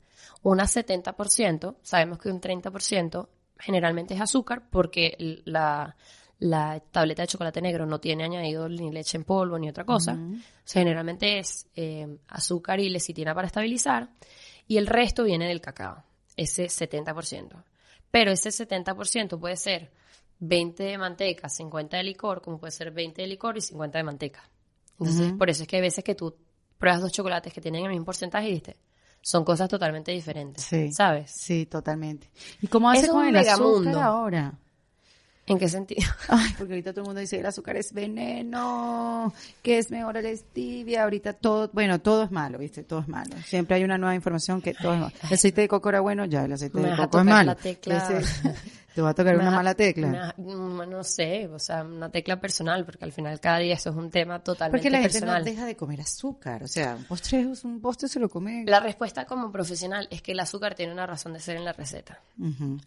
[0.50, 3.28] una 70%, sabemos que un 30%
[3.58, 5.96] generalmente es azúcar porque la,
[6.38, 10.12] la tableta de chocolate negro no tiene añadido ni leche en polvo ni otra cosa.
[10.12, 14.10] O sea, generalmente es eh, azúcar y lecitina para estabilizar.
[14.68, 16.04] Y el resto viene del cacao,
[16.36, 17.64] ese 70%.
[18.12, 19.90] Pero ese 70% puede ser
[20.38, 24.04] 20 de manteca, 50 de licor, como puede ser 20 de licor y 50 de
[24.04, 24.48] manteca.
[25.00, 26.36] Entonces, por eso es que hay veces que tú
[26.78, 28.76] pruebas dos chocolates que tienen el mismo porcentaje y dices,
[29.26, 30.62] son cosas totalmente diferentes.
[30.62, 30.92] Sí.
[30.92, 31.32] ¿Sabes?
[31.34, 32.30] Sí, totalmente.
[32.62, 34.54] ¿Y cómo hace es con el azúcar ahora?
[35.48, 36.08] ¿En qué sentido?
[36.28, 40.22] Ay, porque ahorita todo el mundo dice que el azúcar es veneno, que es mejor
[40.22, 42.84] la stevia, ahorita todo, bueno, todo es malo, ¿viste?
[42.84, 43.34] Todo es malo.
[43.44, 45.12] Siempre hay una nueva información que todo es malo.
[45.24, 47.46] El aceite de coco era bueno, ya, el aceite Me de coco es malo.
[47.46, 48.08] la tecla.
[48.96, 50.34] Te va a tocar una mala tecla.
[50.38, 53.96] mm, no sé, o sea, una tecla personal, porque al final cada día eso es
[53.96, 55.44] un tema totalmente Porque la gente personal.
[55.44, 58.64] no deja de comer azúcar, o sea, un postre es un postre se lo come.
[58.66, 61.74] La respuesta como profesional es que el azúcar tiene una razón de ser en la
[61.74, 62.20] receta.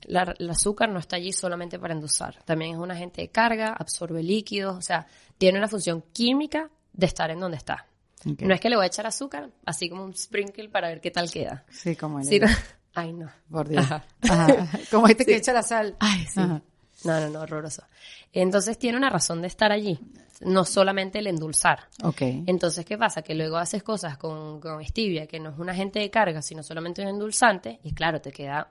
[0.08, 3.76] La- el azúcar no está allí solamente para endulzar, también es un agente de carga,
[3.78, 5.06] absorbe líquidos, o sea,
[5.38, 7.86] tiene una función química de estar en donde está.
[8.26, 11.12] No es que le voy a echar azúcar, así como un sprinkle para ver qué
[11.12, 11.66] tal queda.
[11.70, 12.40] Sí, como el Sí,
[12.96, 13.30] Ay, no.
[13.52, 13.84] por Dios.
[13.86, 14.04] Ajá.
[14.30, 14.68] Ajá.
[14.92, 15.96] Como este que echa la sal.
[16.00, 16.40] Ay, sí.
[16.40, 16.62] Ajá.
[17.06, 17.84] No, no, no, horroroso.
[18.34, 20.00] Entonces tiene una razón de estar allí,
[20.42, 21.88] no solamente el endulzar.
[22.04, 22.22] Ok.
[22.46, 23.22] Entonces, ¿qué pasa?
[23.22, 26.62] Que luego haces cosas con, con stevia, que no es un agente de carga, sino
[26.62, 28.68] solamente un endulzante, y claro, te queda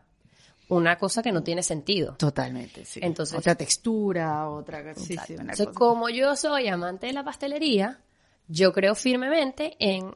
[0.68, 2.16] una cosa que no tiene sentido.
[2.18, 3.00] Totalmente, sí.
[3.02, 5.78] Entonces- otra textura, otra sí, sí, una Entonces, cosa.
[5.78, 7.98] como yo soy amante de la pastelería,
[8.46, 10.14] yo creo firmemente en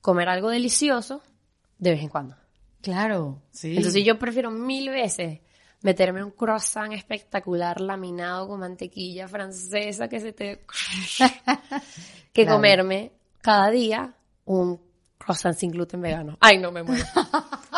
[0.00, 1.22] comer algo delicioso
[1.78, 2.36] de vez en cuando.
[2.84, 3.78] Claro, sí.
[3.78, 5.40] Entonces yo prefiero mil veces
[5.80, 10.66] meterme un croissant espectacular laminado con mantequilla francesa que se te...
[12.34, 14.78] que comerme cada día un
[15.16, 16.36] croissant sin gluten vegano.
[16.40, 17.06] Ay, no, me muero.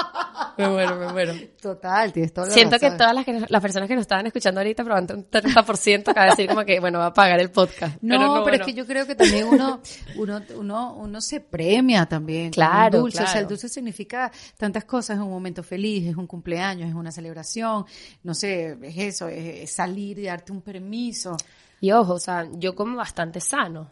[0.56, 1.34] me muero, me muero.
[1.60, 5.14] Total, tienes todo Siento que todas las, las personas que nos estaban escuchando ahorita probando
[5.14, 7.98] un 30% acaba de decir como que, bueno, va a pagar el podcast.
[8.02, 9.80] No, pero, es que yo creo que también uno,
[10.16, 12.50] uno, uno, uno se premia también.
[12.50, 13.18] Claro, dulce.
[13.18, 13.30] Claro.
[13.30, 16.94] O sea, el dulce significa tantas cosas, es un momento feliz, es un cumpleaños, es
[16.94, 17.84] una celebración,
[18.22, 21.36] no sé, es eso, es salir y darte un permiso.
[21.80, 23.90] Y ojo, o sea, yo como bastante sano,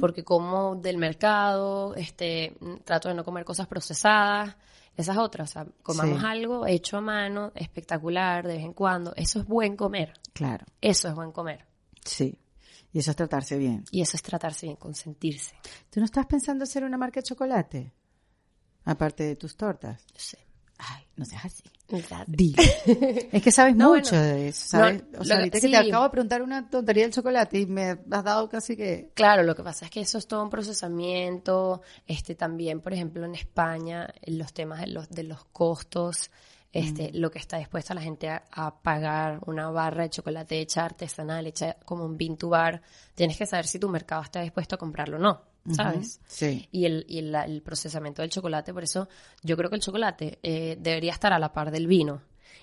[0.00, 4.56] porque como del mercado, este, trato de no comer cosas procesadas,
[4.98, 6.26] esas otras, o sea, comamos Sí.
[6.26, 11.08] algo hecho a mano, espectacular, de vez en cuando, eso es buen comer, Claro, eso
[11.08, 11.64] es buen comer.
[12.04, 12.38] sí.
[12.90, 13.84] Y eso es tratarse bien.
[13.90, 15.54] Y eso es tratarse bien, consentirse.
[15.90, 17.92] ¿Tú no estás pensando hacer una marca de chocolate?
[18.86, 20.02] Aparte de tus tortas.
[20.14, 20.38] Yo sé.
[21.18, 21.64] No seas así.
[22.26, 22.62] Dilo.
[23.32, 25.02] es que sabes No, mucho bueno, de eso, ¿sabes?
[25.12, 27.66] no, o sea, que- ahorita que te acabo de preguntar una tontería del chocolate y
[27.66, 29.10] me has dado casi que...
[29.14, 33.24] Claro, lo que pasa es que eso es todo un procesamiento, este también, por ejemplo,
[33.24, 36.30] en España, los temas de los, de los costos,
[36.72, 40.84] este, lo que está dispuesta la gente a, a pagar una barra de chocolate hecha
[40.84, 42.82] artesanal, hecha como un bean to bar,
[43.14, 45.42] tienes que saber si tu mercado está dispuesto a comprarlo o no,
[45.74, 46.20] ¿sabes?
[46.26, 46.68] Sí.
[46.70, 49.08] Y, el, y el, el procesamiento del chocolate, por eso
[49.42, 52.20] yo creo que el chocolate eh, debería estar a la par del vino.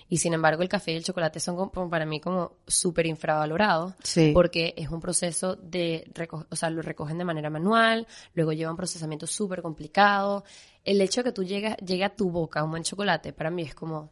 [0.08, 3.94] Y sin embargo, el café y el chocolate son como- para mí como súper infravalorados
[4.04, 4.30] Sí.
[4.32, 6.08] porque es un proceso de,
[6.48, 10.44] o sea, lo recogen de manera manual, luego lleva un procesamiento súper complicado.
[10.86, 13.62] El hecho de que tú llegues, llegue a tu boca un buen chocolate, para mí
[13.62, 14.10] es como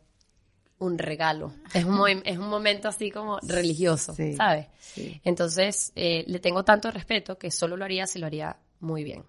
[0.80, 1.52] un regalo.
[1.72, 4.66] Es un, es un momento así como religioso, Sí, ¿sabes?
[4.78, 5.20] sí.
[5.24, 9.24] Entonces, eh, le tengo tanto respeto que solo lo haría si lo haría muy bien.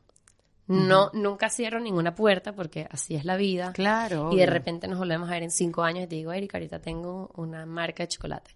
[0.67, 3.72] No, nunca cierro ninguna puerta porque así es la vida.
[3.73, 4.31] Claro.
[4.31, 4.53] Y de obvio.
[4.53, 7.67] repente nos volvemos a ver en cinco años y te digo, Erika, ahorita tengo una
[7.67, 8.55] marca de chocolate.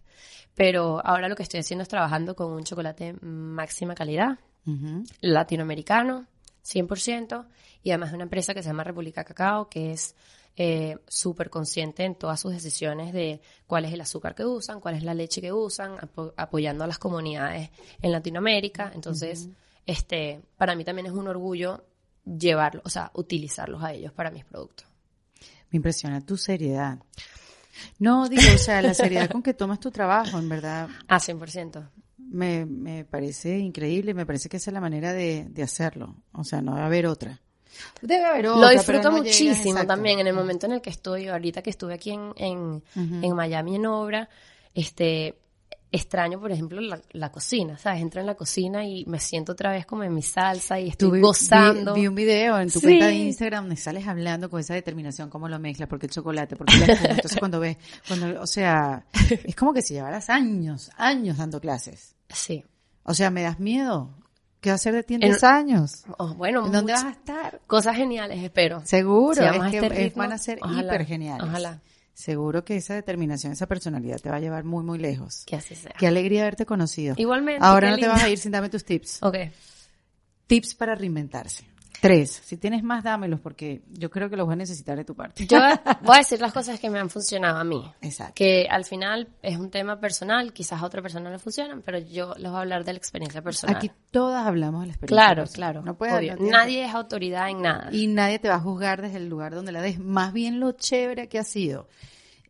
[0.56, 4.40] Pero ahora lo que estoy haciendo es trabajando con un chocolate máxima calidad,
[5.22, 6.26] latinoamericano,
[6.74, 7.46] 100%,
[7.84, 10.16] y además de una empresa que se llama República Cacao, que es
[10.56, 14.96] eh, súper consciente en todas sus decisiones de cuál es el azúcar que usan, cuál
[14.96, 17.70] es la leche que usan, apo- apoyando a las comunidades
[18.02, 18.92] en Latinoamérica.
[18.94, 19.48] Entonces,
[19.86, 21.86] este, para mí también es un orgullo
[22.26, 24.86] llevarlos, o sea, utilizarlos a ellos para mis productos.
[25.72, 27.00] Me impresiona tu seriedad.
[28.00, 31.90] No, digo, o sea, la seriedad con que tomas tu trabajo, en verdad, Ah, 100%.
[32.30, 36.16] Me, me parece increíble, me parece que esa es la manera de, de hacerlo.
[36.34, 37.40] O sea, no debe haber otra.
[38.02, 38.62] Debe haber otra.
[38.62, 41.94] Lo disfruto no muchísimo también en el momento en el que estoy, ahorita que estuve
[41.94, 44.30] aquí en, en, en Miami en obra,
[44.74, 45.38] este,
[45.92, 48.02] extraño, por ejemplo, la, la cocina, ¿sabes?
[48.02, 51.10] Entro en la cocina y me siento otra vez como en mi salsa y estoy
[51.12, 51.94] vi- gozando.
[51.94, 52.86] Vi, vi un video en tu Sí.
[52.88, 56.56] cuenta de Instagram donde sales hablando con esa determinación, cómo lo mezclas, porque el chocolate,
[56.56, 56.86] porque la.
[56.94, 57.78] Entonces cuando ves,
[58.08, 59.06] cuando, o sea,
[59.44, 62.16] es como que si llevaras años, años dando clases.
[62.30, 62.64] Sí.
[63.04, 64.16] O sea, me das miedo.
[64.62, 66.04] ¿Qué va a hacer de ti en En- 10 años?
[66.18, 67.62] Oh, bueno, ¿En dónde vas a estar?
[67.66, 68.82] Cosas geniales, espero.
[68.86, 71.44] Seguro, Si es que este es- ritmo, van a ser ojalá, hiper geniales.
[71.48, 71.82] ojalá.
[72.14, 75.44] Seguro que esa determinación, esa personalidad te va a llevar muy, muy lejos.
[75.46, 75.94] Que así sea.
[75.98, 77.16] Qué alegría haberte conocido.
[77.18, 79.24] Igualmente, Ahora no te vas a ir sin darme tus tips.
[79.24, 79.38] Ok.
[80.48, 81.64] Tips para reinventarse.
[82.02, 82.42] Tres.
[82.46, 85.46] Si tienes más, dámelos porque yo creo que los voy a necesitar de tu parte.
[85.48, 85.58] Yo
[86.04, 87.84] voy a decir las cosas que me han funcionado a mí.
[88.02, 88.34] Exacto.
[88.36, 91.98] Que al final es un tema personal, quizás a otra persona no le funcionan, pero
[92.00, 93.76] yo les voy a hablar de la experiencia personal.
[93.78, 95.26] Aquí todas hablamos de la experiencia.
[95.26, 95.72] claro, personal.
[95.74, 95.86] claro.
[95.86, 96.32] No puede, obvio.
[96.34, 97.90] no tiene- Nadie es autoridad en nada.
[97.92, 100.00] Y nadie te va a juzgar desde el lugar donde la des.
[100.00, 101.88] Más bien lo chévere que ha sido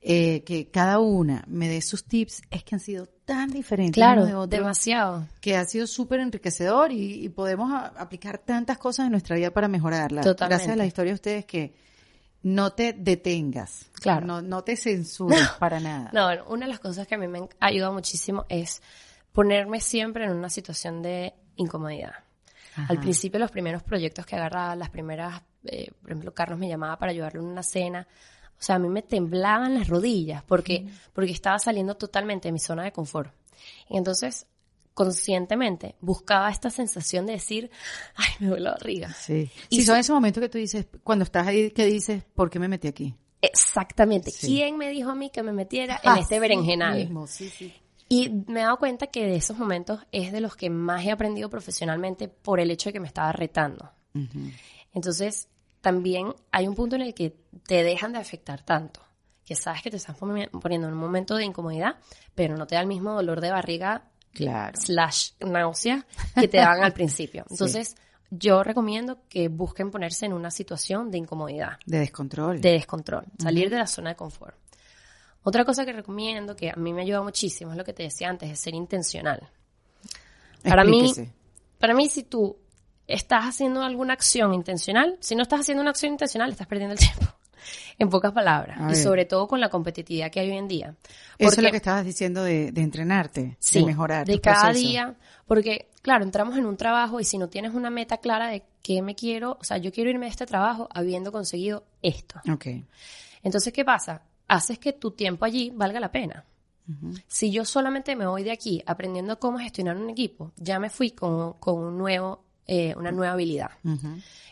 [0.01, 4.21] eh, que cada una me dé sus tips es que han sido tan diferentes claro,
[4.21, 5.27] uno de otro, demasiado.
[5.41, 9.51] que ha sido súper enriquecedor y, y podemos a- aplicar tantas cosas en nuestra vida
[9.51, 10.21] para mejorarla.
[10.21, 10.55] Totalmente.
[10.63, 11.73] Gracias a la historia de ustedes que
[12.43, 13.87] no te detengas.
[14.01, 14.25] Claro.
[14.25, 16.09] No, no te censures para nada.
[16.13, 18.81] No, una de las cosas que a mí me ha ayudado muchísimo es
[19.33, 22.13] ponerme siempre en una situación de incomodidad.
[22.75, 22.85] Ajá.
[22.89, 26.97] Al principio, los primeros proyectos que agarraba, las primeras, eh, por ejemplo, Carlos me llamaba
[26.97, 28.07] para ayudarle en una cena.
[28.59, 32.59] O sea, a mí me temblaban las rodillas porque, porque estaba saliendo totalmente de mi
[32.59, 33.33] zona de confort.
[33.89, 34.47] Y entonces,
[34.93, 37.71] conscientemente, buscaba esta sensación de decir,
[38.15, 39.13] ay, me duele la barriga.
[39.13, 39.49] Sí.
[39.69, 42.59] Y Sí, son esos momentos que tú dices, cuando estás ahí, que dices, ¿por qué
[42.59, 43.15] me metí aquí?
[43.41, 44.31] Exactamente.
[44.31, 44.47] Sí.
[44.47, 46.97] ¿Quién me dijo a mí que me metiera en este Así berenjenal?
[46.97, 47.73] mismo, sí, sí.
[48.09, 51.11] Y me he dado cuenta que de esos momentos es de los que más he
[51.11, 53.91] aprendido profesionalmente por el hecho de que me estaba retando.
[54.93, 55.47] Entonces,
[55.81, 57.35] también hay un punto en el que
[57.67, 59.01] te dejan de afectar tanto,
[59.45, 61.95] que sabes que te estás poni- poniendo en un momento de incomodidad,
[62.35, 64.79] pero no te da el mismo dolor de barriga Claro.
[64.79, 66.05] slash náusea
[66.39, 67.45] que te daban al principio.
[67.49, 67.95] Entonces,
[68.29, 72.61] yo recomiendo que busquen ponerse en una situación de incomodidad De descontrol.
[72.61, 74.55] de descontrol, salir de la zona de confort.
[75.41, 78.29] Otra cosa que recomiendo, que a mí me ayuda muchísimo, es lo que te decía
[78.29, 79.49] antes, es ser intencional.
[80.63, 81.11] Para mí,
[81.79, 82.57] para mí, si tú
[83.09, 86.99] estás haciendo alguna acción intencional, si no estás haciendo una acción intencional, estás perdiendo el
[86.99, 87.25] tiempo.
[87.97, 88.79] En pocas palabras.
[88.91, 90.95] Y sobre todo con la competitividad que hay hoy en día.
[91.37, 94.25] Eso es lo que estabas diciendo de, entrenarte, de mejorar.
[94.25, 95.15] De cada día.
[95.45, 99.01] Porque, claro, entramos en un trabajo y si no tienes una meta clara de qué
[99.01, 102.39] me quiero, o sea, yo quiero irme de este trabajo habiendo conseguido esto.
[102.51, 102.67] Ok.
[103.43, 104.21] Entonces, ¿qué pasa?
[104.47, 106.45] Haces que tu tiempo allí valga la pena.
[107.27, 111.11] Si yo solamente me voy de aquí aprendiendo cómo gestionar un equipo, ya me fui
[111.11, 113.71] con, con un nuevo, eh, una nueva habilidad.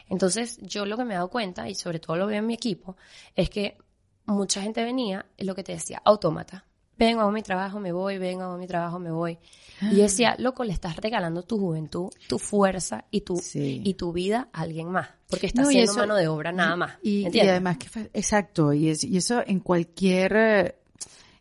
[0.09, 2.55] Entonces, yo lo que me he dado cuenta, y sobre todo lo veo en mi
[2.55, 2.97] equipo,
[3.35, 3.77] es que
[4.25, 6.65] mucha gente venía, lo que te decía, autómata.
[6.97, 9.37] Vengo, hago mi trabajo, me voy, vengo, hago mi trabajo, me voy.
[9.81, 14.11] Y yo decía, loco, le estás regalando tu juventud, tu fuerza y tu, y tu
[14.11, 15.09] vida a alguien más.
[15.29, 16.93] Porque estás haciendo mano de obra nada más.
[17.03, 20.79] Y, y además, que, exacto, y, es, y eso en cualquier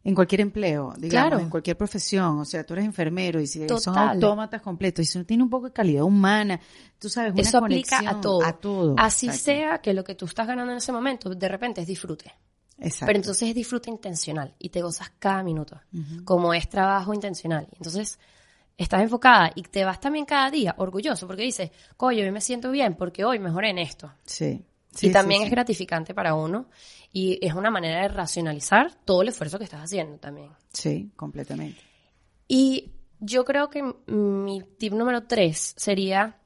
[0.07, 3.99] en cualquier empleo, digamos, en cualquier profesión, o sea, tú eres enfermero y si son
[3.99, 6.61] autómatas completos y si no tiene un poco de calidad humana,
[6.97, 8.45] tú sabes, una Eso aplica a todo.
[8.45, 8.95] A todo.
[8.97, 12.33] Así sea que lo que tú estás ganando en ese momento, de repente es disfrute.
[12.78, 13.07] Exacto.
[13.07, 15.81] Pero entonces es disfrute intencional y te gozas cada minuto,
[16.24, 17.66] como es trabajo intencional.
[17.73, 18.20] Entonces,
[18.78, 22.70] estás enfocada y te vas también cada día orgulloso porque dices, coño, hoy me siento
[22.70, 24.12] bien porque hoy mejoré en esto.
[24.24, 24.65] Sí.
[25.01, 26.68] Y también es gratificante para uno
[27.12, 30.51] y es una manera de racionalizar todo el esfuerzo que estás haciendo también.
[30.73, 31.81] Sí, completamente.
[32.48, 36.39] Y yo creo que mi tip número tres sería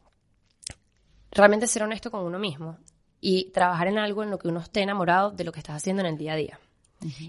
[1.30, 2.78] realmente ser honesto con uno mismo
[3.20, 6.00] y trabajar en algo en lo que uno esté enamorado de lo que estás haciendo
[6.00, 6.60] en el día a día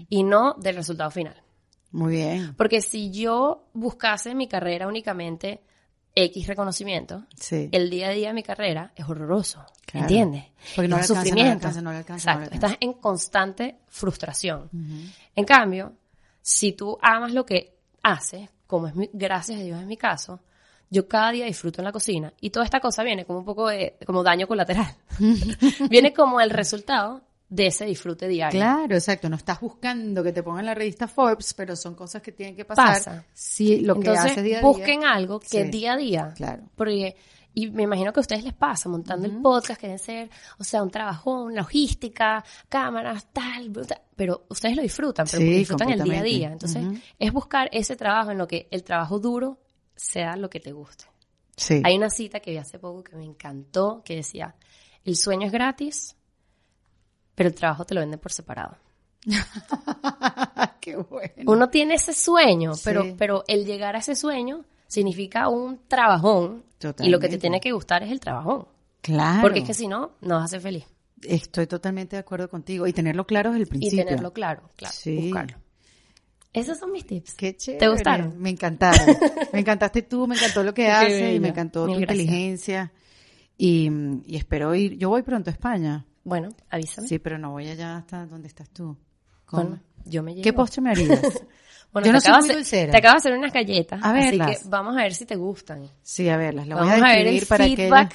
[0.08, 1.42] y no del resultado final.
[1.90, 2.54] Muy bien.
[2.56, 5.62] Porque si yo buscase mi carrera únicamente
[6.14, 9.64] X reconocimiento, el día a día de mi carrera es horroroso.
[9.92, 10.44] ¿Entiendes?
[10.74, 11.68] Porque no es sufrimiento.
[11.68, 12.54] Exacto.
[12.54, 14.70] Estás en constante frustración.
[15.34, 15.94] En cambio,
[16.40, 20.40] si tú amas lo que haces, como es mi, gracias a Dios en mi caso,
[20.90, 23.68] yo cada día disfruto en la cocina y toda esta cosa viene como un poco
[23.68, 24.94] de como daño colateral.
[25.90, 27.22] viene como el resultado
[27.52, 28.58] de ese disfrute diario.
[28.58, 29.28] Claro, exacto.
[29.28, 32.64] No estás buscando que te pongan la revista Forbes, pero son cosas que tienen que
[32.64, 32.94] pasar.
[32.96, 33.26] Pasa.
[33.34, 34.62] Sí, lo que haces día a día.
[34.62, 36.32] busquen algo que día a día.
[36.34, 36.62] Claro.
[36.74, 37.14] Porque,
[37.52, 40.64] y me imagino que a ustedes les pasa, montando el podcast, que deben ser, o
[40.64, 43.70] sea, un trabajo, logística, cámaras, tal,
[44.16, 46.52] pero ustedes lo disfrutan, pero disfrutan el día a día.
[46.52, 46.82] Entonces,
[47.18, 49.60] es buscar ese trabajo en lo que el trabajo duro
[49.94, 51.04] sea lo que te guste.
[51.54, 51.82] Sí.
[51.84, 54.56] Hay una cita que vi hace poco que me encantó, que decía,
[55.04, 56.16] el sueño es gratis,
[57.34, 58.76] pero el trabajo te lo venden por separado.
[60.80, 61.32] Qué bueno.
[61.46, 66.64] Uno tiene ese sueño, pero, pero el llegar a ese sueño significa un trabajón.
[66.98, 68.66] Y lo que te tiene que gustar es el trabajón.
[69.00, 69.42] Claro.
[69.42, 70.84] Porque es que si no, no vas a ser feliz.
[71.22, 72.86] Estoy totalmente de acuerdo contigo.
[72.86, 74.02] Y tenerlo claro desde el principio.
[74.02, 74.94] Y tenerlo claro, claro.
[74.94, 75.16] Sí.
[75.16, 75.58] Buscarlo.
[76.52, 77.34] Esos son mis tips.
[77.34, 77.78] Qué chévere.
[77.78, 78.38] ¿Te gustaron?
[78.38, 79.06] Me encantaron.
[79.52, 82.92] me encantaste tú, me encantó lo que haces y me encantó tu inteligencia.
[83.56, 83.88] Y,
[84.26, 84.98] y espero ir.
[84.98, 86.04] Yo voy pronto a España.
[86.24, 87.08] Bueno, avísame.
[87.08, 88.96] Sí, pero no voy allá hasta donde estás tú.
[89.46, 89.78] ¿Cómo?
[90.04, 90.44] yo me llevo.
[90.44, 91.20] ¿Qué postre me harías?
[91.92, 92.92] bueno, yo no soy muy dulcera.
[92.92, 94.00] Te acabo de hacer unas galletas.
[94.02, 94.50] A verlas.
[94.50, 95.88] Así que vamos a ver si te gustan.
[96.02, 96.66] Sí, a verlas.
[96.66, 98.14] Las vamos voy a, a ver el para feedback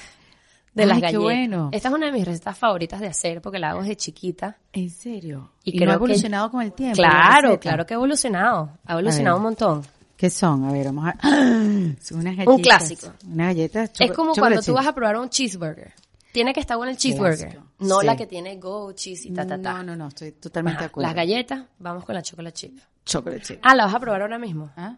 [0.74, 1.12] de las galletas.
[1.12, 1.70] Qué bueno.
[1.72, 4.58] Esta es una de mis recetas favoritas de hacer porque la hago desde chiquita.
[4.72, 5.52] ¿En serio?
[5.64, 6.96] Y, creo no ha evolucionado con el tiempo.
[6.96, 8.78] Claro, claro que ha evolucionado.
[8.84, 9.82] Ha evolucionado un montón.
[10.16, 10.64] ¿Qué son?
[10.64, 11.16] A ver, vamos a...
[12.02, 12.48] Son unas galletas.
[12.48, 13.12] Un clásico.
[13.24, 13.84] Una galleta.
[13.84, 15.92] Es como cuando tú vas a probar un cheeseburger
[16.32, 19.60] tiene que estar bueno el cheeseburger, no la que tiene go cheese y ta ta
[19.60, 19.74] ta.
[19.74, 21.08] No, no, no, estoy totalmente de acuerdo.
[21.08, 22.78] Las galletas, vamos con la chocolate chip.
[23.04, 23.58] Chocolate chip.
[23.62, 24.70] Ah, la vas a probar ahora mismo.
[24.76, 24.96] ¿Ah?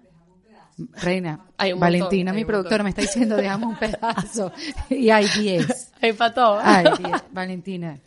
[1.03, 1.47] Reina,
[1.77, 4.53] Valentina, mi productora, me está diciendo, dejamos un pedazo.
[4.91, 5.93] y hay 10.
[6.01, 6.61] Hay para todo.
[6.63, 7.25] Hay 10.
[7.33, 8.01] Valentina,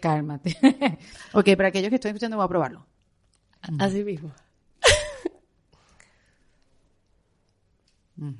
[0.00, 0.56] cálmate.
[1.32, 2.86] ok, para aquellos que estoy escuchando, voy a probarlo.
[3.78, 4.30] Así mismo.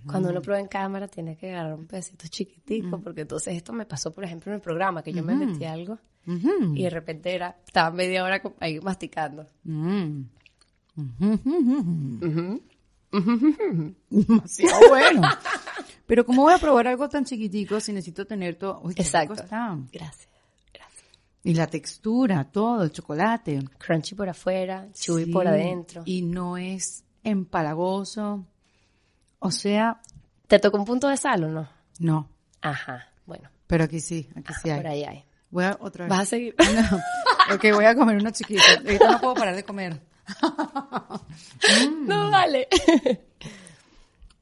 [0.06, 3.86] Cuando uno prueba en cámara tiene que agarrar un pedacito chiquitico, porque entonces esto me
[3.86, 7.56] pasó, por ejemplo, en el programa, que yo me metí algo y de repente era,
[7.66, 9.46] estaba media hora ahí masticando.
[14.10, 15.22] Demasiado bueno.
[16.06, 18.82] Pero ¿cómo voy a probar algo tan chiquitico si necesito tener todo?
[18.96, 19.44] Exacto.
[19.92, 20.28] Gracias.
[21.44, 23.62] Y la textura, todo, el chocolate.
[23.78, 26.02] Crunchy por afuera, chewy por adentro.
[26.04, 28.44] Y no es empalagoso.
[29.38, 30.00] O sea...
[30.46, 31.68] ¿Te tocó un punto de sal o no?
[31.98, 32.28] No.
[32.60, 33.50] Ajá, bueno.
[33.66, 34.78] Pero aquí sí, aquí sí hay.
[34.78, 35.24] Por ahí hay.
[35.50, 36.10] Voy a otra vez.
[36.10, 36.54] ¿Vas a seguir?
[36.58, 37.54] No.
[37.54, 38.62] Ok, voy a comer uno chiquito.
[38.78, 40.00] Ahorita no puedo parar de comer.
[42.06, 42.68] No, vale.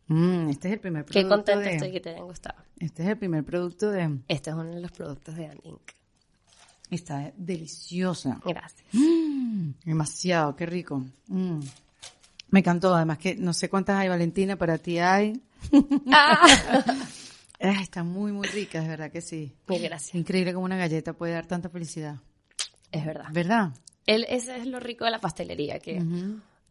[0.09, 2.63] Mm, este es el primer producto Qué contento estoy que te hayan gustado.
[2.79, 4.21] Este es el primer producto de...
[4.29, 5.81] Este es uno de los productos de Anink.
[6.93, 8.41] Está deliciosa.
[8.45, 8.85] Gracias.
[8.93, 9.37] Mm.
[9.47, 11.03] Mm, demasiado, qué rico.
[12.49, 15.41] Me encantó, además que no sé cuántas hay, Valentina, para ti hay.
[17.59, 17.81] Ah.
[17.81, 19.57] está muy, muy rica, es verdad que sí.
[19.67, 20.15] Muy gracias.
[20.15, 22.17] Increíble como una galleta puede dar tanta felicidad.
[22.93, 23.29] Es verdad.
[23.33, 23.73] ¿Verdad?
[24.05, 26.01] El, ese es lo rico de la pastelería, que,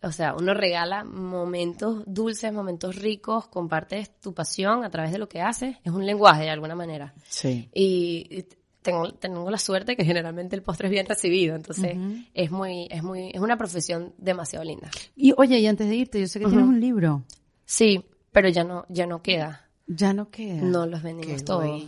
[0.02, 5.28] o sea, uno regala momentos dulces, momentos ricos, compartes tu pasión a través de lo
[5.28, 5.76] que haces.
[5.84, 7.14] Es un lenguaje de alguna manera.
[7.28, 7.70] Sí.
[7.74, 8.46] Y
[8.86, 11.98] tengo, tengo la suerte que generalmente el postre es bien recibido, entonces
[12.34, 14.90] es muy, es muy, es una profesión demasiado linda.
[15.16, 17.24] Y oye, y antes de irte, yo sé que tienes un libro.
[17.66, 19.68] Sí, pero ya no, ya no queda.
[19.88, 20.62] Ya no queda.
[20.62, 21.84] No los vendimos todos.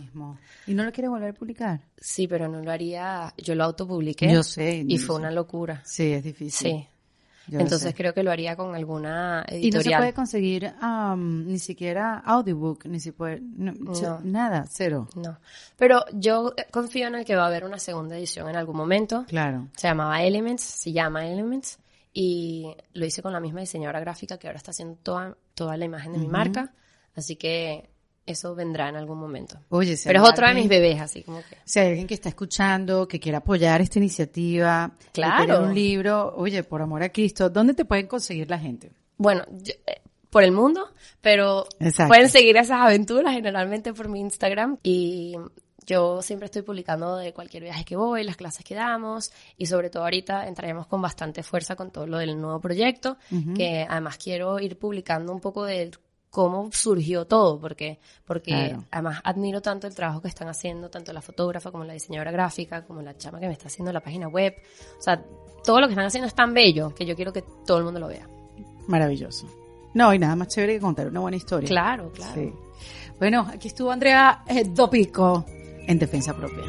[0.66, 1.80] ¿Y no lo quieres volver a publicar?
[1.96, 3.32] Sí, pero no lo haría.
[3.38, 4.32] Yo lo autopubliqué.
[4.32, 4.84] Yo sé.
[4.86, 5.82] Y fue una locura.
[5.84, 6.70] Sí, es difícil.
[6.70, 6.86] Sí.
[7.50, 9.64] Entonces creo que lo haría con alguna editorial.
[9.64, 10.72] Y no se puede conseguir
[11.16, 15.08] ni siquiera audiobook, ni si puede, nada, cero.
[15.14, 15.38] No.
[15.76, 19.24] Pero yo confío en el que va a haber una segunda edición en algún momento.
[19.28, 19.68] Claro.
[19.76, 21.78] Se llamaba Elements, se llama Elements.
[22.12, 25.84] Y lo hice con la misma diseñadora gráfica que ahora está haciendo toda, toda la
[25.84, 26.72] imagen de mi marca.
[27.14, 27.90] Así que
[28.28, 29.58] eso vendrá en algún momento.
[29.70, 31.56] Oye, Pero es otro de mis bebés, así como que.
[31.64, 35.64] Si hay alguien que está escuchando, que quiera apoyar esta iniciativa, claro.
[35.64, 38.92] un libro, oye, por amor a Cristo, ¿dónde te pueden conseguir la gente?
[39.16, 39.44] Bueno,
[39.86, 40.00] eh,
[40.30, 40.88] por el mundo,
[41.20, 41.66] pero
[42.06, 45.36] pueden seguir esas aventuras generalmente por mi Instagram y
[45.88, 49.88] yo siempre estoy publicando de cualquier viaje que voy, las clases que damos y sobre
[49.88, 53.16] todo ahorita entraremos con bastante fuerza con todo lo del nuevo proyecto,
[53.56, 55.90] que además quiero ir publicando un poco de
[56.30, 61.22] cómo surgió todo, porque, porque además admiro tanto el trabajo que están haciendo, tanto la
[61.22, 64.54] fotógrafa como la diseñadora gráfica, como la chama que me está haciendo la página web.
[64.98, 65.22] O sea,
[65.64, 68.00] todo lo que están haciendo es tan bello que yo quiero que todo el mundo
[68.00, 68.28] lo vea.
[68.86, 69.46] Maravilloso.
[69.94, 71.68] No, y nada más chévere que contar una buena historia.
[71.68, 72.34] Claro, claro.
[72.34, 72.52] Sí.
[73.18, 75.44] Bueno, aquí estuvo Andrea eh, Dopico
[75.86, 76.64] en Defensa Propia.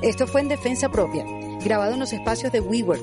[0.00, 1.24] Esto fue en Defensa Propia,
[1.64, 3.02] grabado en los espacios de WeWork,